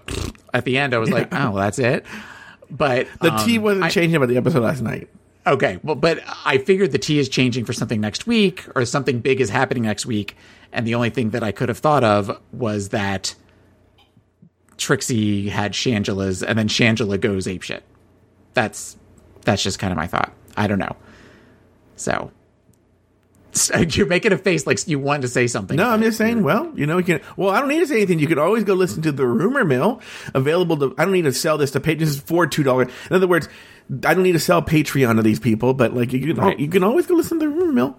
at 0.54 0.66
the 0.66 0.78
end. 0.78 0.94
I 0.94 0.98
was 0.98 1.10
like, 1.12 1.28
oh, 1.32 1.56
that's 1.56 1.78
it. 1.80 2.06
But 2.72 3.08
The 3.22 3.32
um, 3.34 3.46
tea 3.46 3.60
wasn't 3.60 3.84
I- 3.86 3.90
changing 3.90 4.16
about 4.16 4.30
the 4.30 4.38
episode 4.38 4.64
last 4.64 4.82
night. 4.82 5.08
Okay, 5.48 5.80
well, 5.84 5.96
but 5.96 6.22
I 6.44 6.58
figured 6.58 6.92
the 6.92 6.98
tea 6.98 7.20
is 7.20 7.30
changing 7.30 7.66
for 7.66 7.74
something 7.74 8.02
next 8.02 8.26
week, 8.26 8.66
or 8.76 8.84
something 8.86 9.20
big 9.20 9.40
is 9.40 9.52
happening 9.52 9.84
next 9.84 10.08
week, 10.08 10.36
and 10.74 10.88
the 10.88 10.96
only 10.96 11.12
thing 11.12 11.30
that 11.30 11.44
I 11.44 11.52
could 11.52 11.70
have 11.70 11.78
thought 11.78 12.04
of 12.04 12.42
was 12.52 12.90
that 12.90 13.36
Trixie 14.78 15.50
had 15.50 15.74
Shangela's, 15.74 16.44
and 16.44 16.58
then 16.58 16.68
Shangela 16.68 17.20
goes 17.20 17.46
apeshit. 17.48 17.82
That's 18.56 18.98
that's 19.44 19.62
just 19.62 19.78
kind 19.80 19.92
of 19.92 19.98
my 19.98 20.08
thought. 20.08 20.34
I 20.58 20.66
don't 20.68 20.80
know. 20.80 20.96
So, 21.96 22.32
so 23.58 23.78
you're 23.80 24.06
making 24.06 24.34
a 24.34 24.38
face 24.38 24.68
like 24.68 24.86
you 24.88 25.00
want 25.00 25.22
to 25.22 25.30
say 25.30 25.48
something. 25.48 25.78
No, 25.78 25.90
I'm 25.90 26.02
just 26.02 26.18
saying. 26.18 26.44
Well, 26.44 26.72
you 26.76 26.86
know, 26.86 26.98
you 26.98 27.04
can. 27.06 27.22
Well, 27.38 27.50
I 27.50 27.60
don't 27.60 27.70
need 27.70 27.80
to 27.80 27.88
say 27.88 27.96
anything. 27.96 28.20
You 28.20 28.28
could 28.28 28.38
always 28.38 28.66
go 28.66 28.74
listen 28.74 29.02
to 29.04 29.12
the 29.12 29.26
rumor 29.26 29.64
mill 29.64 30.02
available. 30.34 30.78
to 30.78 30.96
I 30.98 31.06
don't 31.06 31.14
need 31.14 31.24
to 31.24 31.34
sell 31.34 31.58
this 31.58 31.72
to. 31.72 31.80
This 31.80 32.20
for 32.20 32.48
two 32.48 32.64
dollars. 32.64 32.92
In 33.10 33.16
other 33.16 33.28
words, 33.28 33.48
I 34.04 34.14
don't 34.14 34.24
need 34.24 34.34
to 34.34 34.40
sell 34.40 34.62
Patreon 34.62 35.16
to 35.16 35.22
these 35.22 35.40
people. 35.40 35.74
But 35.74 35.94
like, 35.94 36.12
you 36.12 36.20
can 36.20 36.36
Right. 36.36 36.60
you 36.60 36.68
can 36.68 36.84
always 36.84 37.06
go 37.08 37.16
listen 37.16 37.40
to 37.40 37.46
the 37.46 37.50
rumor 37.50 37.72
mill. 37.72 37.98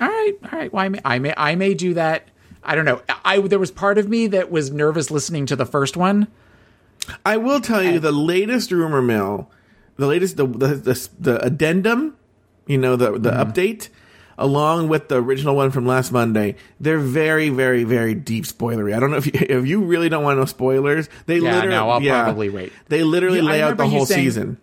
All 0.00 0.08
right, 0.08 0.34
all 0.44 0.58
right. 0.58 0.72
Well, 0.72 0.84
I 0.84 0.88
may, 0.88 1.00
I 1.04 1.18
may, 1.18 1.34
I 1.36 1.54
may 1.56 1.74
do 1.74 1.94
that. 1.94 2.28
I 2.62 2.76
don't 2.76 2.84
know. 2.84 3.02
I 3.24 3.40
there 3.40 3.58
was 3.58 3.72
part 3.72 3.98
of 3.98 4.08
me 4.08 4.28
that 4.28 4.50
was 4.50 4.70
nervous 4.70 5.10
listening 5.10 5.46
to 5.46 5.56
the 5.56 5.66
first 5.66 5.96
one. 5.96 6.28
I 7.26 7.36
will 7.36 7.60
tell 7.60 7.82
you 7.82 7.98
the 7.98 8.12
latest 8.12 8.70
rumor 8.70 9.02
mill, 9.02 9.50
the 9.96 10.06
latest 10.06 10.36
the 10.36 10.46
the 10.46 10.74
the, 10.74 11.08
the 11.18 11.44
addendum, 11.44 12.16
you 12.66 12.78
know 12.78 12.94
the 12.94 13.18
the 13.18 13.30
mm-hmm. 13.30 13.50
update, 13.50 13.88
along 14.38 14.88
with 14.88 15.08
the 15.08 15.16
original 15.22 15.54
one 15.56 15.70
from 15.70 15.86
last 15.86 16.12
Monday. 16.12 16.56
They're 16.80 16.98
very 16.98 17.48
very 17.48 17.84
very 17.84 18.14
deep 18.14 18.44
spoilery. 18.44 18.94
I 18.96 19.00
don't 19.00 19.10
know 19.10 19.16
if 19.18 19.26
you, 19.26 19.32
if 19.58 19.66
you 19.66 19.80
really 19.82 20.08
don't 20.08 20.24
want 20.24 20.38
no 20.38 20.44
spoilers. 20.44 21.08
They 21.26 21.36
Yeah, 21.36 21.54
literally 21.54 21.68
no, 21.68 21.90
I'll 21.90 22.02
yeah, 22.02 22.22
probably 22.24 22.48
wait. 22.50 22.72
They 22.88 23.02
literally 23.02 23.38
Yeah, 23.38 23.44
lay 23.50 23.62
out 23.62 23.76
the 23.76 23.86
whole 23.88 24.06
saying- 24.06 24.24
season. 24.24 24.58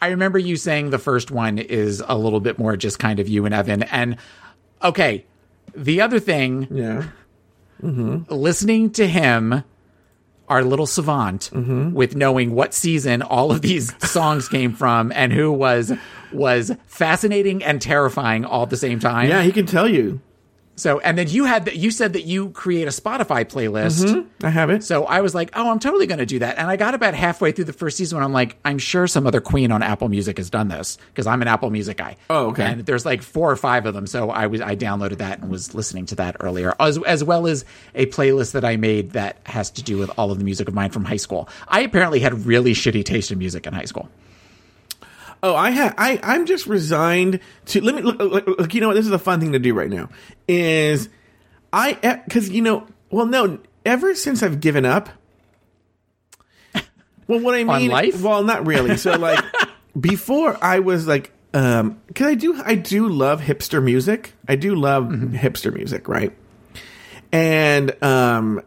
I 0.00 0.08
remember 0.08 0.38
you 0.38 0.56
saying 0.56 0.90
the 0.90 0.98
first 0.98 1.30
one 1.30 1.58
is 1.58 2.02
a 2.06 2.18
little 2.18 2.40
bit 2.40 2.58
more 2.58 2.76
just 2.76 2.98
kind 2.98 3.18
of 3.18 3.28
you 3.28 3.46
and 3.46 3.54
Evan. 3.54 3.82
And 3.84 4.18
okay, 4.84 5.24
the 5.74 6.02
other 6.02 6.20
thing, 6.20 6.68
Yeah. 6.70 7.04
Mm-hmm. 7.82 8.32
listening 8.32 8.90
to 8.90 9.06
him, 9.06 9.64
our 10.48 10.62
little 10.64 10.86
savant, 10.86 11.50
Mm-hmm. 11.52 11.92
with 11.92 12.16
knowing 12.16 12.54
what 12.54 12.72
season 12.74 13.22
all 13.22 13.50
of 13.50 13.62
these 13.62 13.92
songs 14.10 14.48
came 14.48 14.72
from 14.72 15.12
and 15.12 15.32
who 15.32 15.50
was 15.52 15.92
was 16.32 16.72
fascinating 16.86 17.62
and 17.64 17.80
terrifying 17.80 18.44
all 18.44 18.62
at 18.64 18.70
the 18.70 18.76
same 18.76 18.98
time. 18.98 19.28
Yeah, 19.28 19.42
he 19.42 19.52
can 19.52 19.66
tell 19.66 19.88
you. 19.88 20.20
So, 20.76 21.00
and 21.00 21.16
then 21.16 21.28
you 21.28 21.44
had 21.44 21.64
that. 21.64 21.76
You 21.76 21.90
said 21.90 22.12
that 22.12 22.24
you 22.24 22.50
create 22.50 22.86
a 22.86 22.90
Spotify 22.90 23.44
playlist. 23.44 24.04
Mm-hmm. 24.04 24.46
I 24.46 24.50
have 24.50 24.68
it. 24.70 24.84
So 24.84 25.04
I 25.04 25.22
was 25.22 25.34
like, 25.34 25.50
oh, 25.54 25.70
I'm 25.70 25.78
totally 25.78 26.06
going 26.06 26.18
to 26.18 26.26
do 26.26 26.38
that. 26.40 26.58
And 26.58 26.68
I 26.68 26.76
got 26.76 26.94
about 26.94 27.14
halfway 27.14 27.52
through 27.52 27.64
the 27.64 27.72
first 27.72 27.96
season 27.96 28.16
when 28.16 28.24
I'm 28.24 28.32
like, 28.32 28.56
I'm 28.64 28.78
sure 28.78 29.06
some 29.06 29.26
other 29.26 29.40
queen 29.40 29.72
on 29.72 29.82
Apple 29.82 30.08
Music 30.08 30.36
has 30.36 30.50
done 30.50 30.68
this 30.68 30.98
because 31.08 31.26
I'm 31.26 31.40
an 31.40 31.48
Apple 31.48 31.70
Music 31.70 31.96
guy. 31.96 32.16
Oh, 32.28 32.48
okay. 32.48 32.64
And 32.64 32.86
there's 32.86 33.06
like 33.06 33.22
four 33.22 33.50
or 33.50 33.56
five 33.56 33.86
of 33.86 33.94
them. 33.94 34.06
So 34.06 34.30
I 34.30 34.46
was 34.46 34.60
I 34.60 34.76
downloaded 34.76 35.18
that 35.18 35.40
and 35.40 35.50
was 35.50 35.74
listening 35.74 36.06
to 36.06 36.16
that 36.16 36.36
earlier, 36.40 36.74
as 36.78 36.98
as 37.04 37.24
well 37.24 37.46
as 37.46 37.64
a 37.94 38.06
playlist 38.06 38.52
that 38.52 38.64
I 38.64 38.76
made 38.76 39.12
that 39.12 39.38
has 39.44 39.70
to 39.72 39.82
do 39.82 39.96
with 39.96 40.10
all 40.18 40.30
of 40.30 40.38
the 40.38 40.44
music 40.44 40.68
of 40.68 40.74
mine 40.74 40.90
from 40.90 41.04
high 41.04 41.16
school. 41.16 41.48
I 41.68 41.80
apparently 41.80 42.20
had 42.20 42.44
really 42.44 42.74
shitty 42.74 43.04
taste 43.04 43.30
in 43.30 43.38
music 43.38 43.66
in 43.66 43.72
high 43.72 43.84
school. 43.84 44.10
Oh, 45.46 45.54
I 45.54 45.70
ha- 45.70 45.94
I 45.96 46.18
I'm 46.24 46.44
just 46.44 46.66
resigned 46.66 47.38
to 47.66 47.80
let 47.80 47.94
me 47.94 48.02
look, 48.02 48.18
look, 48.18 48.46
look. 48.48 48.74
You 48.74 48.80
know 48.80 48.88
what? 48.88 48.94
This 48.94 49.06
is 49.06 49.12
a 49.12 49.18
fun 49.18 49.38
thing 49.38 49.52
to 49.52 49.60
do 49.60 49.74
right 49.74 49.88
now. 49.88 50.08
Is 50.48 51.08
I 51.72 51.92
because 52.24 52.50
you 52.50 52.62
know 52.62 52.84
well 53.10 53.26
no 53.26 53.60
ever 53.84 54.16
since 54.16 54.42
I've 54.42 54.60
given 54.60 54.84
up. 54.84 55.08
Well, 57.28 57.38
what 57.38 57.54
I 57.54 57.62
mean, 57.62 57.92
life? 57.92 58.20
well, 58.20 58.42
not 58.42 58.66
really. 58.66 58.96
So 58.96 59.16
like 59.16 59.38
before, 60.00 60.58
I 60.60 60.80
was 60.80 61.06
like, 61.06 61.30
um, 61.54 62.00
because 62.08 62.26
I 62.26 62.34
do 62.34 62.60
I 62.64 62.74
do 62.74 63.08
love 63.08 63.40
hipster 63.40 63.80
music. 63.80 64.32
I 64.48 64.56
do 64.56 64.74
love 64.74 65.04
hipster 65.04 65.72
music, 65.72 66.08
right? 66.08 66.36
And 67.30 68.02
um, 68.02 68.62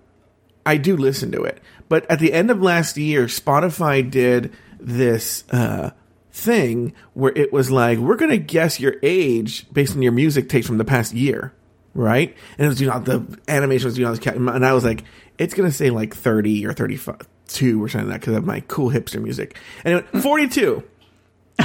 I 0.65 0.77
do 0.77 0.95
listen 0.95 1.33
to 1.33 1.43
it. 1.43 1.61
But 1.89 2.09
at 2.09 2.19
the 2.19 2.31
end 2.31 2.51
of 2.51 2.61
last 2.61 2.95
year, 2.95 3.25
Spotify 3.25 4.09
did 4.09 4.53
this 4.79 5.43
uh, 5.51 5.91
thing 6.39 6.93
where 7.13 7.31
it 7.35 7.51
was 7.53 7.69
like, 7.69 7.99
we're 7.99 8.15
going 8.15 8.31
to 8.31 8.37
guess 8.37 8.79
your 8.79 8.95
age 9.03 9.71
based 9.71 9.95
on 9.95 10.01
your 10.01 10.11
music 10.11 10.49
taste 10.49 10.67
from 10.67 10.77
the 10.77 10.85
past 10.85 11.13
year, 11.13 11.53
right? 11.93 12.35
And 12.57 12.65
it 12.65 12.69
was, 12.69 12.81
you 12.81 12.87
know, 12.87 12.99
the 12.99 13.39
animation 13.47 13.85
was, 13.85 13.97
you 13.97 14.05
know, 14.05 14.15
the 14.15 14.35
and 14.35 14.65
I 14.65 14.73
was 14.73 14.83
like, 14.83 15.03
it's 15.37 15.53
going 15.53 15.69
to 15.69 15.75
say 15.75 15.89
like 15.89 16.15
30 16.15 16.65
or 16.65 16.73
32 16.73 17.83
or 17.83 17.87
something 17.87 18.09
like 18.09 18.15
that 18.15 18.19
because 18.21 18.37
of 18.37 18.45
my 18.45 18.61
cool 18.61 18.89
hipster 18.89 19.21
music. 19.21 19.57
And 19.83 19.93
it 19.99 20.13
went 20.13 20.23
42. 20.23 20.83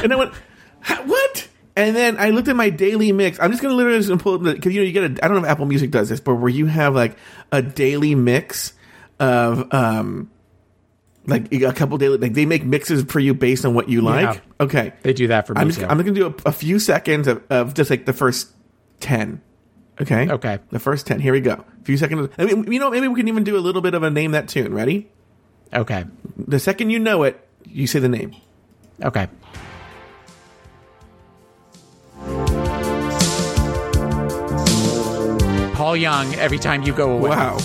and 0.03 0.13
I 0.13 0.17
went, 0.17 0.35
what? 1.07 1.49
And 1.77 1.97
then 1.97 2.17
I 2.19 2.31
looked 2.31 2.49
at 2.49 2.57
my 2.57 2.71
daily 2.71 3.11
mix. 3.13 3.41
I'm 3.41 3.51
just 3.51 3.63
gonna 3.63 3.75
literally 3.75 4.01
just 4.01 4.23
pull 4.23 4.35
up 4.35 4.43
the 4.43 4.55
because 4.55 4.73
you 4.73 4.81
know 4.81 4.87
you 4.87 4.93
get 4.93 5.03
a 5.19 5.25
I 5.25 5.29
don't 5.29 5.39
know 5.39 5.45
if 5.45 5.51
Apple 5.51 5.67
Music 5.67 5.91
does 5.91 6.09
this, 6.09 6.21
but 6.21 6.37
where 6.37 6.49
you 6.49 6.67
have 6.67 6.95
like 6.95 7.17
a 7.51 7.63
daily 7.63 8.15
mix 8.15 8.75
of 9.19 9.73
um 9.75 10.31
like 11.27 11.53
a 11.53 11.73
couple 11.73 11.97
daily 11.99 12.19
like 12.19 12.35
they 12.35 12.47
make 12.47 12.65
mixes 12.65 13.05
for 13.05 13.21
you 13.21 13.35
based 13.35 13.65
on 13.65 13.75
what 13.75 13.89
you 13.89 14.01
like. 14.03 14.43
Okay, 14.61 14.93
They 15.03 15.13
do 15.13 15.29
that 15.29 15.47
for 15.47 15.55
me 15.55 15.61
I'm 15.61 15.71
just. 15.71 15.83
I'm 15.83 15.99
gonna 15.99 16.13
do 16.13 16.27
a, 16.27 16.49
a 16.49 16.53
few 16.53 16.79
seconds 16.79 17.27
of, 17.27 17.43
of 17.51 17.75
just 17.75 17.91
like 17.91 18.05
the 18.07 18.13
first 18.13 18.51
ten. 19.01 19.41
Okay. 20.01 20.29
Okay. 20.29 20.59
The 20.71 20.79
first 20.79 21.07
ten. 21.07 21.21
Here 21.21 21.33
we 21.33 21.41
go. 21.41 21.53
A 21.81 21.85
few 21.85 21.97
seconds. 21.97 22.29
I 22.37 22.45
mean, 22.45 22.71
you 22.71 22.79
know, 22.79 22.91
maybe 22.91 23.09
we 23.09 23.19
can 23.21 23.29
even 23.29 23.45
do 23.45 23.57
a 23.57 23.61
little 23.61 23.81
bit 23.83 23.95
of 23.95 24.03
a 24.03 24.11
name 24.11 24.33
that 24.33 24.49
tune. 24.49 24.75
Ready? 24.75 25.11
okay. 25.73 26.05
The 26.37 26.59
second 26.59 26.91
you 26.91 26.99
know 26.99 27.23
it, 27.23 27.41
you 27.67 27.87
say 27.87 27.99
the 28.01 28.09
name. 28.09 28.35
Okay. 29.03 29.29
Paul 35.75 35.97
Young, 35.97 36.35
every 36.37 36.59
time 36.59 36.83
you 36.83 36.95
go 36.95 37.11
away. 37.11 37.31
Wow. 37.31 37.59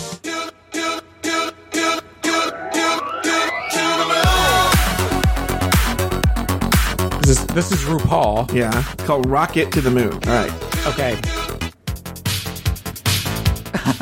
This 7.53 7.71
is, 7.71 7.81
RuPaul. 7.81 8.53
Yeah. 8.53 8.83
It's 8.93 9.03
called 9.05 9.25
Rocket 9.25 9.71
to 9.71 9.81
the 9.81 9.89
Moon. 9.89 10.13
All 10.13 10.19
right. 10.19 10.51
Okay. 10.85 11.19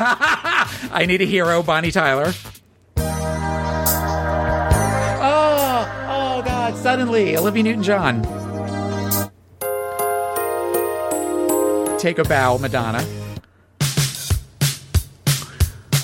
I 0.00 1.04
need 1.06 1.22
a 1.22 1.24
hero, 1.24 1.62
Bonnie 1.62 1.90
Tyler. 1.90 2.32
Oh, 5.20 5.86
oh 6.08 6.42
God! 6.44 6.76
Suddenly, 6.76 7.36
Olivia 7.36 7.62
Newton-John. 7.64 8.22
Take 11.98 12.18
a 12.18 12.24
bow, 12.24 12.58
Madonna. 12.58 13.04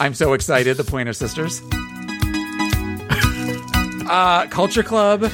I'm 0.00 0.14
so 0.14 0.32
excited. 0.32 0.76
The 0.76 0.84
Pointer 0.84 1.12
Sisters. 1.12 1.60
uh, 4.10 4.46
Culture 4.48 4.82
Club. 4.82 5.30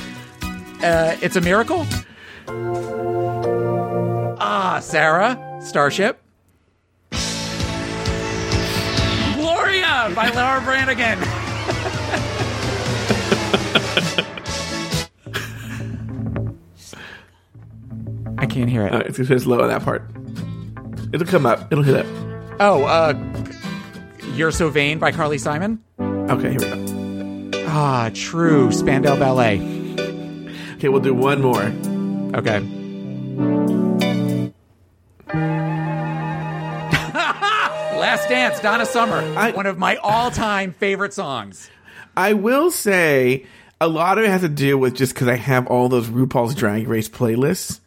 Uh, 0.82 1.16
it's 1.22 1.36
a 1.36 1.40
miracle. 1.40 1.86
Ah, 4.80 4.82
Sarah, 4.82 5.58
Starship. 5.60 6.22
Gloria 9.34 10.10
by 10.14 10.30
Laura 10.34 10.62
Branigan. 10.62 11.18
I 18.38 18.46
can't 18.46 18.70
hear 18.70 18.86
it. 18.86 18.94
Uh, 18.94 19.02
it's 19.04 19.18
just 19.18 19.44
low 19.44 19.60
on 19.60 19.68
that 19.68 19.82
part. 19.82 20.10
It'll 21.12 21.26
come 21.26 21.44
up. 21.44 21.70
It'll 21.70 21.84
hit 21.84 21.96
up. 21.96 22.06
Oh, 22.58 22.84
uh, 22.84 23.12
You're 24.32 24.50
So 24.50 24.70
Vain 24.70 24.98
by 24.98 25.12
Carly 25.12 25.36
Simon. 25.36 25.84
Okay, 26.00 26.52
here 26.52 26.58
we 26.58 27.50
go. 27.50 27.64
Ah, 27.66 28.10
true. 28.14 28.72
Spandau 28.72 29.14
Ballet. 29.18 29.60
Okay, 30.76 30.88
we'll 30.88 31.02
do 31.02 31.12
one 31.12 31.42
more. 31.42 31.70
Okay. 32.34 32.79
Last 38.10 38.28
Dance, 38.28 38.58
Donna 38.58 38.86
Summer. 38.86 39.18
I- 39.38 39.52
one 39.52 39.66
of 39.66 39.78
my 39.78 39.94
all-time 39.94 40.72
favorite 40.72 41.14
songs. 41.14 41.70
I 42.16 42.32
will 42.32 42.72
say 42.72 43.46
a 43.80 43.86
lot 43.86 44.18
of 44.18 44.24
it 44.24 44.30
has 44.30 44.40
to 44.40 44.48
do 44.48 44.76
with 44.76 44.96
just 44.96 45.14
because 45.14 45.28
I 45.28 45.36
have 45.36 45.68
all 45.68 45.88
those 45.88 46.08
RuPaul's 46.08 46.56
Drag 46.56 46.88
Race 46.88 47.08
playlists. 47.08 47.78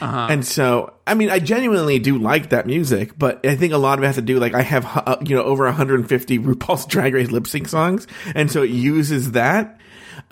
And 0.00 0.42
so, 0.42 0.94
I 1.06 1.12
mean, 1.12 1.28
I 1.28 1.38
genuinely 1.38 1.98
do 1.98 2.16
like 2.16 2.48
that 2.48 2.66
music, 2.66 3.18
but 3.18 3.44
I 3.44 3.56
think 3.56 3.74
a 3.74 3.76
lot 3.76 3.98
of 3.98 4.04
it 4.04 4.06
has 4.06 4.16
to 4.16 4.22
do 4.22 4.38
like 4.40 4.54
I 4.54 4.62
have 4.62 4.86
uh, 4.86 5.16
you 5.20 5.36
know 5.36 5.42
over 5.42 5.64
150 5.64 6.38
RuPaul's 6.38 6.86
Drag 6.86 7.12
Race 7.12 7.30
lip 7.30 7.46
sync 7.46 7.68
songs, 7.68 8.06
and 8.34 8.50
so 8.50 8.62
it 8.62 8.70
uses 8.70 9.32
that. 9.32 9.78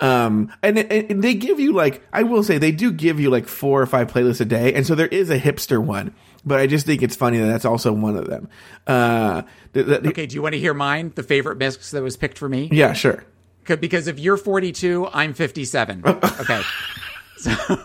Um, 0.01 0.51
and, 0.63 0.79
and 0.79 1.23
they 1.23 1.35
give 1.35 1.61
you 1.61 1.75
like 1.75 2.03
I 2.11 2.23
will 2.23 2.43
say 2.43 2.57
they 2.57 2.73
do 2.73 2.91
give 2.91 3.21
you 3.21 3.29
like 3.29 3.49
four 3.49 3.83
or 3.83 3.87
five 3.87 4.11
playlists 4.11 4.41
a 4.41 4.47
day, 4.47 4.73
and 4.73 4.87
so 4.87 4.95
there 4.95 5.09
is 5.09 5.29
a 5.29 5.39
hipster 5.39 5.79
one. 5.79 6.15
But 6.47 6.61
I 6.61 6.69
just 6.69 6.87
think 6.87 7.03
it's 7.03 7.17
funny 7.17 7.39
that 7.39 7.47
that's 7.47 7.65
also 7.65 7.93
one 7.93 8.17
of 8.17 8.29
them. 8.29 8.49
Uh, 8.87 9.43
th- 9.75 9.85
th- 9.87 10.05
Okay, 10.07 10.27
do 10.27 10.35
you 10.37 10.43
want 10.43 10.53
to 10.55 10.59
hear 10.61 10.73
mine? 10.75 11.13
The 11.15 11.25
favorite 11.25 11.59
mix 11.59 11.91
that 11.91 12.03
was 12.03 12.17
picked 12.17 12.39
for 12.39 12.49
me? 12.49 12.69
yeah, 12.73 12.93
sure. 12.93 13.25
Because 13.65 14.07
if 14.07 14.21
you're 14.21 14.37
42, 14.37 15.09
I'm 15.13 15.35
57. 15.35 16.03
Okay. 16.07 16.63
So, 17.39 17.51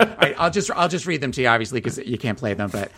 right, 0.00 0.34
I'll 0.38 0.50
just 0.50 0.70
I'll 0.70 0.88
just 0.88 1.04
read 1.06 1.20
them 1.20 1.32
to 1.32 1.42
you, 1.42 1.48
obviously, 1.48 1.80
because 1.80 1.98
you 1.98 2.16
can't 2.16 2.38
play 2.38 2.54
them. 2.54 2.70
But 2.70 2.90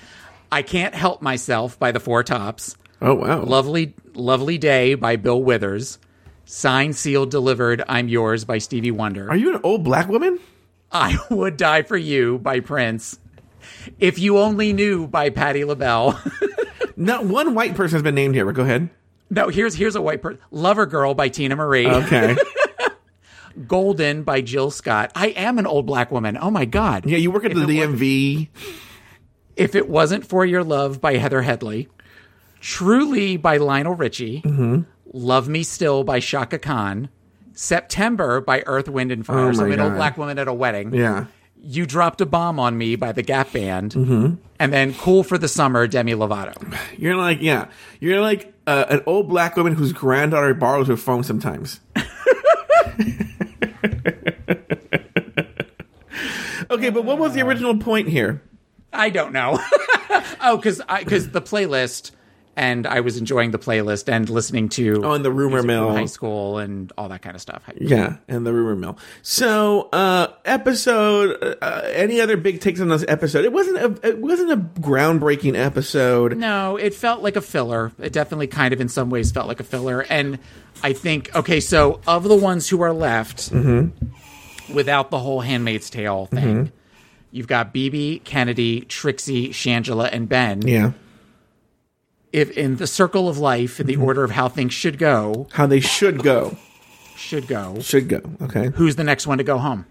I 0.53 0.63
can't 0.63 0.95
help 0.95 1.23
myself 1.23 1.79
by 1.79 1.91
the 1.91 1.99
Four 2.01 2.23
Tops. 2.23 2.77
Oh 3.03 3.15
wow, 3.15 3.43
Lovely 3.43 3.95
Lovely 4.15 4.59
Day 4.59 4.95
by 4.95 5.17
Bill 5.17 5.43
Withers. 5.43 5.99
Signed, 6.45 6.95
sealed, 6.97 7.31
delivered. 7.31 7.83
I'm 7.89 8.09
yours 8.09 8.45
by 8.45 8.59
Stevie 8.59 8.91
Wonder. 8.93 9.29
Are 9.31 9.37
you 9.37 9.55
an 9.55 9.61
old 9.65 9.83
black 9.85 10.09
woman? 10.09 10.39
I 10.93 11.19
would 11.31 11.57
die 11.57 11.83
for 11.83 11.97
you 11.97 12.39
by 12.39 12.61
Prince. 12.61 13.19
If 13.99 14.19
you 14.19 14.39
only 14.39 14.73
knew 14.73 15.07
by 15.07 15.31
Patti 15.31 15.65
LaBelle. 15.65 16.21
Not 16.97 17.25
one 17.25 17.55
white 17.55 17.75
person 17.75 17.97
has 17.97 18.03
been 18.03 18.15
named 18.15 18.35
here. 18.35 18.45
But 18.45 18.55
go 18.55 18.63
ahead. 18.63 18.91
no, 19.31 19.49
here's 19.49 19.75
here's 19.75 19.95
a 19.97 20.01
white 20.03 20.21
person. 20.23 20.41
Lover 20.51 20.87
Girl 20.87 21.15
by 21.15 21.29
Teena 21.29 21.57
Marie. 21.57 21.87
Okay. 21.87 22.37
Golden 23.67 24.23
by 24.23 24.41
Jill 24.41 24.71
Scott. 24.71 25.11
I 25.17 25.29
am 25.29 25.59
an 25.59 25.67
old 25.67 25.87
black 25.87 26.11
woman. 26.13 26.39
Oh 26.41 26.51
my 26.51 26.65
god. 26.65 27.07
yeah, 27.07 27.19
you 27.19 27.31
work 27.31 27.45
at 27.45 27.55
the 27.55 27.63
If 27.63 27.67
wa- 27.67 27.97
DMV. 27.97 28.49
If 29.57 29.75
It 29.75 29.89
Wasn't 29.89 30.25
For 30.27 30.47
Your 30.47 30.63
Love 30.63 31.01
by 31.01 31.17
Heather 31.17 31.43
Headley, 31.43 31.89
Truly 32.61 33.37
by 33.37 33.57
Lionel 33.57 33.95
Richie, 33.95 34.43
Mm-hmm. 34.43 34.83
Love 35.13 35.49
Me 35.49 35.63
Still 35.63 36.05
by 36.05 36.21
Chaka 36.21 36.59
Khan, 36.59 37.09
September 37.55 38.41
by 38.41 38.63
Earth, 38.67 38.89
Wind, 38.89 39.11
and 39.11 39.25
Fire. 39.27 39.49
Oh 39.49 39.53
so 39.53 39.65
I'm 39.65 39.73
an 39.73 39.81
old 39.81 39.95
black 39.95 40.19
woman 40.19 40.39
at 40.39 40.47
a 40.49 40.53
wedding. 40.53 40.93
Yeah. 40.95 41.27
You 41.61 41.87
Dropped 41.87 42.21
a 42.21 42.27
Bomb 42.27 42.59
on 42.61 42.79
Me 42.79 42.97
by 42.97 43.13
the 43.13 43.23
Gap 43.23 43.53
Band, 43.53 43.93
Mm-hmm. 43.93 44.35
and 44.59 44.73
then 44.73 44.95
Cool 44.95 45.23
for 45.23 45.37
the 45.39 45.49
Summer, 45.49 45.87
Demi 45.87 46.13
Lovato. 46.13 46.55
You're 46.97 47.17
like, 47.17 47.41
yeah, 47.43 47.69
you're 48.01 48.21
like 48.21 48.53
uh, 48.67 48.85
an 48.89 49.03
old 49.07 49.29
black 49.29 49.57
woman 49.57 49.75
whose 49.75 49.93
granddaughter 49.93 50.55
borrows 50.55 50.89
her 50.89 50.97
phone 50.97 51.25
sometimes. 51.25 51.81
okay, 56.71 56.91
but 56.91 57.05
what 57.05 57.19
was 57.19 57.35
the 57.35 57.43
original 57.43 57.77
point 57.79 58.09
here? 58.09 58.43
I 58.93 59.11
don't 59.11 59.33
know. 59.33 59.59
oh, 60.41 60.57
because 60.57 60.81
because 60.99 61.31
the 61.31 61.43
playlist, 61.43 62.13
and 62.59 62.87
I 62.89 63.01
was 63.01 63.17
enjoying 63.17 63.53
the 63.53 63.59
playlist 63.59 64.13
and 64.13 64.29
listening 64.29 64.69
to 64.71 65.01
Oh, 65.05 65.13
and 65.13 65.25
the 65.25 65.31
rumor 65.31 65.63
mill. 65.63 65.93
high 65.93 66.07
school 66.07 66.59
and 66.59 66.93
all 66.99 67.09
that 67.09 67.23
kind 67.23 67.37
of 67.37 67.41
stuff. 67.41 67.63
Yeah, 67.81 68.17
and 68.27 68.45
the 68.45 68.53
rumor 68.53 68.75
mill. 68.75 68.99
So, 69.23 69.89
uh, 69.93 70.27
episode. 70.45 71.57
Uh, 71.63 71.83
any 71.93 72.21
other 72.21 72.37
big 72.37 72.61
takes 72.61 72.81
on 72.81 72.89
this 72.89 73.05
episode? 73.07 73.45
It 73.45 73.53
wasn't 73.53 73.79
a. 73.79 74.09
It 74.09 74.19
wasn't 74.19 74.51
a 74.51 74.57
groundbreaking 74.81 75.57
episode. 75.57 76.37
No, 76.37 76.77
it 76.77 76.95
felt 76.95 77.23
like 77.23 77.37
a 77.37 77.41
filler. 77.41 77.93
It 78.01 78.13
definitely 78.13 78.49
kind 78.49 78.75
of 78.75 78.81
in 78.81 78.89
some 78.89 79.09
ways 79.09 79.31
felt 79.31 79.47
like 79.47 79.61
a 79.61 79.65
filler. 79.65 80.01
And 80.11 80.39
I 80.83 80.93
think, 80.93 81.35
okay, 81.37 81.61
so 81.61 82.01
of 82.07 82.25
the 82.25 82.37
ones 82.37 82.69
who 82.69 82.81
are 82.83 82.93
left 82.93 83.53
without 84.73 85.11
the 85.11 85.19
whole 85.19 85.41
Handmaid's 85.41 85.91
Tale 85.91 86.27
thing, 86.27 86.73
you've 87.31 87.47
got 87.47 87.73
BeBe, 87.73 88.23
Kennedy, 88.25 88.81
Trixie, 88.83 89.51
Shangela, 89.51 90.09
and 90.13 90.29
Ben. 90.29 90.63
Yeah, 90.67 90.93
If 92.33 92.51
in 92.57 92.77
the 92.77 92.87
circle 92.87 93.29
of 93.29 93.39
life, 93.39 93.81
in 93.81 93.87
the 93.87 93.97
order 93.97 94.23
of 94.25 94.31
how 94.33 94.49
things 94.49 94.75
should 94.75 94.99
go, 94.99 95.47
how 95.53 95.67
they 95.67 95.81
should 95.81 96.23
go. 96.23 96.57
should 97.17 97.47
go, 97.49 97.81
Should 97.81 98.09
go. 98.09 98.21
Okay. 98.43 98.71
who's 98.75 98.97
the 98.97 99.05
next 99.05 99.27
one 99.27 99.39
to 99.39 99.45
go 99.45 99.59
home? 99.59 99.87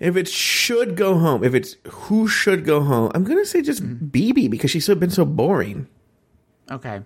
If 0.00 0.16
it 0.16 0.28
should 0.28 0.96
go 0.96 1.18
home, 1.18 1.42
if 1.44 1.54
it's 1.54 1.76
who 1.88 2.28
should 2.28 2.64
go 2.64 2.80
home, 2.82 3.10
I'm 3.14 3.24
gonna 3.24 3.44
say 3.44 3.62
just 3.62 3.82
BeBe 3.82 4.50
because 4.50 4.70
she's 4.70 4.84
so 4.84 4.94
been 4.94 5.10
so 5.10 5.24
boring. 5.24 5.86
Okay. 6.70 7.00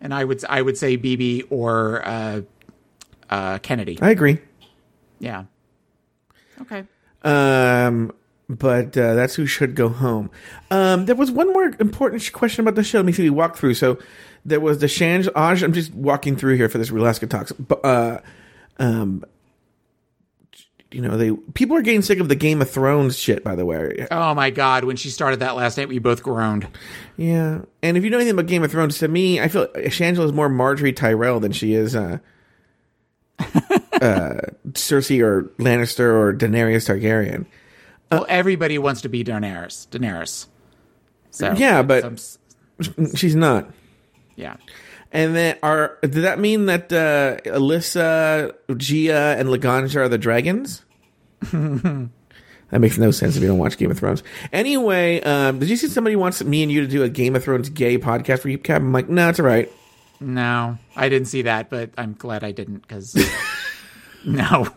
And 0.00 0.12
I 0.14 0.24
would 0.24 0.42
I 0.48 0.62
would 0.62 0.76
say 0.78 0.96
BeBe 0.96 1.46
or 1.50 2.06
uh, 2.06 2.40
uh, 3.28 3.58
Kennedy. 3.58 3.98
I 4.00 4.10
agree. 4.10 4.38
Yeah. 5.18 5.44
Okay. 6.62 6.84
Um, 7.22 8.12
but 8.58 8.96
uh, 8.96 9.14
that's 9.14 9.34
who 9.36 9.46
should 9.46 9.74
go 9.76 9.88
home. 9.88 10.30
Um, 10.70 11.06
there 11.06 11.14
was 11.14 11.30
one 11.30 11.52
more 11.52 11.72
important 11.78 12.32
question 12.32 12.62
about 12.62 12.74
the 12.74 12.82
show. 12.82 12.98
Let 12.98 13.06
me 13.06 13.12
see. 13.12 13.22
We 13.22 13.30
walked 13.30 13.58
through. 13.58 13.74
So 13.74 13.98
there 14.44 14.60
was 14.60 14.78
the 14.80 14.86
Shanj. 14.86 15.26
Aj, 15.28 15.62
I'm 15.62 15.72
just 15.72 15.94
walking 15.94 16.36
through 16.36 16.56
here 16.56 16.68
for 16.68 16.78
this 16.78 16.90
Rulaska 16.90 17.28
talks. 17.30 17.52
But 17.52 17.84
uh, 17.84 18.20
um, 18.78 19.24
you 20.90 21.00
know, 21.00 21.16
they 21.16 21.30
people 21.54 21.76
are 21.76 21.82
getting 21.82 22.02
sick 22.02 22.18
of 22.18 22.28
the 22.28 22.34
Game 22.34 22.60
of 22.60 22.68
Thrones 22.68 23.16
shit. 23.16 23.44
By 23.44 23.54
the 23.54 23.64
way, 23.64 24.08
Oh 24.10 24.34
my 24.34 24.50
God! 24.50 24.82
When 24.84 24.96
she 24.96 25.10
started 25.10 25.38
that 25.40 25.54
last 25.54 25.76
night, 25.78 25.88
we 25.88 26.00
both 26.00 26.22
groaned. 26.24 26.66
yeah. 27.16 27.60
And 27.82 27.96
if 27.96 28.02
you 28.02 28.10
know 28.10 28.16
anything 28.18 28.32
about 28.34 28.46
Game 28.46 28.64
of 28.64 28.72
Thrones, 28.72 28.98
to 28.98 29.06
me, 29.06 29.40
I 29.40 29.46
feel 29.46 29.68
Shangela 29.68 30.24
is 30.24 30.32
more 30.32 30.48
Margaery 30.48 30.94
Tyrell 30.96 31.38
than 31.38 31.52
she 31.52 31.74
is 31.74 31.94
uh, 31.94 32.18
uh, 33.38 34.40
Cersei 34.72 35.22
or 35.22 35.44
Lannister 35.58 36.12
or 36.12 36.34
Daenerys 36.34 36.88
Targaryen. 36.88 37.46
Well, 38.10 38.26
everybody 38.28 38.78
wants 38.78 39.02
to 39.02 39.08
be 39.08 39.22
Daenerys. 39.24 39.86
Daenerys. 39.88 40.46
So 41.30 41.52
Yeah, 41.52 41.82
but- 41.82 42.02
some 42.02 42.16
She's 43.14 43.34
not. 43.36 43.70
yeah. 44.36 44.56
And 45.12 45.34
then 45.34 45.58
are 45.62 45.98
did 46.02 46.12
that 46.12 46.38
mean 46.38 46.66
that 46.66 46.92
uh, 46.92 47.38
Alyssa, 47.50 48.54
Gia, 48.76 49.36
and 49.38 49.48
Laganja 49.48 49.96
are 49.96 50.08
the 50.08 50.18
dragons? 50.18 50.84
that 51.52 52.10
makes 52.80 52.96
no 52.96 53.10
sense 53.10 53.34
if 53.36 53.42
you 53.42 53.48
don't 53.48 53.58
watch 53.58 53.76
Game 53.76 53.90
of 53.90 53.98
Thrones. 53.98 54.22
Anyway, 54.52 55.20
um, 55.22 55.58
did 55.58 55.68
you 55.68 55.76
see 55.76 55.88
somebody 55.88 56.14
wants 56.16 56.42
me 56.44 56.62
and 56.62 56.70
you 56.70 56.80
to 56.82 56.86
do 56.86 57.02
a 57.02 57.08
Game 57.08 57.34
of 57.34 57.42
Thrones 57.42 57.68
gay 57.70 57.98
podcast 57.98 58.38
for 58.40 58.48
you, 58.50 58.58
Cap? 58.58 58.80
I'm 58.82 58.92
like, 58.92 59.08
no, 59.08 59.28
it's 59.30 59.40
all 59.40 59.46
right. 59.46 59.70
No, 60.20 60.78
I 60.94 61.08
didn't 61.08 61.26
see 61.28 61.42
that, 61.42 61.70
but 61.70 61.90
I'm 61.98 62.12
glad 62.14 62.44
I 62.44 62.52
didn't 62.52 62.78
because 62.82 63.16
no. 64.24 64.68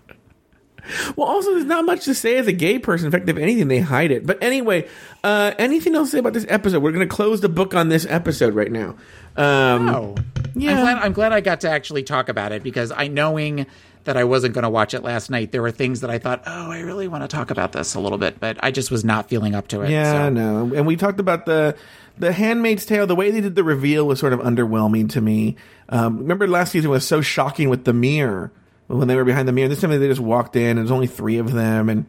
Well, 1.16 1.28
also, 1.28 1.52
there's 1.52 1.66
not 1.66 1.86
much 1.86 2.06
to 2.06 2.14
say 2.14 2.38
as 2.38 2.48
a 2.48 2.52
gay 2.52 2.80
person. 2.80 3.06
In 3.06 3.12
fact, 3.12 3.30
if 3.30 3.38
anything, 3.38 3.68
they 3.68 3.80
hide 3.80 4.12
it. 4.12 4.26
But 4.26 4.42
anyway, 4.44 4.88
uh, 5.24 5.54
anything 5.58 5.96
else 5.96 6.10
to 6.10 6.12
say 6.14 6.20
about 6.20 6.34
this 6.34 6.46
episode? 6.50 6.84
We're 6.84 6.92
going 6.92 7.08
to 7.08 7.14
close 7.14 7.42
the 7.42 7.50
book 7.50 7.74
on 7.74 7.90
this 7.90 8.06
episode 8.10 8.54
right 8.54 8.72
now. 8.72 8.96
Um, 9.36 9.90
Oh, 9.90 10.16
Yeah. 10.56 10.72
I'm 10.72 10.78
glad, 10.82 10.98
I'm 10.98 11.14
glad 11.14 11.34
I 11.34 11.42
got 11.42 11.62
to 11.62 11.70
actually 11.70 12.04
talk 12.04 12.30
about 12.30 12.52
it 12.52 12.64
because 12.64 12.92
I 12.92 13.08
knowing 13.08 13.66
that 14.04 14.18
I 14.18 14.26
wasn't 14.26 14.54
going 14.54 14.64
to 14.64 14.70
watch 14.70 14.94
it 14.94 15.02
last 15.02 15.30
night, 15.30 15.52
there 15.52 15.62
were 15.62 15.72
things 15.72 16.02
that 16.02 16.10
I 16.10 16.20
thought, 16.20 16.44
oh, 16.46 16.72
I 16.72 16.82
really 16.82 17.08
want 17.08 17.24
to 17.24 17.28
talk 17.28 17.52
about 17.52 17.72
this 17.72 17.96
a 17.96 18.00
little 18.00 18.18
bit, 18.18 18.40
but 18.40 18.58
I 18.62 18.72
just 18.72 18.92
was 18.92 19.06
not 19.06 19.30
feeling 19.30 19.56
up 19.56 19.70
to 19.70 19.82
it. 19.82 19.90
Yeah, 19.90 20.26
so. 20.26 20.30
no. 20.30 20.76
And 20.76 20.86
we 20.86 20.96
talked 20.96 21.20
about 21.20 21.46
the 21.46 21.76
the 22.18 22.32
Handmaid's 22.32 22.86
Tale. 22.86 23.08
The 23.08 23.16
way 23.16 23.32
they 23.32 23.42
did 23.42 23.56
the 23.56 23.64
reveal 23.64 24.06
was 24.06 24.20
sort 24.20 24.34
of 24.34 24.40
underwhelming 24.42 25.10
to 25.12 25.22
me. 25.22 25.56
Um, 25.90 26.20
remember 26.20 26.48
last 26.48 26.74
season 26.74 26.92
was 26.92 27.08
so 27.08 27.22
shocking 27.22 27.70
with 27.70 27.86
the 27.86 27.94
mirror 27.94 28.52
when 28.88 29.08
they 29.08 29.16
were 29.16 29.24
behind 29.26 29.48
the 29.48 29.52
mirror. 29.52 29.68
This 29.70 29.82
time 29.82 29.90
they 29.92 30.08
just 30.08 30.20
walked 30.22 30.56
in. 30.56 30.78
and 30.78 30.80
There's 30.80 30.92
only 30.92 31.08
three 31.08 31.38
of 31.38 31.52
them, 31.52 31.90
and 31.90 32.06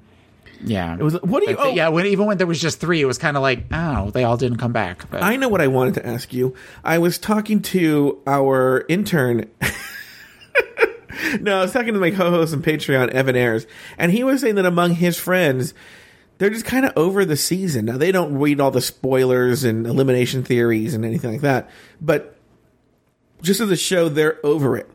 Yeah. 0.63 0.97
it 0.99 1.03
was. 1.03 1.15
What 1.23 1.43
do 1.45 1.51
you? 1.51 1.57
But, 1.57 1.67
Oh, 1.67 1.71
yeah, 1.73 1.89
when, 1.89 2.07
even 2.07 2.27
when 2.27 2.37
there 2.39 2.47
was 2.47 2.61
just 2.61 2.81
three, 2.81 3.01
it 3.01 3.05
was 3.07 3.19
kind 3.19 3.37
of 3.37 3.43
like, 3.43 3.65
oh, 3.73 4.11
they 4.11 4.25
all 4.25 4.37
didn't 4.37 4.59
come 4.59 4.73
back. 4.73 5.09
But 5.11 5.23
I 5.23 5.37
know 5.37 5.49
what 5.49 5.61
I 5.61 5.67
wanted 5.69 5.95
to 5.95 6.07
ask 6.07 6.33
you. 6.33 6.55
I 6.85 6.99
was 6.99 7.19
talking 7.19 7.61
to 7.63 8.21
our 8.27 8.85
intern. 8.89 9.51
no, 11.41 11.59
I 11.59 11.63
was 11.63 11.73
talking 11.73 11.95
to 11.95 12.01
my 12.01 12.11
co-host 12.11 12.53
and 12.53 12.63
Patreon, 12.65 13.09
Evan 13.11 13.37
Ayers, 13.37 13.67
and 13.99 14.13
he 14.13 14.25
was 14.25 14.41
saying 14.41 14.57
that 14.57 14.67
among 14.67 14.95
his 14.95 15.19
friends, 15.19 15.75
they're 16.39 16.51
just 16.51 16.65
kind 16.65 16.85
of 16.85 16.93
over 16.97 17.25
the 17.25 17.37
season. 17.37 17.85
Now 17.87 17.97
they 17.99 18.11
don't 18.13 18.37
read 18.39 18.61
all 18.61 18.71
the 18.71 18.81
spoilers 18.81 19.65
and 19.65 19.87
elimination 19.87 20.43
theories 20.45 20.95
and 20.95 21.05
anything 21.05 21.31
like 21.33 21.41
that, 21.43 21.71
but 22.01 22.37
just 23.43 23.61
as 23.61 23.71
a 23.71 23.77
show, 23.77 24.09
they're 24.09 24.45
over 24.45 24.77
it. 24.77 24.91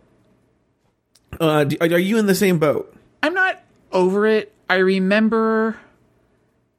Uh, 1.40 1.64
do- 1.64 1.78
are 1.82 2.00
you 2.00 2.18
in 2.18 2.26
the 2.26 2.36
same 2.36 2.60
boat? 2.60 2.94
I'm 3.24 3.34
not 3.34 3.62
over 3.92 4.26
it. 4.26 4.54
I 4.70 4.76
remember 4.76 5.78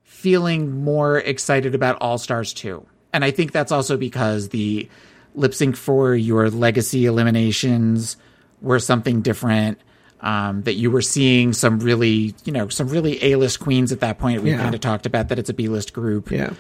feeling 0.05 0.85
more 0.85 1.19
excited 1.19 1.75
about 1.75 1.99
All 2.01 2.19
Stars 2.19 2.53
2. 2.53 2.85
And 3.13 3.25
I 3.25 3.31
think 3.31 3.53
that's 3.53 3.73
also 3.73 3.97
because 3.97 4.51
the 4.51 4.89
lip 5.35 5.55
sync 5.55 5.77
for 5.77 6.15
your 6.15 6.51
legacy 6.51 7.07
eliminations 7.07 8.17
were 8.61 8.79
something 8.79 9.23
different. 9.23 9.81
Um, 10.23 10.63
that 10.65 10.75
you 10.75 10.91
were 10.91 11.01
seeing 11.01 11.55
some 11.55 11.81
really, 11.81 12.35
you 12.45 12.53
know, 12.53 12.69
some 12.69 12.89
really 12.89 13.25
A 13.25 13.37
list 13.37 13.59
queens 13.59 13.91
at 13.91 14.01
that 14.01 14.19
point. 14.19 14.43
We 14.43 14.51
Yeah. 14.51 14.59
kind 14.59 14.75
of 14.75 14.81
talked 14.83 15.07
about 15.07 15.29
that 15.31 15.39
it's 15.39 15.49
a 15.49 15.55
B 15.55 15.67
list 15.69 15.95
group. 15.95 16.31
Yeah. 16.31 16.51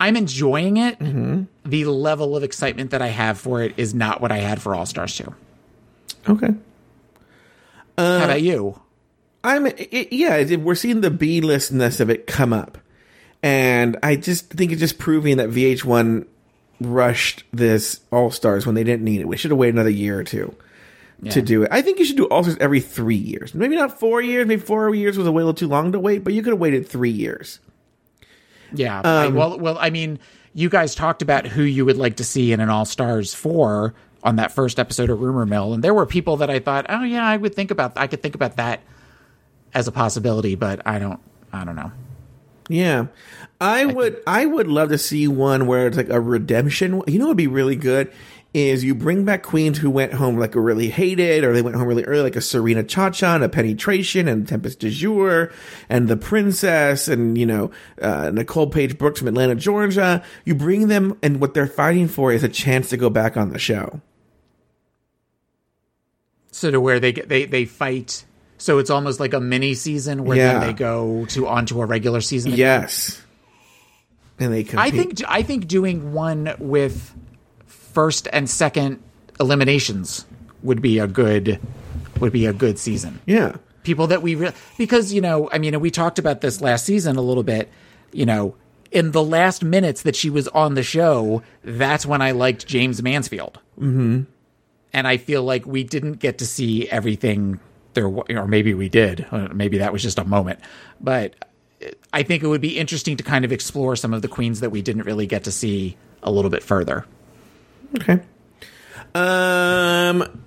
I'm 0.00 0.16
enjoying 0.16 0.78
it. 0.78 0.96
The 1.66 1.84
level 1.84 2.34
of 2.34 2.42
excitement 2.42 2.92
that 2.92 3.02
I 3.02 3.08
have 3.08 3.38
for 3.38 3.60
it 3.60 3.74
is 3.76 3.92
not 3.94 4.22
what 4.22 4.32
I 4.32 4.38
had 4.38 4.62
for 4.62 4.74
All 4.74 4.86
Stars 4.86 5.14
2. 5.18 5.34
Okay. 6.30 6.54
Uh, 8.00 8.18
How 8.18 8.24
about 8.26 8.42
you? 8.42 8.80
I'm 9.42 9.66
it, 9.66 10.12
yeah. 10.12 10.56
We're 10.56 10.74
seeing 10.74 11.00
the 11.00 11.10
B 11.10 11.40
listness 11.40 12.00
of 12.00 12.10
it 12.10 12.26
come 12.26 12.52
up, 12.52 12.78
and 13.42 13.96
I 14.02 14.16
just 14.16 14.50
think 14.50 14.70
it's 14.72 14.80
just 14.80 14.98
proving 14.98 15.38
that 15.38 15.48
VH1 15.50 16.26
rushed 16.80 17.44
this 17.52 18.00
All 18.12 18.30
Stars 18.30 18.66
when 18.66 18.74
they 18.74 18.84
didn't 18.84 19.04
need 19.04 19.20
it. 19.20 19.28
We 19.28 19.36
should 19.36 19.50
have 19.50 19.58
waited 19.58 19.74
another 19.76 19.90
year 19.90 20.18
or 20.18 20.24
two 20.24 20.54
to 21.30 21.42
do 21.42 21.62
it. 21.62 21.68
I 21.70 21.82
think 21.82 21.98
you 21.98 22.04
should 22.06 22.16
do 22.16 22.26
All 22.28 22.42
Stars 22.42 22.56
every 22.60 22.80
three 22.80 23.14
years. 23.16 23.54
Maybe 23.54 23.76
not 23.76 23.98
four 24.00 24.20
years. 24.22 24.46
Maybe 24.46 24.60
four 24.62 24.94
years 24.94 25.16
was 25.18 25.26
a 25.26 25.30
little 25.30 25.52
too 25.54 25.68
long 25.68 25.92
to 25.92 25.98
wait, 26.00 26.24
but 26.24 26.32
you 26.34 26.42
could 26.42 26.52
have 26.54 26.60
waited 26.60 26.88
three 26.88 27.10
years. 27.10 27.60
Yeah. 28.74 29.00
I- 29.04 29.26
um, 29.26 29.34
well, 29.34 29.58
well, 29.58 29.76
I 29.78 29.90
mean, 29.90 30.18
you 30.54 30.68
guys 30.68 30.94
talked 30.94 31.22
about 31.22 31.46
who 31.46 31.62
you 31.62 31.84
would 31.84 31.96
like 31.98 32.16
to 32.16 32.24
see 32.24 32.52
in 32.52 32.60
an 32.60 32.68
All 32.70 32.84
Stars 32.84 33.32
four 33.34 33.94
on 34.22 34.36
that 34.36 34.52
first 34.52 34.78
episode 34.78 35.10
of 35.10 35.20
Rumor 35.20 35.46
Mill, 35.46 35.72
and 35.72 35.82
there 35.82 35.94
were 35.94 36.06
people 36.06 36.38
that 36.38 36.50
I 36.50 36.58
thought, 36.58 36.86
oh 36.88 37.02
yeah, 37.02 37.26
I 37.26 37.36
would 37.36 37.54
think 37.54 37.70
about, 37.70 37.92
I 37.96 38.06
could 38.06 38.22
think 38.22 38.34
about 38.34 38.56
that 38.56 38.80
as 39.72 39.88
a 39.88 39.92
possibility, 39.92 40.54
but 40.54 40.86
I 40.86 40.98
don't, 40.98 41.20
I 41.52 41.64
don't 41.64 41.76
know. 41.76 41.92
Yeah. 42.68 43.06
I 43.60 43.84
would 43.84 44.22
I 44.26 44.46
would 44.46 44.68
love 44.68 44.88
to 44.88 44.96
see 44.96 45.28
one 45.28 45.66
where 45.66 45.86
it's 45.86 45.96
like 45.96 46.08
a 46.08 46.20
redemption. 46.20 47.02
You 47.06 47.18
know 47.18 47.26
what 47.26 47.30
would 47.30 47.36
be 47.36 47.46
really 47.46 47.76
good 47.76 48.12
is 48.52 48.82
you 48.82 48.94
bring 48.94 49.24
back 49.24 49.42
queens 49.42 49.78
who 49.78 49.90
went 49.90 50.12
home 50.12 50.36
like 50.36 50.54
a 50.54 50.60
really 50.60 50.88
hated 50.88 51.44
or 51.44 51.52
they 51.52 51.62
went 51.62 51.76
home 51.76 51.86
really 51.86 52.04
early 52.04 52.22
like 52.22 52.36
a 52.36 52.40
Serena 52.40 52.82
Cha 52.82 53.10
Cha 53.10 53.34
and 53.34 53.44
a 53.44 53.48
Penny 53.48 53.74
Tration 53.74 54.28
and 54.28 54.48
Tempest 54.48 54.80
DuJour 54.80 55.52
and 55.88 56.08
the 56.08 56.16
Princess 56.16 57.06
and 57.06 57.36
you 57.36 57.46
know 57.46 57.70
uh, 58.00 58.30
Nicole 58.30 58.68
Paige 58.68 58.98
Brooks 58.98 59.18
from 59.18 59.28
Atlanta, 59.28 59.54
Georgia. 59.54 60.22
You 60.44 60.54
bring 60.54 60.88
them 60.88 61.18
and 61.22 61.40
what 61.40 61.54
they're 61.54 61.66
fighting 61.66 62.08
for 62.08 62.32
is 62.32 62.42
a 62.42 62.48
chance 62.48 62.88
to 62.90 62.96
go 62.96 63.10
back 63.10 63.36
on 63.36 63.50
the 63.50 63.58
show. 63.58 64.00
So 66.52 66.70
to 66.70 66.80
where 66.80 66.98
they 67.00 67.12
get, 67.12 67.28
they, 67.28 67.44
they 67.44 67.64
fight. 67.64 68.24
So 68.58 68.78
it's 68.78 68.90
almost 68.90 69.20
like 69.20 69.32
a 69.32 69.40
mini 69.40 69.74
season 69.74 70.24
where 70.24 70.36
Yeah. 70.36 70.58
then 70.58 70.66
they 70.68 70.72
go 70.72 71.24
to 71.26 71.46
onto 71.46 71.80
a 71.80 71.86
regular 71.86 72.20
season. 72.20 72.52
Yes. 72.52 73.22
And 74.38 74.52
they 74.52 74.64
compete. 74.64 74.78
I 74.80 74.90
think 74.90 75.20
I 75.28 75.42
think 75.42 75.66
doing 75.68 76.12
one 76.12 76.54
with 76.58 77.14
first 77.66 78.28
and 78.32 78.48
second 78.48 79.02
eliminations 79.38 80.24
would 80.62 80.80
be 80.82 80.98
a 80.98 81.06
good 81.06 81.60
would 82.20 82.32
be 82.32 82.46
a 82.46 82.52
good 82.52 82.78
season. 82.78 83.20
yeah. 83.26 83.56
People 83.82 84.08
that 84.08 84.20
we 84.22 84.34
re- 84.34 84.52
because 84.76 85.10
you 85.12 85.22
know 85.22 85.48
I 85.52 85.58
mean 85.58 85.78
we 85.80 85.90
talked 85.90 86.18
about 86.18 86.42
this 86.42 86.60
last 86.60 86.84
season 86.84 87.16
a 87.16 87.22
little 87.22 87.42
bit. 87.42 87.70
You 88.12 88.26
know, 88.26 88.54
in 88.90 89.12
the 89.12 89.22
last 89.22 89.62
minutes 89.64 90.02
that 90.02 90.14
she 90.16 90.28
was 90.28 90.48
on 90.48 90.74
the 90.74 90.82
show, 90.82 91.42
that's 91.64 92.04
when 92.04 92.20
I 92.20 92.32
liked 92.32 92.66
Jaymes 92.66 93.00
Mansfield. 93.02 93.58
Mm-hmm. 93.78 94.22
And 94.92 95.06
I 95.06 95.16
feel 95.18 95.42
like 95.42 95.66
we 95.66 95.84
didn't 95.84 96.14
get 96.14 96.38
to 96.38 96.46
see 96.46 96.88
everything 96.88 97.60
there, 97.94 98.06
or 98.06 98.46
maybe 98.46 98.74
we 98.74 98.88
did. 98.88 99.26
Uh, 99.30 99.48
Maybe 99.52 99.78
that 99.78 99.92
was 99.92 100.02
just 100.02 100.18
a 100.18 100.24
moment, 100.24 100.60
but 101.00 101.34
I 102.12 102.22
think 102.22 102.42
it 102.42 102.46
would 102.46 102.60
be 102.60 102.78
interesting 102.78 103.16
to 103.16 103.22
kind 103.22 103.44
of 103.44 103.52
explore 103.52 103.96
some 103.96 104.12
of 104.12 104.22
the 104.22 104.28
queens 104.28 104.60
that 104.60 104.70
we 104.70 104.82
didn't 104.82 105.02
really 105.02 105.26
get 105.26 105.44
to 105.44 105.52
see 105.52 105.96
a 106.22 106.30
little 106.30 106.50
bit 106.50 106.62
further. 106.62 107.06
Okay. 107.96 108.20
Um. 109.14 110.44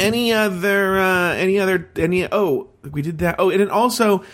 Any 0.00 0.32
other? 0.32 0.98
Uh, 0.98 1.34
any 1.34 1.58
other? 1.58 1.88
Any? 1.96 2.26
Oh, 2.30 2.68
we 2.90 3.00
did 3.00 3.18
that. 3.18 3.36
Oh, 3.38 3.50
and 3.50 3.60
then 3.60 3.70
also, 3.70 4.24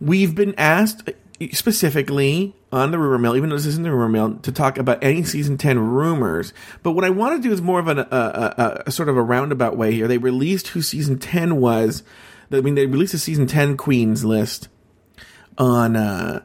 we've 0.00 0.34
been 0.34 0.54
asked 0.56 1.10
specifically 1.52 2.54
on 2.72 2.90
the 2.90 2.98
rumor 2.98 3.18
mill, 3.18 3.36
even 3.36 3.50
though 3.50 3.56
this 3.56 3.66
isn't 3.66 3.84
the 3.84 3.90
rumor 3.90 4.08
mill, 4.08 4.34
to 4.40 4.52
talk 4.52 4.78
about 4.78 5.02
any 5.02 5.22
season 5.22 5.56
ten 5.56 5.78
rumors. 5.78 6.52
But 6.82 6.92
what 6.92 7.04
I 7.04 7.10
want 7.10 7.40
to 7.40 7.48
do 7.48 7.52
is 7.52 7.62
more 7.62 7.80
of 7.80 7.88
an, 7.88 7.98
a, 7.98 8.02
a, 8.10 8.54
a, 8.56 8.82
a 8.86 8.90
sort 8.90 9.08
of 9.08 9.16
a 9.16 9.22
roundabout 9.22 9.76
way 9.76 9.92
here. 9.92 10.08
They 10.08 10.18
released 10.18 10.68
who 10.68 10.82
season 10.82 11.18
ten 11.18 11.56
was. 11.56 12.02
I 12.50 12.60
mean, 12.60 12.74
they 12.74 12.86
released 12.86 13.14
a 13.14 13.18
season 13.18 13.46
ten 13.46 13.76
queens 13.76 14.24
list 14.24 14.68
on 15.56 15.96
uh, 15.96 16.42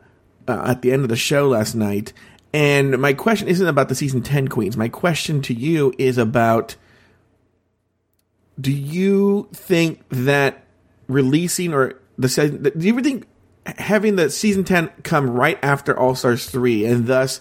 uh, 0.48 0.64
at 0.66 0.82
the 0.82 0.92
end 0.92 1.04
of 1.04 1.10
the 1.10 1.16
show 1.16 1.48
last 1.48 1.76
night. 1.76 2.14
And 2.54 3.00
my 3.00 3.14
question 3.14 3.48
isn't 3.48 3.66
about 3.66 3.90
the 3.90 3.96
season 3.96 4.22
10 4.22 4.48
queens. 4.48 4.78
My 4.78 4.88
question 4.88 5.42
to 5.44 5.54
you 5.54 5.94
is 5.98 6.18
about 6.20 6.76
do 8.60 8.72
you 8.72 9.50
think 9.54 10.04
that 10.10 10.66
releasing 11.08 11.74
or 11.74 12.00
the 12.18 12.72
do 12.78 12.86
you 12.86 12.94
ever 12.94 13.02
think 13.02 13.26
having 13.66 14.16
the 14.16 14.30
season 14.30 14.64
10 14.64 14.90
come 15.04 15.30
right 15.30 15.60
after 15.64 15.98
All 15.98 16.16
Stars 16.16 16.50
3 16.50 16.86
and 16.86 17.08
thus 17.08 17.40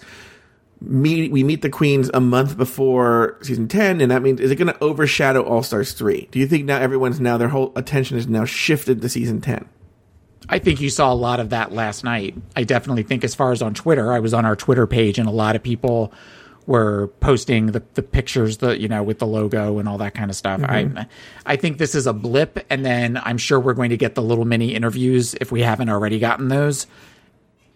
meet 0.81 1.31
we 1.31 1.45
meet 1.45 1.63
the 1.63 1.71
queens 1.71 2.11
a 2.13 2.21
month 2.21 2.57
before 2.57 3.39
season 3.43 3.69
10 3.69 4.01
and 4.01 4.11
that 4.11 4.21
means 4.21 4.41
is 4.41 4.51
it 4.51 4.57
going 4.57 4.73
to 4.73 4.83
overshadow 4.83 5.43
All 5.43 5.63
Stars 5.63 5.93
3? 5.93 6.29
Do 6.31 6.39
you 6.39 6.47
think 6.47 6.65
now 6.65 6.79
everyone's 6.79 7.21
now 7.21 7.37
their 7.37 7.49
whole 7.49 7.73
attention 7.77 8.17
is 8.17 8.27
now 8.27 8.45
shifted 8.45 9.03
to 9.03 9.09
season 9.09 9.41
10? 9.41 9.69
I 10.49 10.59
think 10.59 10.81
you 10.81 10.91
saw 10.91 11.13
a 11.13 11.15
lot 11.15 11.41
of 11.41 11.51
that 11.51 11.73
last 11.73 12.05
night. 12.05 12.35
I 12.57 12.65
definitely 12.65 13.05
think, 13.05 13.25
as 13.25 13.35
far 13.35 13.53
as 13.53 13.63
on 13.63 13.75
Twitter, 13.75 14.13
I 14.13 14.19
was 14.19 14.35
on 14.35 14.45
our 14.45 14.57
Twitter 14.57 14.87
page, 14.87 15.19
and 15.19 15.29
a 15.29 15.33
lot 15.33 15.57
of 15.57 15.63
people 15.63 16.13
were 16.67 17.09
posting 17.21 17.67
the, 17.67 17.83
the 17.95 18.03
pictures, 18.03 18.59
the 18.59 18.81
you 18.81 18.89
know, 18.89 19.03
with 19.03 19.19
the 19.19 19.27
logo 19.27 19.79
and 19.79 19.89
all 19.89 19.99
that 19.99 20.15
kind 20.15 20.31
of 20.31 20.37
stuff. 20.37 20.61
Mm-hmm. 20.61 20.99
I 20.99 21.07
I 21.47 21.57
think 21.57 21.79
this 21.79 21.95
is 21.95 22.07
a 22.07 22.13
blip, 22.13 22.65
and 22.71 22.85
then 22.85 23.21
I'm 23.23 23.39
sure 23.39 23.59
we're 23.59 23.75
going 23.75 23.91
to 23.91 23.97
get 23.97 24.15
the 24.15 24.23
little 24.23 24.45
mini 24.45 24.75
interviews 24.75 25.35
if 25.35 25.51
we 25.51 25.63
haven't 25.63 25.89
already 25.89 26.19
gotten 26.19 26.49
those 26.49 26.87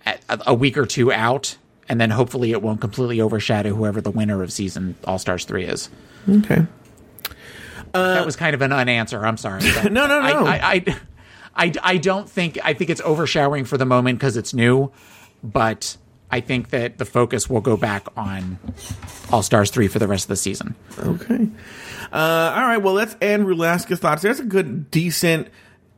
at, 0.05 0.21
a 0.29 0.55
week 0.55 0.79
or 0.79 0.87
two 0.87 1.13
out, 1.13 1.57
and 1.89 2.01
then 2.01 2.11
hopefully 2.11 2.53
it 2.53 2.63
won't 2.63 2.81
completely 2.81 3.21
overshadow 3.21 3.75
whoever 3.75 4.01
the 4.01 4.11
winner 4.11 4.43
of 4.43 4.53
season 4.53 4.95
All 5.05 5.19
Stars 5.19 5.45
three 5.45 5.65
is. 5.65 5.91
Okay. 6.29 6.67
that 7.93 8.23
uh, 8.23 8.25
was 8.25 8.37
kind 8.37 8.55
of 8.55 8.63
an 8.63 8.71
unanswer. 8.71 9.23
I'm 9.23 9.37
sorry. 9.37 9.63
No, 9.91 10.07
no, 10.07 10.21
no. 10.21 10.47
I, 10.47 10.53
I, 10.53 10.73
I, 10.75 10.97
I, 11.57 11.73
I 11.83 11.97
don't 11.97 12.29
think 12.29 12.59
I 12.65 12.75
think 12.75 12.91
it's 12.91 13.01
overshadowing 13.01 13.65
for 13.65 13.79
the 13.79 13.87
moment 13.87 14.19
because 14.19 14.37
it's 14.37 14.53
new, 14.55 14.93
but 15.43 15.97
I 16.31 16.41
think 16.41 16.71
that 16.71 16.99
the 16.99 17.05
focus 17.05 17.49
will 17.49 17.61
go 17.61 17.77
back 17.77 18.07
on 18.17 18.59
All 19.31 19.43
Stars 19.43 19.71
three 19.71 19.89
for 19.89 19.99
the 19.99 20.09
rest 20.09 20.25
of 20.25 20.29
the 20.29 20.37
season. 20.37 20.75
Okay. 20.99 21.49
Uh, 22.13 22.53
all 22.57 22.63
right. 22.63 22.79
Well, 22.79 22.95
let's 22.95 23.17
end 23.21 23.47
Rulaska 23.47 23.99
thoughts. 23.99 24.23
There's 24.23 24.41
a 24.41 24.45
good, 24.45 24.91
decent 24.91 25.49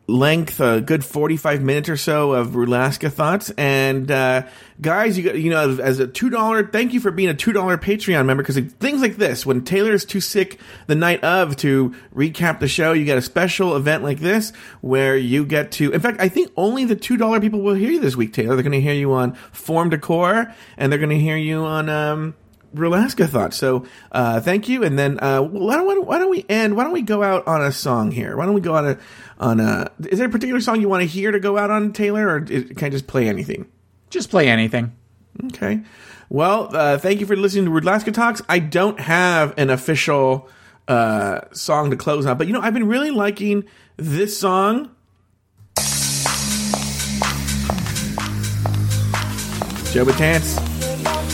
length, 0.09 0.59
a 0.59 0.81
good 0.81 1.05
45 1.05 1.63
minutes 1.63 1.89
or 1.91 1.97
so 1.97 2.33
of 2.33 2.49
Rulaska 2.49 3.13
thoughts. 3.13 3.51
And 3.59 4.11
uh, 4.11 4.47
guys, 4.81 5.19
you 5.19 5.25
got, 5.25 5.39
you 5.39 5.51
know, 5.51 5.79
as 5.81 6.01
a 6.01 6.07
two 6.07 6.31
dollar, 6.31 6.67
thank 6.67 6.95
you 6.95 7.01
for 7.01 7.11
being 7.11 7.29
a 7.29 7.35
two 7.35 7.53
dollar 7.53 7.77
Patreon 7.77 8.25
member 8.25 8.43
because 8.43 8.59
things 8.75 9.03
like 9.03 9.17
this, 9.17 9.45
when 9.45 9.63
Taylor 9.65 9.93
is 9.93 10.07
too 10.07 10.21
sick 10.21 10.59
the 10.87 10.95
night 10.95 11.23
of 11.23 11.57
to 11.57 11.95
recap 12.15 12.59
the 12.59 12.69
show, 12.69 12.93
you 12.93 13.05
get 13.05 13.19
a 13.19 13.23
special 13.23 13.77
event 13.77 14.03
like 14.03 14.21
this 14.21 14.53
where 14.81 15.17
you 15.17 15.45
get 15.45 15.71
to. 15.73 15.93
In 15.93 16.01
fact, 16.01 16.21
I 16.21 16.29
think 16.29 16.51
only 16.57 16.87
the 16.87 16.97
two 16.97 17.19
dollar 17.19 17.39
people 17.39 17.61
will 17.61 17.75
hear 17.75 17.91
you 17.91 18.01
this 18.01 18.17
week, 18.17 18.33
Taylor. 18.33 18.57
They're 18.57 18.63
going 18.63 18.73
to 18.73 18.81
hear 18.81 18.95
you 18.95 19.13
on 19.13 19.35
Form 19.53 19.91
Decor, 19.91 20.53
and 20.79 20.91
they're 20.91 20.99
going 20.99 21.11
to 21.11 21.19
hear 21.19 21.37
you 21.37 21.61
on. 21.65 21.89
Um, 21.91 22.35
Rulaska 22.75 23.29
thoughts. 23.29 23.57
So 23.57 23.87
uh, 24.13 24.41
thank 24.41 24.69
you, 24.69 24.85
and 24.85 24.99
then 24.99 25.19
uh, 25.21 25.41
why, 25.41 25.77
don't, 25.77 26.07
why 26.07 26.19
don't 26.19 26.31
we 26.31 26.45
end? 26.49 26.77
Why 26.77 26.85
don't 26.85 26.93
we 26.93 27.03
go 27.03 27.23
out 27.23 27.47
on 27.47 27.63
a 27.63 27.73
song 27.73 28.11
here? 28.11 28.37
Why 28.37 28.47
don't 28.47 28.55
we 28.55 28.61
go 28.61 28.77
out 28.77 28.85
a, 28.85 28.99
on 29.39 29.61
a? 29.61 29.91
Is 30.09 30.19
there 30.19 30.29
a 30.29 30.31
particular 30.31 30.61
song 30.61 30.81
you 30.81 30.89
want 30.89 31.03
to 31.03 31.09
hear 31.09 31.31
to 31.33 31.41
go 31.41 31.57
out 31.57 31.71
on, 31.71 31.93
Taylor, 31.93 32.29
or 32.29 32.45
is, 32.45 32.65
can 32.77 32.87
I 32.87 32.91
just 32.91 33.07
play 33.07 33.29
anything? 33.29 33.67
Just 34.11 34.31
play 34.31 34.49
anything. 34.49 34.97
Okay. 35.47 35.83
Well, 36.29 36.75
uh, 36.77 36.99
thank 36.99 37.21
you 37.21 37.27
for 37.27 37.37
listening 37.37 37.65
to 37.65 37.71
Rulaska 37.71 38.13
Talks. 38.13 38.43
I 38.49 38.59
don't 38.59 39.01
have 39.01 39.55
an 39.57 39.71
official 39.71 40.49
uh, 40.87 41.41
song 41.53 41.91
to 41.91 41.97
close 41.97 42.27
on, 42.27 42.37
but 42.37 42.47
you 42.47 42.53
know 42.53 42.61
I've 42.61 42.75
been 42.75 42.89
really 42.89 43.11
liking 43.11 43.65
this 43.97 44.39
song. 44.39 44.95
Joe 49.91 50.05
Betance, 50.05 50.59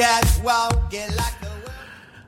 Catwalk, 0.00 0.90
get 0.90 1.14
like 1.14 1.39